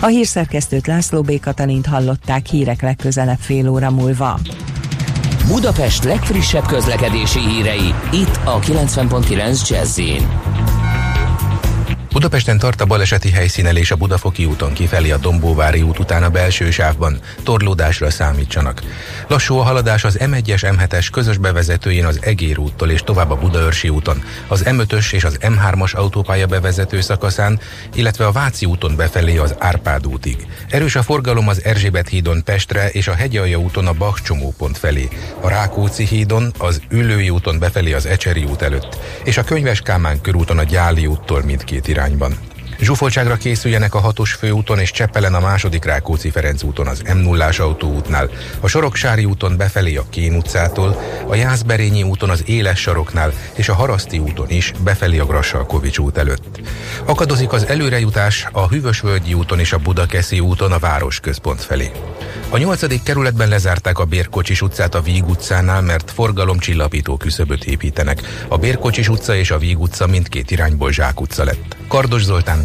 A 0.00 0.06
hírszerkesztőt 0.06 0.86
László 0.86 1.22
B. 1.22 1.40
Katalint 1.40 1.86
hallották 1.86 2.46
hírek 2.46 2.82
legközelebb 2.82 3.38
fél 3.38 3.68
óra 3.68 3.90
múlva. 3.90 4.38
Budapest 5.46 6.04
legfrissebb 6.04 6.66
közlekedési 6.66 7.40
hírei, 7.40 7.94
itt 8.12 8.40
a 8.44 8.58
90.9 8.58 9.68
jazz 9.68 10.00
Budapesten 12.12 12.58
tart 12.58 12.80
a 12.80 12.84
baleseti 12.84 13.30
helyszínelés 13.30 13.90
a 13.90 13.96
Budafoki 13.96 14.44
úton 14.44 14.72
kifelé 14.72 15.10
a 15.10 15.16
Dombóvári 15.16 15.82
út 15.82 15.98
után 15.98 16.22
a 16.22 16.28
belső 16.28 16.70
sávban. 16.70 17.18
Torlódásra 17.42 18.10
számítsanak. 18.10 18.82
Lassú 19.28 19.56
a 19.56 19.62
haladás 19.62 20.04
az 20.04 20.18
M1-es 20.20 20.76
M7-es 20.76 21.08
közös 21.12 21.36
bevezetőjén 21.36 22.04
az 22.04 22.18
Egér 22.22 22.58
úttól 22.58 22.90
és 22.90 23.00
tovább 23.00 23.30
a 23.30 23.36
Budaörsi 23.36 23.88
úton, 23.88 24.22
az 24.48 24.62
M5-ös 24.66 25.12
és 25.12 25.24
az 25.24 25.38
M3-as 25.40 25.94
autópálya 25.94 26.46
bevezető 26.46 27.00
szakaszán, 27.00 27.60
illetve 27.94 28.26
a 28.26 28.32
Váci 28.32 28.66
úton 28.66 28.96
befelé 28.96 29.36
az 29.36 29.54
Árpád 29.58 30.06
útig. 30.06 30.46
Erős 30.68 30.96
a 30.96 31.02
forgalom 31.02 31.48
az 31.48 31.64
Erzsébet 31.64 32.08
hídon 32.08 32.44
Pestre 32.44 32.88
és 32.88 33.08
a 33.08 33.14
Hegyalja 33.14 33.58
úton 33.58 33.86
a 33.86 33.92
Bach 33.92 34.22
csomópont 34.22 34.78
felé, 34.78 35.08
a 35.40 35.48
Rákóczi 35.48 36.06
hídon, 36.06 36.52
az 36.58 36.80
Ülői 36.88 37.30
úton 37.30 37.58
befelé 37.58 37.92
az 37.92 38.06
Ecseri 38.06 38.44
út 38.44 38.62
előtt, 38.62 38.98
és 39.24 39.36
a 39.36 39.44
Könyves 39.44 39.80
Kálmán 39.80 40.20
körúton 40.20 40.58
a 40.58 40.64
Gyáli 40.64 41.06
úttól 41.06 41.42
mindkét 41.42 41.88
irányban. 42.02 42.51
Zsúfoltságra 42.82 43.36
készüljenek 43.36 43.94
a 43.94 44.00
hatos 44.00 44.32
főúton 44.32 44.78
és 44.78 44.90
Cseppelen 44.90 45.34
a 45.34 45.40
második 45.40 45.84
Rákóczi 45.84 46.30
Ferenc 46.30 46.62
úton 46.62 46.86
az 46.86 47.00
m 47.00 47.18
0 47.18 47.48
autóútnál, 47.58 48.30
a 48.60 48.68
Soroksári 48.68 49.24
úton 49.24 49.56
befelé 49.56 49.96
a 49.96 50.04
Kén 50.10 50.34
utcától, 50.34 51.02
a 51.28 51.34
Jászberényi 51.34 52.02
úton 52.02 52.30
az 52.30 52.42
Éles 52.46 52.80
saroknál 52.80 53.32
és 53.54 53.68
a 53.68 53.74
Haraszti 53.74 54.18
úton 54.18 54.50
is 54.50 54.72
befelé 54.84 55.18
a 55.18 55.26
Grassalkovics 55.26 55.98
út 55.98 56.16
előtt. 56.16 56.60
Akadozik 57.04 57.52
az 57.52 57.66
előrejutás 57.66 58.48
a 58.52 58.68
Hűvösvölgyi 58.68 59.34
úton 59.34 59.58
és 59.58 59.72
a 59.72 59.78
Budakeszi 59.78 60.40
úton 60.40 60.72
a 60.72 60.78
városközpont 60.78 61.62
felé. 61.62 61.90
A 62.48 62.58
nyolcadik 62.58 63.02
kerületben 63.02 63.48
lezárták 63.48 63.98
a 63.98 64.04
Bérkocsis 64.04 64.62
utcát 64.62 64.94
a 64.94 65.00
Víg 65.00 65.28
utcánál, 65.28 65.82
mert 65.82 66.10
forgalomcsillapító 66.10 67.16
küszöböt 67.16 67.64
építenek. 67.64 68.20
A 68.48 68.56
Bérkocsis 68.56 69.08
utca 69.08 69.34
és 69.34 69.50
a 69.50 69.58
Víg 69.58 69.80
utca 69.80 70.06
mindkét 70.06 70.50
irányból 70.50 70.92
Zsák 70.92 71.20
utca 71.20 71.44
lett. 71.44 71.76
Kardos 71.88 72.22
Zoltán, 72.22 72.64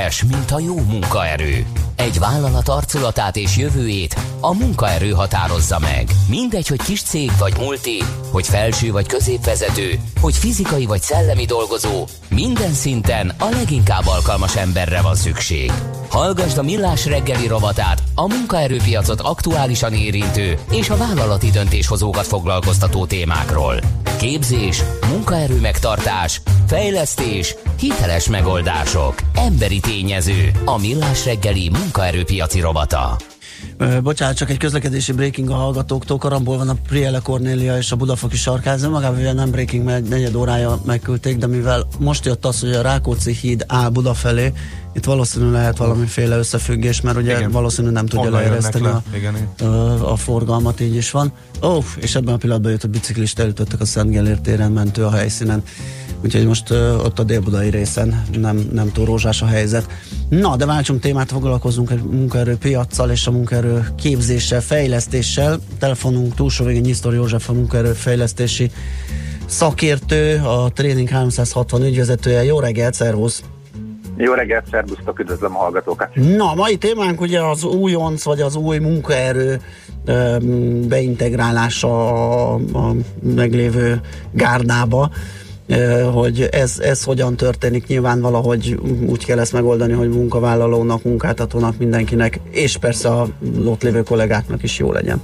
Értékes, 0.00 0.24
mint 0.24 0.50
a 0.50 0.58
jó 0.58 0.74
munkaerő. 0.74 1.66
Egy 1.96 2.18
vállalat 2.18 2.68
arculatát 2.68 3.36
és 3.36 3.56
jövőjét 3.56 4.16
a 4.40 4.54
munkaerő 4.54 5.10
határozza 5.10 5.78
meg. 5.78 6.08
Mindegy, 6.28 6.66
hogy 6.68 6.82
kis 6.82 7.02
cég 7.02 7.30
vagy 7.38 7.52
multi, 7.58 8.02
hogy 8.30 8.46
felső 8.46 8.92
vagy 8.92 9.06
középvezető, 9.06 9.98
hogy 10.20 10.34
fizikai 10.34 10.86
vagy 10.86 11.00
szellemi 11.00 11.44
dolgozó, 11.44 12.06
minden 12.28 12.72
szinten 12.72 13.34
a 13.38 13.48
leginkább 13.48 14.06
alkalmas 14.06 14.56
emberre 14.56 15.00
van 15.00 15.14
szükség. 15.14 15.72
Hallgasd 16.10 16.58
a 16.58 16.62
Millás 16.62 17.06
reggeli 17.06 17.46
rovatát, 17.46 18.02
a 18.14 18.26
munkaerőpiacot 18.26 19.20
aktuálisan 19.20 19.92
érintő 19.92 20.58
és 20.70 20.90
a 20.90 20.96
vállalati 20.96 21.50
döntéshozókat 21.50 22.26
foglalkoztató 22.26 23.06
témákról. 23.06 23.80
Képzés, 24.18 24.82
munkaerő 25.08 25.60
megtartás, 25.60 26.40
fejlesztés, 26.66 27.54
hiteles 27.78 28.28
megoldások, 28.28 29.14
emberi 29.44 29.80
tényező, 29.80 30.50
a 30.64 30.78
Millás 30.78 31.24
reggeli 31.24 31.68
munkaerőpiaci 31.68 32.60
rovata. 32.60 33.16
Ö, 33.76 34.00
Bocsánat, 34.00 34.36
csak 34.36 34.50
egy 34.50 34.56
közlekedési 34.56 35.12
breaking 35.12 35.50
a 35.50 35.54
hallgatóktól. 35.54 36.18
Karamból 36.18 36.56
van 36.56 36.68
a 36.68 36.76
Priele 36.88 37.18
Cornélia 37.18 37.76
és 37.76 37.92
a 37.92 37.96
Budafoki 37.96 38.36
sarkáz. 38.36 38.86
Magában 38.86 39.34
nem 39.34 39.50
breaking, 39.50 39.84
mert 39.84 40.04
egy 40.04 40.08
negyed 40.08 40.34
órája 40.34 40.80
megküldték, 40.84 41.36
de 41.36 41.46
mivel 41.46 41.86
most 41.98 42.24
jött 42.24 42.44
az, 42.44 42.60
hogy 42.60 42.72
a 42.72 42.82
Rákóczi 42.82 43.32
híd 43.32 43.64
áll 43.66 43.88
Buda 43.88 44.14
felé, 44.14 44.52
itt 44.94 45.04
valószínű 45.04 45.50
lehet 45.50 45.76
valamiféle 45.76 46.36
összefüggés, 46.36 47.00
mert 47.00 47.16
ugye 47.16 47.36
Igen. 47.36 47.50
valószínű 47.50 47.88
nem 47.88 48.06
tudja 48.06 48.30
leereszteni 48.30 48.84
le? 48.84 48.90
a, 48.90 49.02
Igen, 49.14 49.34
a, 50.02 50.16
forgalmat, 50.16 50.80
így 50.80 50.96
is 50.96 51.10
van. 51.10 51.32
Ó, 51.62 51.78
és 51.96 52.14
ebben 52.14 52.34
a 52.34 52.36
pillanatban 52.36 52.70
jött 52.70 52.84
a 52.84 52.88
biciklist, 52.88 53.38
elütöttek 53.38 53.80
a 53.80 53.84
Szent 53.84 54.10
Gellért 54.10 54.40
téren, 54.42 54.72
mentő 54.72 55.04
a 55.04 55.10
helyszínen. 55.10 55.62
Úgyhogy 56.24 56.46
most 56.46 56.70
ö, 56.70 56.96
ott 56.96 57.18
a 57.18 57.22
délbudai 57.22 57.70
részen 57.70 58.24
nem, 58.38 58.68
nem 58.72 58.92
túl 58.92 59.04
rózsás 59.04 59.42
a 59.42 59.46
helyzet. 59.46 59.86
Na, 60.28 60.56
de 60.56 60.66
váltsunk 60.66 61.00
témát, 61.00 61.30
foglalkozunk 61.30 61.90
egy 61.90 62.02
munkaerő 62.02 62.56
piaccal 62.56 63.10
és 63.10 63.26
a 63.26 63.30
munkaerő 63.30 63.86
képzéssel, 63.96 64.60
fejlesztéssel. 64.60 65.58
Telefonunk 65.78 66.34
túlsó 66.34 66.64
végén 66.64 66.80
Nyisztor 66.80 67.14
József 67.14 67.48
a 67.48 67.52
munkaerő 67.52 67.92
fejlesztési 67.92 68.70
szakértő, 69.46 70.40
a 70.44 70.70
Training 70.72 71.08
360 71.08 71.82
ügyvezetője. 71.82 72.44
Jó 72.44 72.60
reggelt, 72.60 72.94
szervusz! 72.94 73.42
Jó 74.16 74.32
reggelt, 74.32 74.66
szervusztok, 74.70 75.18
üdvözlöm 75.18 75.56
a 75.56 75.58
hallgatókat. 75.58 76.14
Na, 76.14 76.54
mai 76.54 76.76
témánk 76.76 77.20
ugye 77.20 77.40
az 77.40 77.64
újonc, 77.64 78.22
vagy 78.22 78.40
az 78.40 78.56
új 78.56 78.78
munkaerő 78.78 79.60
beintegrálása 80.88 82.08
a, 82.08 82.54
a 82.54 82.94
meglévő 83.22 84.00
gárdába, 84.32 85.10
hogy 86.12 86.48
ez, 86.50 86.78
ez 86.78 87.04
hogyan 87.04 87.36
történik. 87.36 87.86
Nyilván 87.86 88.20
valahogy 88.20 88.78
úgy 89.06 89.24
kell 89.24 89.38
ezt 89.38 89.52
megoldani, 89.52 89.92
hogy 89.92 90.08
munkavállalónak, 90.08 91.02
munkáltatónak, 91.02 91.78
mindenkinek, 91.78 92.40
és 92.50 92.76
persze 92.76 93.08
a 93.08 93.26
ott 93.64 93.82
lévő 93.82 94.02
kollégáknak 94.02 94.62
is 94.62 94.78
jó 94.78 94.92
legyen. 94.92 95.22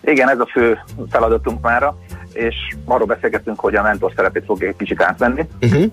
Igen, 0.00 0.28
ez 0.28 0.38
a 0.38 0.46
fő 0.52 0.78
feladatunk 1.10 1.60
mára, 1.60 1.96
és 2.32 2.54
arról 2.84 3.06
beszélgetünk, 3.06 3.60
hogy 3.60 3.74
a 3.74 3.82
mentor 3.82 4.12
szerepét 4.16 4.44
fogja 4.44 4.68
egy 4.68 4.76
kicsit 4.76 5.02
átvenni. 5.02 5.48
Uh-huh. 5.62 5.84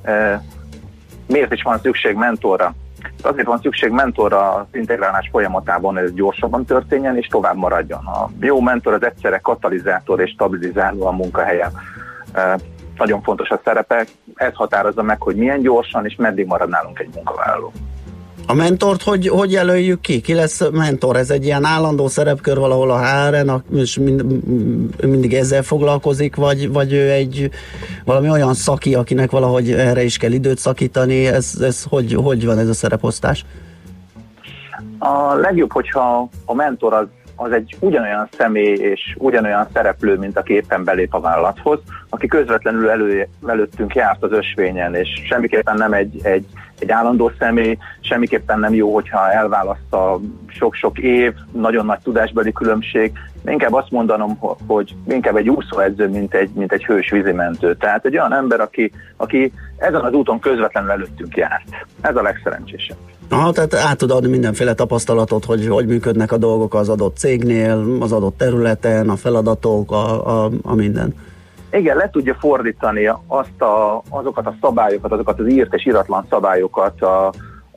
Miért 1.27 1.53
is 1.53 1.61
van 1.61 1.79
szükség 1.81 2.15
mentorra? 2.15 2.75
Azért 3.21 3.47
van 3.47 3.59
szükség 3.61 3.91
mentorra 3.91 4.53
az 4.53 4.65
integrálás 4.71 5.29
folyamatában, 5.31 5.93
hogy 5.93 6.03
ez 6.03 6.13
gyorsabban 6.13 6.65
történjen 6.65 7.17
és 7.17 7.27
tovább 7.27 7.55
maradjon. 7.55 8.05
A 8.05 8.29
jó 8.39 8.59
mentor 8.59 8.93
az 8.93 9.03
egyszerre 9.03 9.37
katalizátor 9.37 10.21
és 10.21 10.29
stabilizáló 10.29 11.05
a 11.05 11.11
munkahelyen. 11.11 11.71
Nagyon 12.97 13.21
fontos 13.21 13.49
a 13.49 13.61
szerepe, 13.63 14.05
ez 14.35 14.53
határozza 14.53 15.01
meg, 15.01 15.21
hogy 15.21 15.35
milyen 15.35 15.61
gyorsan 15.61 16.05
és 16.05 16.15
meddig 16.17 16.45
marad 16.45 16.69
nálunk 16.69 16.99
egy 16.99 17.09
munkavállaló. 17.13 17.71
A 18.47 18.53
mentort 18.53 19.03
hogy, 19.03 19.27
hogy 19.27 19.51
jelöljük 19.51 20.01
ki? 20.01 20.21
Ki 20.21 20.33
lesz 20.33 20.69
mentor? 20.71 21.15
Ez 21.15 21.29
egy 21.29 21.45
ilyen 21.45 21.65
állandó 21.65 22.07
szerepkör 22.07 22.57
valahol 22.57 22.91
a 22.91 22.99
HR-en, 22.99 23.63
és 23.73 23.97
mind, 23.97 24.23
mindig 25.01 25.33
ezzel 25.33 25.63
foglalkozik, 25.63 26.35
vagy, 26.35 26.71
vagy 26.71 26.93
ő 26.93 27.11
egy 27.11 27.49
valami 28.05 28.29
olyan 28.29 28.53
szaki, 28.53 28.95
akinek 28.95 29.31
valahogy 29.31 29.71
erre 29.71 30.03
is 30.03 30.17
kell 30.17 30.31
időt 30.31 30.57
szakítani? 30.57 31.27
Ez, 31.27 31.53
ez 31.61 31.83
hogy, 31.89 32.13
hogy 32.13 32.45
van 32.45 32.57
ez 32.57 32.67
a 32.67 32.73
szereposztás? 32.73 33.45
A 34.99 35.33
legjobb, 35.33 35.71
hogyha 35.71 36.29
a 36.45 36.53
mentor 36.53 36.93
az, 36.93 37.07
az 37.43 37.51
egy 37.51 37.75
ugyanolyan 37.79 38.27
személy 38.37 38.73
és 38.73 39.15
ugyanolyan 39.17 39.67
szereplő, 39.73 40.17
mint 40.17 40.37
aki 40.37 40.53
éppen 40.53 40.83
belép 40.83 41.13
a 41.13 41.19
vállalathoz, 41.19 41.79
aki 42.09 42.27
közvetlenül 42.27 42.89
elő, 42.89 43.27
előttünk 43.47 43.95
járt 43.95 44.23
az 44.23 44.31
ösvényen, 44.31 44.95
és 44.95 45.09
semmiképpen 45.27 45.77
nem 45.77 45.93
egy, 45.93 46.19
egy, 46.23 46.45
egy 46.79 46.91
állandó 46.91 47.31
személy, 47.39 47.77
semmiképpen 47.99 48.59
nem 48.59 48.73
jó, 48.73 48.93
hogyha 48.93 49.31
elválaszt 49.31 49.93
a 49.93 50.19
sok-sok 50.47 50.97
év, 50.97 51.33
nagyon 51.51 51.85
nagy 51.85 51.99
tudásbeli 52.03 52.51
különbség. 52.51 53.11
Inkább 53.45 53.73
azt 53.73 53.91
mondanom, 53.91 54.37
ho- 54.37 54.59
hogy 54.67 54.95
inkább 55.07 55.35
egy 55.35 55.49
úszóedző, 55.49 56.07
mint 56.07 56.33
egy, 56.33 56.49
mint 56.53 56.71
egy 56.71 56.85
hős 56.85 57.09
vízimentő. 57.09 57.75
Tehát 57.75 58.05
egy 58.05 58.17
olyan 58.17 58.33
ember, 58.33 58.59
aki, 58.59 58.91
aki 59.17 59.53
ezen 59.77 60.01
az 60.01 60.13
úton 60.13 60.39
közvetlenül 60.39 60.91
előttünk 60.91 61.37
járt. 61.37 61.63
Ez 62.01 62.15
a 62.15 62.21
legszerencsésebb. 62.21 62.97
Aha, 63.31 63.51
tehát 63.51 63.73
át 63.73 63.97
tud 63.97 64.11
adni 64.11 64.29
mindenféle 64.29 64.73
tapasztalatot, 64.73 65.45
hogy 65.45 65.67
hogy 65.67 65.85
működnek 65.85 66.31
a 66.31 66.37
dolgok 66.37 66.73
az 66.73 66.89
adott 66.89 67.17
cégnél, 67.17 67.97
az 67.99 68.11
adott 68.11 68.37
területen, 68.37 69.09
a 69.09 69.15
feladatok, 69.15 69.91
a, 69.91 70.27
a, 70.43 70.49
a 70.63 70.75
minden. 70.75 71.13
Igen, 71.71 71.97
le 71.97 72.09
tudja 72.09 72.35
fordítani 72.39 73.05
azt 73.27 73.61
a, 73.61 74.01
azokat 74.09 74.45
a 74.45 74.55
szabályokat, 74.61 75.11
azokat 75.11 75.39
az 75.39 75.49
írt 75.49 75.73
és 75.73 75.85
iratlan 75.85 76.25
szabályokat 76.29 77.01
a, 77.01 77.27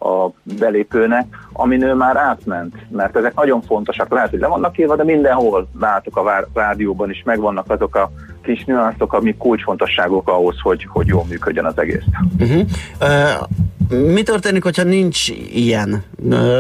a 0.09 0.31
belépőnek, 0.43 1.26
amin 1.52 1.82
ő 1.82 1.94
már 1.94 2.16
átment, 2.16 2.74
mert 2.90 3.16
ezek 3.16 3.35
nagyon 3.35 3.62
fontosak. 3.62 4.12
Lehet, 4.12 4.31
hogy 4.31 4.39
le 4.39 4.47
vannak 4.47 4.78
írva, 4.78 4.97
de 4.97 5.05
mindenhol 5.05 5.68
látok 5.81 6.16
a 6.16 6.48
rádióban 6.55 7.10
is 7.10 7.22
megvannak 7.24 7.70
azok 7.70 7.94
a 7.94 8.10
kis 8.43 8.64
nüanszok, 8.64 9.12
amik 9.12 9.36
kulcsfontosságok 9.36 10.28
ahhoz, 10.28 10.56
hogy, 10.62 10.86
hogy 10.90 11.06
jól 11.06 11.24
működjön 11.28 11.64
az 11.64 11.78
egész. 11.78 12.05
Uh-huh. 12.39 12.60
Uh, 13.01 13.48
mi 13.90 14.23
történik, 14.23 14.62
hogyha 14.62 14.82
nincs 14.82 15.28
ilyen? 15.52 16.02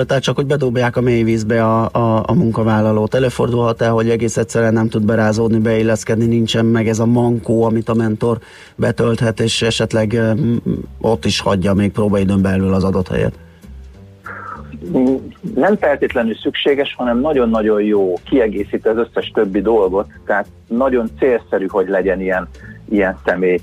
Tehát 0.06 0.22
csak, 0.22 0.36
hogy 0.36 0.46
bedobják 0.46 0.96
a 0.96 1.00
mélyvízbe 1.00 1.64
a, 1.64 1.88
a, 1.92 2.22
a 2.26 2.34
munkavállalót. 2.34 3.14
Előfordulhat 3.14 3.82
el, 3.82 3.92
hogy 3.92 4.10
egész 4.10 4.36
egyszerűen 4.36 4.72
nem 4.72 4.88
tud 4.88 5.04
berázódni, 5.04 5.58
beilleszkedni, 5.58 6.26
nincsen 6.26 6.66
meg 6.66 6.88
ez 6.88 6.98
a 6.98 7.06
mankó, 7.06 7.62
amit 7.62 7.88
a 7.88 7.94
mentor 7.94 8.38
betölthet, 8.76 9.40
és 9.40 9.62
esetleg 9.62 10.20
ott 11.00 11.24
is 11.24 11.40
hagyja 11.40 11.74
még 11.74 11.92
próbaidőn 11.92 12.42
belül 12.42 12.74
az 12.74 12.84
adott 12.84 13.08
helyet. 13.08 13.38
nem 15.54 15.76
feltétlenül 15.76 16.34
szükséges, 16.34 16.94
hanem 16.96 17.20
nagyon-nagyon 17.20 17.82
jó, 17.82 18.14
kiegészíti 18.24 18.88
az 18.88 18.96
összes 18.96 19.30
többi 19.34 19.60
dolgot, 19.60 20.06
tehát 20.26 20.46
nagyon 20.68 21.10
célszerű, 21.18 21.66
hogy 21.66 21.88
legyen 21.88 22.20
ilyen, 22.20 22.48
ilyen 22.88 23.18
személy. 23.24 23.60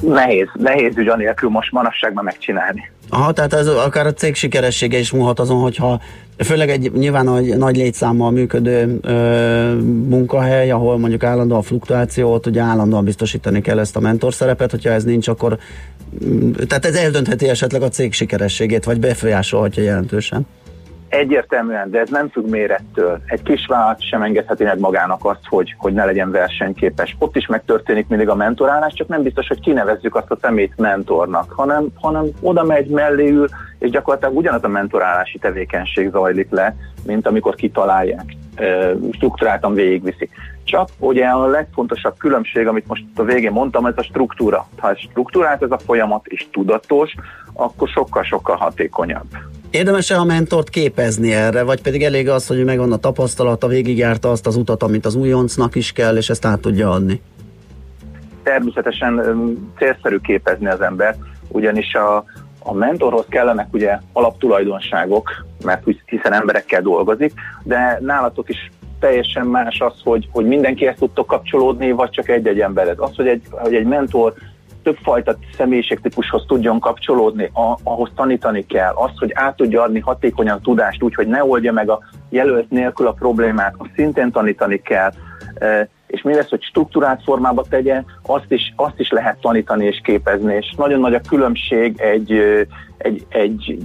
Nehéz, 0.00 0.48
nehéz 0.54 0.96
ügy 0.96 1.08
anélkül 1.08 1.48
most 1.48 1.72
manapságban 1.72 2.24
megcsinálni. 2.24 2.90
Aha, 3.08 3.32
tehát 3.32 3.52
ez 3.52 3.66
akár 3.66 4.06
a 4.06 4.12
cég 4.12 4.34
sikeressége 4.34 4.98
is 4.98 5.10
múlhat 5.10 5.40
azon, 5.40 5.60
hogyha 5.60 6.00
főleg 6.38 6.70
egy 6.70 6.92
nyilván 6.92 7.36
egy 7.36 7.56
nagy 7.56 7.76
létszámmal 7.76 8.30
működő 8.30 8.98
ö, 9.02 9.74
munkahely, 10.08 10.70
ahol 10.70 10.98
mondjuk 10.98 11.22
állandó 11.22 11.56
a 11.56 11.62
fluktuációt, 11.62 12.46
ugye 12.46 12.60
állandóan 12.60 13.04
biztosítani 13.04 13.60
kell 13.60 13.78
ezt 13.78 13.96
a 13.96 14.00
mentor 14.00 14.34
szerepet, 14.34 14.70
hogyha 14.70 14.90
ez 14.90 15.04
nincs, 15.04 15.28
akkor 15.28 15.58
mm, 16.24 16.52
tehát 16.52 16.84
ez 16.84 16.94
eldöntheti 16.94 17.48
esetleg 17.48 17.82
a 17.82 17.88
cég 17.88 18.12
sikerességét, 18.12 18.84
vagy 18.84 19.00
befolyásolhatja 19.00 19.82
jelentősen. 19.82 20.46
Egyértelműen, 21.08 21.90
de 21.90 22.00
ez 22.00 22.10
nem 22.10 22.28
függ 22.28 22.48
mérettől. 22.48 23.20
Egy 23.26 23.42
kis 23.42 23.66
vállalat 23.66 24.02
sem 24.02 24.22
engedheti 24.22 24.64
meg 24.64 24.78
magának 24.78 25.24
azt, 25.24 25.46
hogy, 25.48 25.74
hogy 25.78 25.92
ne 25.92 26.04
legyen 26.04 26.30
versenyképes. 26.30 27.16
Ott 27.18 27.36
is 27.36 27.46
megtörténik 27.46 28.08
mindig 28.08 28.28
a 28.28 28.34
mentorálás, 28.34 28.92
csak 28.92 29.08
nem 29.08 29.22
biztos, 29.22 29.48
hogy 29.48 29.60
kinevezzük 29.60 30.14
azt 30.14 30.30
a 30.30 30.38
szemét 30.40 30.72
mentornak, 30.76 31.52
hanem, 31.52 31.86
hanem 31.94 32.24
oda 32.40 32.64
megy, 32.64 32.88
mellé 32.88 33.28
ül, 33.28 33.48
és 33.78 33.90
gyakorlatilag 33.90 34.36
ugyanaz 34.36 34.64
a 34.64 34.68
mentorálási 34.68 35.38
tevékenység 35.38 36.10
zajlik 36.10 36.50
le, 36.50 36.76
mint 37.06 37.26
amikor 37.26 37.54
kitalálják, 37.54 38.36
struktúráltan 39.12 39.74
végigviszik. 39.74 40.30
Csak 40.64 40.88
ugye 40.98 41.26
a 41.26 41.46
legfontosabb 41.46 42.16
különbség, 42.18 42.66
amit 42.66 42.86
most 42.86 43.04
a 43.16 43.22
végén 43.22 43.52
mondtam, 43.52 43.86
ez 43.86 43.96
a 43.96 44.02
struktúra. 44.02 44.66
Ha 44.78 44.94
struktúrált 44.96 45.62
ez 45.62 45.70
a 45.70 45.78
folyamat 45.78 46.26
és 46.26 46.46
tudatos, 46.52 47.14
akkor 47.52 47.88
sokkal-sokkal 47.88 48.56
hatékonyabb. 48.56 49.26
Érdemes-e 49.70 50.18
a 50.18 50.24
mentort 50.24 50.68
képezni 50.68 51.32
erre, 51.32 51.62
vagy 51.62 51.82
pedig 51.82 52.02
elég 52.02 52.28
az, 52.28 52.46
hogy 52.46 52.64
megvan 52.64 52.92
a 52.92 52.96
tapasztalata, 52.96 53.66
végigjárta 53.66 54.30
azt 54.30 54.46
az 54.46 54.56
utat, 54.56 54.82
amit 54.82 55.06
az 55.06 55.14
újoncnak 55.14 55.74
is 55.74 55.92
kell, 55.92 56.16
és 56.16 56.30
ezt 56.30 56.44
át 56.44 56.60
tudja 56.60 56.90
adni? 56.90 57.22
Természetesen 58.42 59.22
célszerű 59.78 60.16
képezni 60.16 60.66
az 60.66 60.80
ember, 60.80 61.16
ugyanis 61.48 61.94
a, 61.94 62.24
a 62.58 62.72
mentorhoz 62.72 63.24
kellenek 63.28 63.66
ugye 63.72 63.98
alaptulajdonságok, 64.12 65.46
mert 65.64 65.82
hiszen 66.06 66.32
emberekkel 66.32 66.82
dolgozik, 66.82 67.32
de 67.62 67.98
nálatok 68.00 68.48
is 68.48 68.70
teljesen 69.00 69.46
más 69.46 69.80
az, 69.80 69.94
hogy, 70.04 70.28
hogy 70.32 70.46
mindenkihez 70.46 70.96
tudtok 70.98 71.26
kapcsolódni, 71.26 71.90
vagy 71.90 72.10
csak 72.10 72.28
egy-egy 72.28 72.60
embered. 72.60 72.98
Az, 72.98 73.16
hogy 73.16 73.26
egy, 73.28 73.42
hogy 73.50 73.74
egy 73.74 73.86
mentor 73.86 74.34
többfajta 74.88 75.36
személyiségtípushoz 75.56 76.44
tudjon 76.46 76.80
kapcsolódni, 76.80 77.44
a, 77.44 77.78
ahhoz 77.82 78.10
tanítani 78.14 78.66
kell. 78.66 78.92
Azt, 78.94 79.18
hogy 79.18 79.30
át 79.34 79.56
tudja 79.56 79.82
adni 79.82 79.98
hatékonyan 79.98 80.60
tudást 80.62 81.02
úgy, 81.02 81.14
hogy 81.14 81.26
ne 81.26 81.44
oldja 81.44 81.72
meg 81.72 81.90
a 81.90 82.00
jelölt 82.28 82.70
nélkül 82.70 83.06
a 83.06 83.12
problémát, 83.12 83.74
azt 83.76 83.90
szintén 83.94 84.30
tanítani 84.30 84.82
kell. 84.82 85.10
És 86.06 86.22
mi 86.22 86.34
lesz, 86.34 86.48
hogy 86.48 86.62
struktúrált 86.62 87.22
formába 87.22 87.64
tegye, 87.68 88.02
azt 88.22 88.52
is, 88.52 88.72
azt 88.76 89.00
is 89.00 89.10
lehet 89.10 89.40
tanítani 89.40 89.84
és 89.86 90.00
képezni. 90.04 90.54
És 90.54 90.74
nagyon 90.76 91.00
nagy 91.00 91.14
a 91.14 91.20
különbség 91.28 92.00
egy, 92.00 92.32
egy, 92.98 93.26
egy 93.28 93.78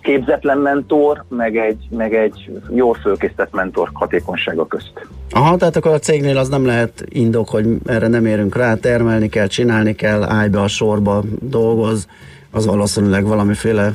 képzetlen 0.00 0.58
mentor, 0.58 1.24
meg 1.28 1.56
egy, 1.56 1.88
meg 1.90 2.14
egy 2.14 2.50
jól 2.74 2.94
fölkészített 2.94 3.52
mentor 3.52 3.90
hatékonysága 3.92 4.66
közt. 4.66 4.92
Aha, 5.30 5.56
tehát 5.56 5.76
akkor 5.76 5.92
a 5.92 5.98
cégnél 5.98 6.36
az 6.36 6.48
nem 6.48 6.66
lehet 6.66 7.04
indok, 7.08 7.48
hogy 7.48 7.66
erre 7.86 8.08
nem 8.08 8.26
érünk 8.26 8.56
rá, 8.56 8.74
termelni 8.74 9.28
kell, 9.28 9.46
csinálni 9.46 9.94
kell, 9.94 10.22
állj 10.22 10.48
be 10.48 10.60
a 10.60 10.68
sorba, 10.68 11.22
dolgoz, 11.40 12.08
az 12.50 12.66
valószínűleg 12.66 13.24
valamiféle 13.24 13.92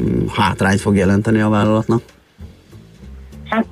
mm, 0.00 0.26
hátrányt 0.26 0.80
fog 0.80 0.96
jelenteni 0.96 1.40
a 1.40 1.48
vállalatnak. 1.48 2.02
Hát 3.48 3.66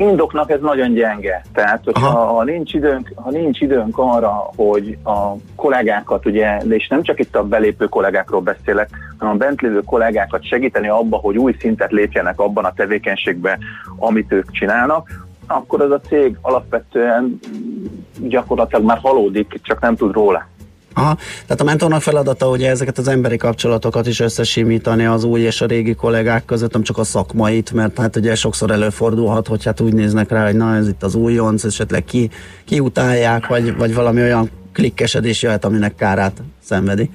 indoknak 0.00 0.50
ez 0.50 0.60
nagyon 0.60 0.92
gyenge. 0.92 1.42
Tehát, 1.52 1.84
hogyha 1.84 2.08
ha 2.08 2.44
nincs, 2.44 2.74
időnk, 2.74 3.12
ha 3.14 3.30
nincs 3.30 3.60
időnk 3.60 3.98
arra, 3.98 4.50
hogy 4.56 4.98
a 5.04 5.34
kollégákat, 5.56 6.26
ugye, 6.26 6.56
és 6.56 6.88
nem 6.88 7.02
csak 7.02 7.18
itt 7.18 7.36
a 7.36 7.44
belépő 7.44 7.86
kollégákról 7.86 8.40
beszélek, 8.40 8.88
hanem 9.18 9.34
a 9.34 9.36
bent 9.36 9.60
lévő 9.60 9.80
kollégákat 9.80 10.44
segíteni 10.44 10.88
abba, 10.88 11.16
hogy 11.16 11.36
új 11.36 11.54
szintet 11.58 11.90
lépjenek 11.90 12.40
abban 12.40 12.64
a 12.64 12.72
tevékenységben, 12.72 13.58
amit 13.98 14.32
ők 14.32 14.50
csinálnak, 14.50 15.08
akkor 15.46 15.80
az 15.80 15.90
a 15.90 16.00
cég 16.00 16.36
alapvetően 16.40 17.38
gyakorlatilag 18.18 18.84
már 18.84 18.98
halódik, 19.02 19.60
csak 19.62 19.80
nem 19.80 19.96
tud 19.96 20.12
róla. 20.12 20.46
Aha, 21.00 21.16
tehát 21.42 21.60
a 21.60 21.64
mentornak 21.64 22.00
feladata 22.02 22.48
ugye 22.48 22.70
ezeket 22.70 22.98
az 22.98 23.08
emberi 23.08 23.36
kapcsolatokat 23.36 24.06
is 24.06 24.20
összesimítani 24.20 25.04
az 25.04 25.24
új 25.24 25.40
és 25.40 25.60
a 25.60 25.66
régi 25.66 25.94
kollégák 25.94 26.44
között, 26.44 26.72
nem 26.72 26.82
csak 26.82 26.98
a 26.98 27.04
szakmait, 27.04 27.72
mert 27.72 27.98
hát 27.98 28.16
ugye 28.16 28.34
sokszor 28.34 28.70
előfordulhat, 28.70 29.46
hogy 29.46 29.64
hát 29.64 29.80
úgy 29.80 29.92
néznek 29.92 30.30
rá, 30.30 30.44
hogy 30.44 30.56
na 30.56 30.76
ez 30.76 30.88
itt 30.88 31.02
az 31.02 31.14
újonc, 31.14 31.64
esetleg 31.64 32.04
ki, 32.04 32.30
kiutálják, 32.64 33.46
vagy, 33.46 33.76
vagy 33.76 33.94
valami 33.94 34.20
olyan 34.20 34.50
klikkesedés 34.72 35.42
jöhet, 35.42 35.64
aminek 35.64 35.94
kárát 35.94 36.42
szenvedi. 36.62 37.10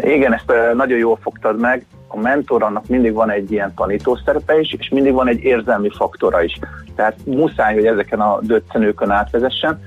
Igen, 0.00 0.34
ezt 0.34 0.50
ö, 0.50 0.74
nagyon 0.74 0.98
jól 0.98 1.18
fogtad 1.22 1.60
meg. 1.60 1.86
A 2.08 2.20
mentor 2.20 2.62
annak 2.62 2.86
mindig 2.86 3.12
van 3.12 3.30
egy 3.30 3.52
ilyen 3.52 3.72
tanító 3.74 4.18
szerepe 4.24 4.60
is, 4.60 4.76
és 4.78 4.88
mindig 4.88 5.12
van 5.12 5.28
egy 5.28 5.42
érzelmi 5.42 5.90
faktora 5.96 6.42
is. 6.42 6.58
Tehát 6.96 7.16
muszáj, 7.24 7.74
hogy 7.74 7.86
ezeken 7.86 8.20
a 8.20 8.38
döccenőkön 8.42 9.10
átvezessen. 9.10 9.80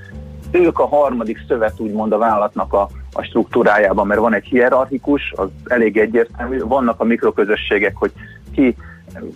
Ők 0.54 0.78
a 0.78 0.86
harmadik 0.86 1.44
szövet 1.48 1.80
úgymond 1.80 2.12
a 2.12 2.18
vállalatnak 2.18 2.72
a, 2.72 2.88
a 3.12 3.22
struktúrájában, 3.22 4.06
mert 4.06 4.20
van 4.20 4.34
egy 4.34 4.44
hierarchikus, 4.44 5.32
az 5.36 5.48
elég 5.64 5.96
egyértelmű, 5.96 6.58
vannak 6.58 7.00
a 7.00 7.04
mikroközösségek, 7.04 7.96
hogy 7.96 8.12
ki 8.54 8.76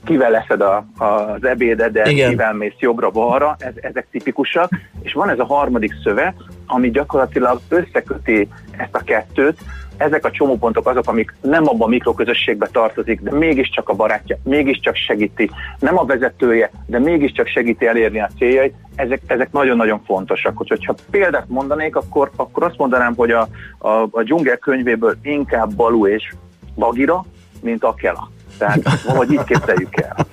kivel 0.04 0.30
leszed 0.30 0.60
a, 0.60 0.84
az 0.98 1.44
ebédedet, 1.44 2.08
Igen. 2.08 2.30
kivel 2.30 2.52
mész 2.52 2.78
jobbra-balra, 2.78 3.56
ez, 3.58 3.72
ezek 3.74 4.06
tipikusak, 4.10 4.70
és 5.02 5.12
van 5.12 5.28
ez 5.28 5.38
a 5.38 5.44
harmadik 5.44 5.94
szövet, 6.02 6.34
ami 6.66 6.90
gyakorlatilag 6.90 7.60
összeköti 7.68 8.48
ezt 8.76 8.94
a 8.94 9.04
kettőt, 9.04 9.58
ezek 9.98 10.24
a 10.24 10.30
csomópontok 10.30 10.88
azok, 10.88 11.08
amik 11.08 11.34
nem 11.40 11.68
abban 11.68 11.86
a 11.86 11.90
mikroközösségbe 11.90 12.68
tartozik, 12.72 13.20
de 13.20 13.32
mégiscsak 13.32 13.88
a 13.88 13.94
barátja, 13.94 14.38
mégiscsak 14.42 14.96
segíti, 14.96 15.50
nem 15.78 15.98
a 15.98 16.04
vezetője, 16.04 16.70
de 16.86 16.98
mégiscsak 16.98 17.46
segíti 17.46 17.86
elérni 17.86 18.20
a 18.20 18.30
céljait, 18.38 18.74
ezek, 18.94 19.20
ezek 19.26 19.52
nagyon-nagyon 19.52 20.00
fontosak. 20.04 20.60
Úgyhogy 20.60 20.84
ha 20.84 20.94
példát 21.10 21.48
mondanék, 21.48 21.96
akkor, 21.96 22.30
akkor 22.36 22.62
azt 22.62 22.78
mondanám, 22.78 23.14
hogy 23.14 23.30
a, 23.30 23.48
a, 23.78 23.88
a 24.10 24.22
dzsungel 24.22 24.56
könyvéből 24.56 25.16
inkább 25.22 25.74
Balú 25.74 26.06
és 26.06 26.32
Bagira, 26.74 27.24
mint 27.62 27.84
Akela. 27.84 28.30
Tehát 28.58 29.02
valahogy 29.02 29.32
így 29.32 29.44
képzeljük 29.44 29.96
el. 29.96 30.26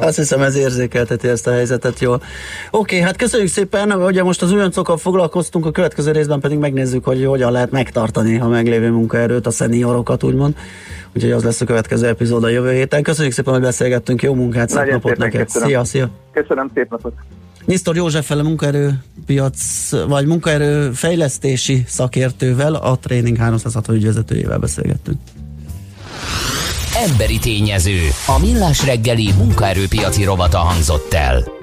Azt 0.00 0.16
hiszem 0.16 0.42
ez 0.42 0.56
érzékelteti 0.56 1.28
ezt 1.28 1.46
a 1.46 1.50
helyzetet 1.50 1.98
jól. 1.98 2.22
Oké, 2.70 3.00
hát 3.00 3.16
köszönjük 3.16 3.48
szépen, 3.48 3.92
ugye 3.92 4.22
most 4.22 4.42
az 4.42 4.52
újoncokkal 4.52 4.96
foglalkoztunk, 4.96 5.66
a 5.66 5.70
következő 5.70 6.12
részben 6.12 6.40
pedig 6.40 6.58
megnézzük, 6.58 7.04
hogy 7.04 7.24
hogyan 7.24 7.52
lehet 7.52 7.70
megtartani 7.70 8.40
a 8.40 8.46
meglévő 8.46 8.90
munkaerőt, 8.90 9.46
a 9.46 9.50
szeniorokat 9.50 10.22
úgymond. 10.22 10.56
Úgyhogy 11.14 11.32
az 11.32 11.44
lesz 11.44 11.60
a 11.60 11.64
következő 11.64 12.06
epizód 12.06 12.44
a 12.44 12.48
jövő 12.48 12.72
héten. 12.72 13.02
Köszönjük 13.02 13.34
szépen, 13.34 13.52
hogy 13.52 13.62
beszélgettünk, 13.62 14.22
jó 14.22 14.34
munkát, 14.34 14.68
szép 14.68 14.90
napot 14.90 15.16
neked. 15.16 15.44
köszönöm. 15.44 15.68
Szia, 15.68 15.84
szia. 15.84 16.10
Köszönöm, 16.32 16.70
szép 16.74 16.90
napot. 16.90 17.12
Nisztor 17.64 17.96
Józseffel 17.96 18.38
a 18.38 18.42
munkaerőpiac, 18.42 19.90
vagy 20.08 20.26
munkaerő 20.26 20.90
fejlesztési 20.90 21.82
szakértővel, 21.86 22.74
a 22.74 22.98
Training 22.98 23.36
360 23.36 23.96
ügyvezetőjével 23.96 24.58
beszélgettünk. 24.58 25.18
Emberi 27.06 27.38
tényező. 27.38 27.98
A 28.26 28.38
millás 28.38 28.84
reggeli 28.84 29.32
munkaerőpiaci 29.32 30.24
rovata 30.24 30.58
hangzott 30.58 31.12
el. 31.12 31.57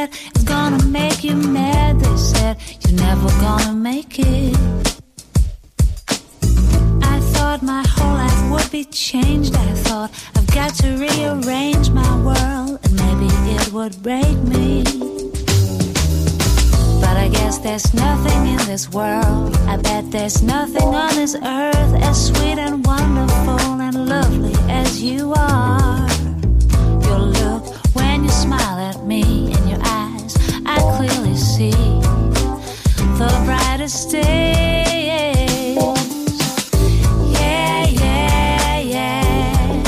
Said 0.00 0.10
it's 0.34 0.44
gonna 0.44 0.82
make 0.86 1.22
you 1.24 1.36
mad. 1.36 2.00
They 2.00 2.16
said 2.16 2.56
you're 2.82 2.98
never 3.00 3.28
gonna 3.46 3.74
make 3.74 4.18
it. 4.18 4.56
I 7.14 7.16
thought 7.32 7.60
my 7.62 7.84
whole 7.94 8.14
life 8.24 8.42
would 8.52 8.70
be 8.70 8.84
changed. 8.84 9.54
I 9.56 9.72
thought 9.86 10.10
I've 10.36 10.50
got 10.54 10.74
to 10.82 10.88
rearrange 11.06 11.90
my 11.90 12.12
world 12.28 12.78
and 12.84 12.92
maybe 13.04 13.28
it 13.56 13.72
would 13.72 13.94
break 14.02 14.36
me. 14.54 14.84
But 17.02 17.16
I 17.24 17.28
guess 17.36 17.58
there's 17.58 17.92
nothing 17.92 18.40
in 18.54 18.60
this 18.72 18.88
world. 18.90 19.56
I 19.72 19.76
bet 19.76 20.10
there's 20.10 20.42
nothing 20.42 20.88
on 21.04 21.14
this 21.14 21.34
earth 21.34 21.92
as 22.08 22.16
sweet 22.28 22.58
and 22.66 22.86
wonderful 22.86 23.80
and 23.86 23.96
lovely 24.14 24.54
as 24.68 25.02
you 25.02 25.34
are. 25.36 26.08
Your 27.06 27.22
look 27.38 27.64
when 27.94 28.24
you 28.24 28.30
smile 28.30 28.78
at 28.90 28.98
me 29.04 29.29
I 30.72 30.78
clearly 30.96 31.36
see 31.36 31.72
the 33.18 33.42
brightest 33.44 34.12
days. 34.12 35.76
Yeah, 37.40 37.86
yeah, 37.88 38.78
yeah. 38.78 39.82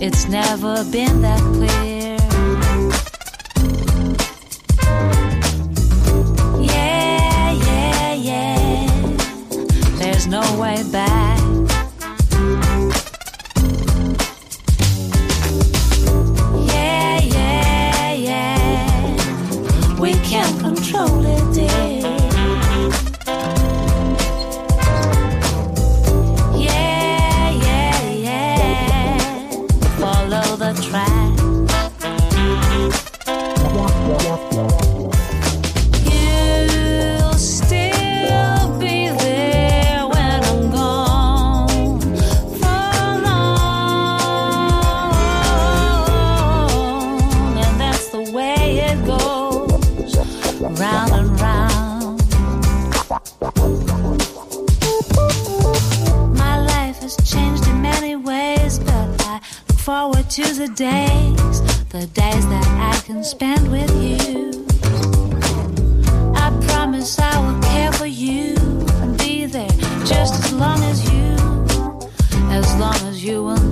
It's 0.00 0.28
never 0.28 0.84
been 0.92 1.22
that 1.22 1.40
clear. 1.56 2.18
Yeah, 6.60 7.52
yeah, 7.68 8.12
yeah. 8.12 8.86
There's 9.98 10.26
no 10.26 10.42
way 10.60 10.82
back. 10.92 11.33
To 60.34 60.42
the 60.54 60.66
days, 60.66 61.60
the 61.90 62.08
days 62.12 62.44
that 62.48 62.66
I 62.92 63.00
can 63.06 63.22
spend 63.22 63.70
with 63.70 63.88
you. 64.02 64.66
I 66.34 66.50
promise 66.66 67.20
I 67.20 67.38
will 67.38 67.62
care 67.62 67.92
for 67.92 68.06
you 68.06 68.56
and 69.00 69.16
be 69.16 69.46
there 69.46 69.70
just 70.04 70.34
as 70.42 70.52
long 70.52 70.82
as 70.82 71.04
you, 71.12 71.36
as 72.50 72.66
long 72.80 72.96
as 73.06 73.22
you 73.24 73.44
will 73.44 73.63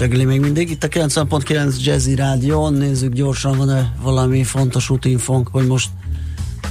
millás 0.00 0.18
reggeli 0.18 0.24
még 0.24 0.40
mindig. 0.40 0.70
Itt 0.70 0.84
a 0.84 0.88
90.9 0.88 1.82
Jazzy 1.82 2.14
Rádió. 2.14 2.68
Nézzük 2.68 3.12
gyorsan, 3.12 3.56
van-e 3.56 3.92
valami 4.02 4.44
fontos 4.44 4.90
útinfónk, 4.90 5.48
hogy 5.48 5.66
most 5.66 5.88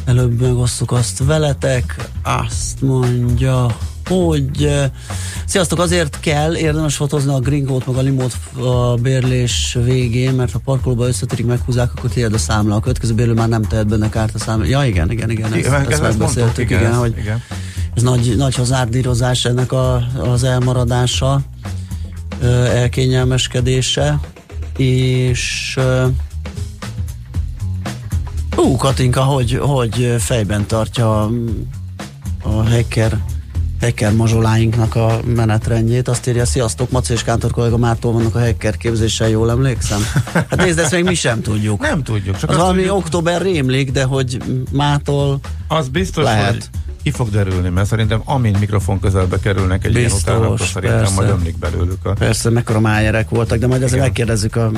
előbb 0.05 0.41
megosztuk 0.41 0.91
azt 0.91 1.23
veletek. 1.25 2.09
Azt 2.23 2.81
mondja, 2.81 3.77
hogy 4.05 4.69
sziasztok, 5.45 5.79
azért 5.79 6.19
kell 6.19 6.55
érdemes 6.55 6.95
fotózni 6.95 7.33
a 7.33 7.39
gringót, 7.39 7.87
meg 7.87 7.95
a 7.95 8.01
limót 8.01 8.37
a 8.53 8.95
bérlés 8.95 9.77
végén, 9.83 10.33
mert 10.33 10.51
ha 10.51 10.59
parkolóba 10.59 11.07
összetörik, 11.07 11.45
meghúzák, 11.45 11.91
akkor 11.95 12.09
tiéd 12.09 12.33
a 12.33 12.37
számla. 12.37 12.75
A 12.75 12.79
következő 12.79 13.13
bérlő 13.13 13.33
már 13.33 13.49
nem 13.49 13.61
tehet 13.61 13.87
benne 13.87 14.09
kárt 14.09 14.35
a 14.35 14.39
számla. 14.39 14.65
Ja, 14.65 14.83
igen, 14.83 15.11
igen, 15.11 15.29
igen. 15.29 15.45
Ezt, 15.45 15.55
Igen, 15.55 15.73
ezt, 15.73 15.89
ezt 15.91 16.01
megbeszéltük, 16.01 16.69
igen, 16.69 16.79
igen, 16.79 16.95
hogy 16.95 17.17
igen. 17.17 17.41
ez 17.95 18.03
nagy, 18.03 18.35
nagy 18.37 18.55
hazárdírozás 18.55 19.45
ennek 19.45 19.71
a, 19.71 19.95
az 20.17 20.43
elmaradása, 20.43 21.41
elkényelmeskedése, 22.51 24.19
és 24.77 25.77
Ú, 28.57 28.75
Katinka, 28.75 29.21
hogy, 29.21 29.57
hogy 29.61 30.15
fejben 30.19 30.65
tartja 30.67 31.21
a, 31.23 31.29
a 32.43 32.49
hacker, 32.49 33.17
hacker 33.81 34.13
mazsoláinknak 34.13 34.95
a 34.95 35.19
menetrendjét. 35.25 36.07
Azt 36.07 36.27
írja, 36.27 36.45
sziasztok, 36.45 36.91
Maci 36.91 37.13
és 37.13 37.23
Kántor 37.23 37.51
kollega 37.51 37.77
Mártól 37.77 38.11
vannak 38.13 38.35
a 38.35 38.39
hacker 38.39 38.77
képzéssel, 38.77 39.29
jól 39.29 39.49
emlékszem? 39.49 39.99
Hát 40.33 40.55
nézd, 40.55 40.79
ezt 40.79 40.91
még 40.91 41.03
mi 41.03 41.13
sem 41.13 41.41
tudjuk. 41.41 41.81
Nem 41.81 42.03
tudjuk. 42.03 42.37
Csak 42.37 42.49
Az 42.49 42.55
valami 42.55 42.77
tudjuk- 42.77 42.97
október 42.97 43.41
rémlik, 43.41 43.91
de 43.91 44.03
hogy 44.03 44.37
mától 44.71 45.39
Az 45.67 45.87
biztos, 45.87 46.23
Lehet. 46.23 46.51
hogy 46.51 46.63
ki 47.09 47.15
fog 47.15 47.29
derülni, 47.29 47.69
mert 47.69 47.87
szerintem 47.87 48.21
amint 48.25 48.59
mikrofon 48.59 48.99
közelbe 48.99 49.39
kerülnek 49.39 49.85
egy 49.85 49.93
Biztos, 49.93 50.21
ilyen 50.25 50.37
után, 50.37 50.47
akkor 50.51 50.67
szerintem 50.67 50.99
persze. 50.99 51.13
majd 51.15 51.29
ömlik 51.29 51.57
belőlük 51.57 52.05
a... 52.05 52.13
Persze, 52.13 52.49
mekkora 52.49 52.79
májerek 52.79 53.29
voltak, 53.29 53.57
de 53.59 53.67
majd 53.67 53.79
azért 53.81 53.93
Igen. 53.93 54.05
megkérdezzük 54.05 54.55
a 54.55 54.71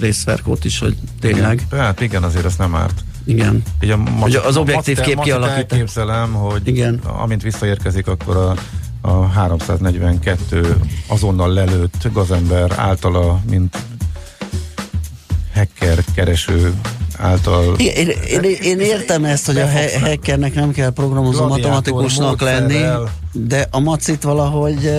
részverkót 0.00 0.64
is, 0.64 0.78
hogy 0.78 0.96
tényleg. 1.20 1.64
Igen. 1.70 1.80
Hát 1.84 2.00
igen, 2.00 2.22
azért 2.22 2.44
ez 2.44 2.54
nem 2.58 2.74
árt. 2.74 3.04
Igen. 3.24 3.62
Így 3.80 3.90
a 3.90 3.96
Hogy 4.18 4.34
az 4.34 4.56
objektív 4.56 5.00
kép 5.00 5.20
kialakít- 5.20 5.72
elképzelem, 5.72 6.32
hogy 6.32 6.60
Igen. 6.68 6.94
amint 6.94 7.42
visszaérkezik, 7.42 8.06
akkor 8.06 8.36
a, 8.36 8.54
a 9.00 9.26
342 9.26 10.76
azonnal 11.06 11.52
lelőtt 11.52 12.08
gazember 12.12 12.72
általa, 12.76 13.40
mint 13.50 13.76
hacker 15.54 16.04
kereső 16.14 16.74
által 17.20 17.74
én, 17.74 18.08
én, 18.28 18.56
én 18.62 18.80
értem 18.80 19.24
ezt, 19.24 19.46
hogy 19.46 19.58
a 19.58 19.68
hackernek 20.00 20.54
nem 20.54 20.70
kell 20.70 20.90
programozó 20.90 21.46
matematikusnak 21.46 22.40
lenni, 22.40 22.84
de 23.32 23.66
a 23.70 23.80
macit 23.80 24.22
valahogy 24.22 24.90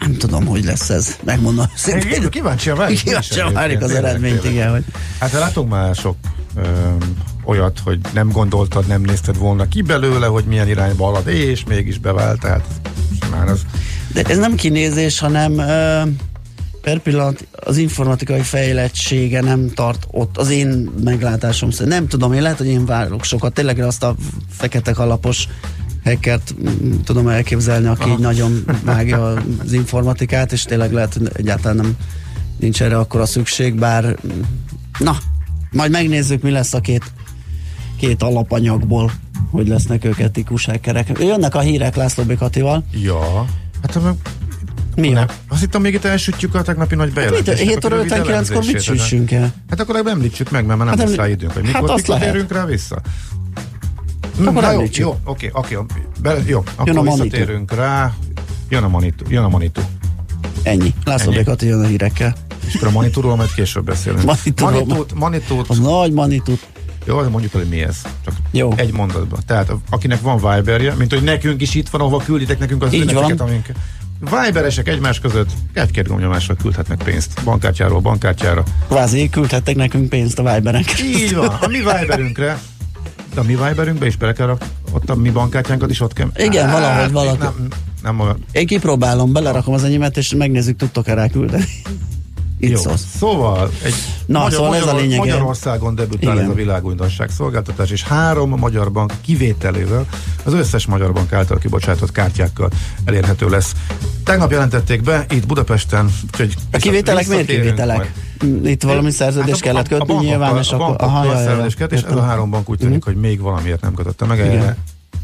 nem 0.00 0.16
tudom, 0.18 0.46
hogy 0.46 0.64
lesz 0.64 0.90
ez. 0.90 1.16
Megmondom. 1.24 1.66
Én 2.12 2.30
kíváncsian 2.30 2.76
várjuk. 2.76 3.00
Kíváncsian 3.00 3.52
várjuk 3.52 3.82
az 3.82 3.90
eredményt, 3.90 4.44
igen. 4.44 4.70
Hogy 4.70 4.84
Hát 5.18 5.32
látunk 5.32 5.70
már 5.70 5.94
sok 5.94 6.16
ö, 6.56 6.62
olyat, 7.44 7.80
hogy 7.84 7.98
nem 8.12 8.30
gondoltad, 8.30 8.86
nem 8.86 9.00
nézted 9.00 9.38
volna 9.38 9.68
ki 9.68 9.82
belőle, 9.82 10.26
hogy 10.26 10.44
milyen 10.44 10.68
irányba 10.68 11.04
halad, 11.04 11.28
és 11.28 11.64
mégis 11.64 11.98
bevált, 11.98 12.40
tehát 12.40 12.64
simán 13.22 13.48
az 13.48 13.60
De 14.12 14.22
ez 14.22 14.38
nem 14.38 14.54
kinézés, 14.54 15.18
hanem 15.18 15.58
ö, 15.58 16.02
per 16.82 16.98
pillanat 16.98 17.46
az 17.52 17.76
informatikai 17.76 18.40
fejlettsége 18.40 19.40
nem 19.40 19.70
tart 19.74 20.06
ott, 20.10 20.36
az 20.36 20.50
én 20.50 20.90
meglátásom 21.04 21.70
szerint. 21.70 21.94
Nem 21.94 22.08
tudom, 22.08 22.32
én 22.32 22.42
lehet, 22.42 22.58
hogy 22.58 22.66
én 22.66 22.86
várok 22.86 23.24
sokat. 23.24 23.52
Tényleg 23.52 23.78
azt 23.78 24.02
a 24.02 24.14
fekete 24.48 24.92
kalapos 24.92 25.48
hackert 26.04 26.54
tudom 27.04 27.28
elképzelni, 27.28 27.86
aki 27.86 28.02
Aha. 28.02 28.12
így 28.12 28.18
nagyon 28.18 28.64
vágja 28.84 29.32
az 29.64 29.72
informatikát, 29.72 30.52
és 30.52 30.62
tényleg 30.62 30.92
lehet, 30.92 31.14
hogy 31.14 31.30
egyáltalán 31.32 31.76
nem 31.76 31.96
nincs 32.58 32.82
erre 32.82 32.98
akkor 32.98 33.20
a 33.20 33.26
szükség, 33.26 33.74
bár 33.74 34.16
na, 34.98 35.16
majd 35.70 35.90
megnézzük, 35.90 36.42
mi 36.42 36.50
lesz 36.50 36.74
a 36.74 36.80
két, 36.80 37.12
két 37.98 38.22
alapanyagból, 38.22 39.12
hogy 39.50 39.68
lesznek 39.68 40.04
ők 40.04 40.18
etikus 40.18 40.64
hackerek. 40.64 41.18
Jönnek 41.18 41.54
a 41.54 41.60
hírek 41.60 41.96
László 41.96 42.24
Békatival. 42.24 42.84
Ja, 42.92 43.46
hát 43.82 44.02
meg 44.02 44.14
Mi 44.96 45.14
a? 45.16 45.26
Azt 45.48 45.60
hittem, 45.60 45.80
még 45.80 45.94
itt 45.94 46.04
elsütjük 46.04 46.54
a 46.54 46.62
tegnapi 46.62 46.94
nagy 46.94 47.12
bejelentést. 47.12 47.58
7 47.62 47.84
óra 47.84 48.02
59-kor 48.02 48.64
mit 48.64 48.82
süssünk 48.82 49.30
el? 49.30 49.52
Hát 49.70 49.80
akkor 49.80 50.02
említsük 50.06 50.50
meg, 50.50 50.66
mert 50.66 50.78
már 50.78 50.88
nem 50.88 50.98
Hát 50.98 51.08
lesz 51.08 51.16
rá 51.16 51.28
időnk, 51.28 51.52
hogy 51.52 51.70
hát 51.72 51.82
mikor, 51.82 52.02
lehet. 52.06 52.30
térünk 52.32 52.52
rá 52.52 52.64
vissza. 52.64 53.00
Akkor 54.44 54.62
Na 54.62 54.72
jó, 54.72 54.82
jó, 54.92 55.16
oké, 55.24 55.50
oké, 55.52 55.78
be- 56.22 56.42
jó, 56.46 56.62
Jön 56.84 56.96
a 56.96 57.00
akkor 57.00 57.10
visszatérünk 57.18 57.74
rá. 57.74 58.12
Jön 58.68 58.82
a 58.82 58.88
Manitou. 58.88 59.26
Jön 59.30 59.42
a 59.44 59.48
Manitou. 59.48 59.84
Ennyi. 60.62 60.94
László. 61.04 61.32
Békati 61.32 61.66
jön 61.66 61.80
a 61.80 61.86
hírekkel. 61.86 62.34
És 62.66 62.74
akkor 62.74 62.88
a 62.88 62.90
Manitúról 62.90 63.36
majd 63.36 63.54
később 63.54 63.84
beszélünk. 63.84 64.24
Manitúról- 64.24 64.72
Manitót, 64.72 65.14
Manitót, 65.14 65.68
Az 65.68 65.78
nagy 65.78 66.12
manitút. 66.12 66.66
jó, 67.04 67.22
de 67.22 67.28
mondjuk 67.28 67.54
el, 67.54 67.60
hogy 67.60 67.68
mi 67.70 67.82
ez. 67.82 67.96
Csak 68.24 68.34
Jó. 68.50 68.72
egy 68.76 68.92
mondatban. 68.92 69.40
Tehát 69.46 69.72
akinek 69.90 70.20
van 70.20 70.36
Viberje, 70.54 70.94
mint 70.94 71.12
hogy 71.12 71.22
nekünk 71.22 71.60
is 71.60 71.74
itt 71.74 71.88
van, 71.88 72.00
ahova 72.00 72.18
külditek 72.24 72.58
nekünk 72.58 72.82
az 72.82 72.92
Így 72.92 73.12
van. 73.12 73.32
amink 73.38 73.66
Viberesek 74.20 74.88
egymás 74.88 75.20
között 75.20 75.50
egy-két 75.72 76.08
gomnyomásra 76.08 76.54
küldhetnek 76.54 77.02
pénzt. 77.02 77.40
Bankkártyáról 77.44 78.00
bankkártyára. 78.00 78.62
Kvázi 78.88 79.28
küldhettek 79.28 79.76
nekünk 79.76 80.08
pénzt 80.08 80.38
a 80.38 80.54
Viberen 80.54 80.84
Így 81.02 81.34
van, 81.34 81.46
a 81.46 81.66
mi 81.66 81.76
Viberünkre. 81.78 82.58
De 83.34 83.40
a 83.40 83.42
mi 83.44 83.56
Viberünkbe 83.56 84.06
is 84.06 84.16
bele 84.16 84.32
kell 84.32 84.46
rak, 84.46 84.64
ott 84.92 85.10
a 85.10 85.14
mi 85.14 85.30
bankkártyánkat 85.30 85.90
is 85.90 86.00
ott 86.00 86.12
kell. 86.12 86.28
Igen, 86.36 86.68
Hát, 86.68 86.72
valahogy 86.72 87.12
valaki. 87.12 87.38
Nem, 87.38 87.68
nem 88.02 88.20
olyan. 88.20 88.44
Én 88.52 88.66
kipróbálom, 88.66 89.32
belerakom 89.32 89.74
az 89.74 89.84
enyémet, 89.84 90.16
és 90.16 90.34
megnézzük, 90.34 90.76
tudtok-e 90.76 91.14
rá 91.14 91.28
küldeni. 91.28 91.64
Jó. 92.68 92.76
szólsz. 92.78 93.04
Szóval 93.18 93.70
egy 93.82 93.94
Na, 94.26 94.50
szóval 94.50 94.76
ez 94.76 94.86
a 94.86 94.94
lényege. 94.96 95.16
Magyarországon 95.16 95.94
debütál 95.94 96.32
Igen. 96.32 96.44
ez 96.44 96.50
a 96.50 96.54
világújdonság 96.54 97.30
szolgáltatás, 97.30 97.90
és 97.90 98.02
három 98.02 98.50
magyar 98.50 98.92
bank 98.92 99.12
kivételével 99.20 100.06
az 100.44 100.52
összes 100.52 100.86
magyar 100.86 101.12
bank 101.12 101.32
által 101.32 101.58
kibocsátott 101.58 102.12
kártyákkal 102.12 102.70
elérhető 103.04 103.48
lesz. 103.48 103.72
Tegnap 104.24 104.50
jelentették 104.50 105.02
be 105.02 105.26
itt 105.30 105.46
Budapesten, 105.46 106.10
úgyhogy 106.24 106.54
A 106.72 106.76
kivételek 106.76 107.28
miért 107.28 107.46
kivételek? 107.46 107.96
majd. 107.96 108.66
Itt 108.66 108.82
valami 108.82 109.10
szerződést 109.10 109.50
Hát 109.50 109.60
a- 109.60 109.64
kellett 109.64 109.92
a- 109.92 109.94
a 109.94 109.98
kötni 109.98 110.14
bankokkal- 110.14 110.24
nyilván, 110.24 110.58
és 110.58 110.70
a 110.70 110.74
akkor... 110.74 110.86
bankokkal 110.86 111.08
Aha, 111.08 111.24
ja, 111.24 111.32
ja, 111.32 111.38
ja. 111.38 111.44
szerződést 111.44 111.92
és 111.92 112.02
ez 112.02 112.16
a 112.16 112.22
három 112.22 112.50
bank 112.50 112.70
úgy 112.70 112.78
tűnik, 112.78 113.04
hogy 113.04 113.16
még 113.16 113.40
valamiért 113.40 113.80
nem 113.80 113.94
kötötte 113.94 114.24
meg. 114.24 114.38
Igen. 114.38 114.76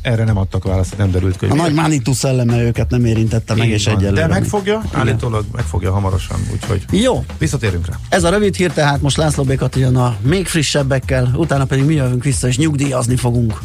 Erre, 0.07 0.24
nem 0.24 0.37
adtak 0.37 0.65
választ, 0.65 0.97
nem 0.99 1.11
derült 1.11 1.37
ki, 1.37 1.47
A 1.47 1.55
nagy. 1.55 1.74
Manitou 1.74 2.15
szelleme 2.15 2.62
őket 2.62 2.91
nem 2.91 3.05
érintette 3.05 3.55
meg, 3.55 3.66
Így 3.66 3.73
és 3.73 3.87
egyelőre. 3.87 4.20
De 4.20 4.27
megfogja, 4.27 4.83
Igen. 4.87 5.01
állítólag 5.01 5.45
megfogja 5.53 5.93
hamarosan, 5.93 6.41
úgyhogy 6.53 6.85
Jó, 6.91 7.24
visszatérünk 7.39 7.87
rá. 7.87 7.95
ez 8.09 8.24
a 8.24 8.31
rövid 8.31 8.55
hír, 8.55 8.73
tehát 8.73 9.01
most 9.03 9.16
László 9.16 9.45
Békat 9.45 9.77
jön 9.77 9.97
a 9.97 10.16
még 10.20 10.47
frissebbekkel, 10.47 11.31
utána 11.37 11.65
pedig 11.65 11.85
mi 11.85 11.95
jövünk 11.95 12.24
vissza, 12.24 12.49
és 12.49 12.59
nyugdíjazni 12.59 13.16
fogunk. 13.16 13.61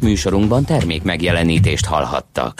Műsorunkban 0.00 0.64
termék 0.64 1.02
megjelenítést 1.02 1.84
hallhattak. 1.84 2.50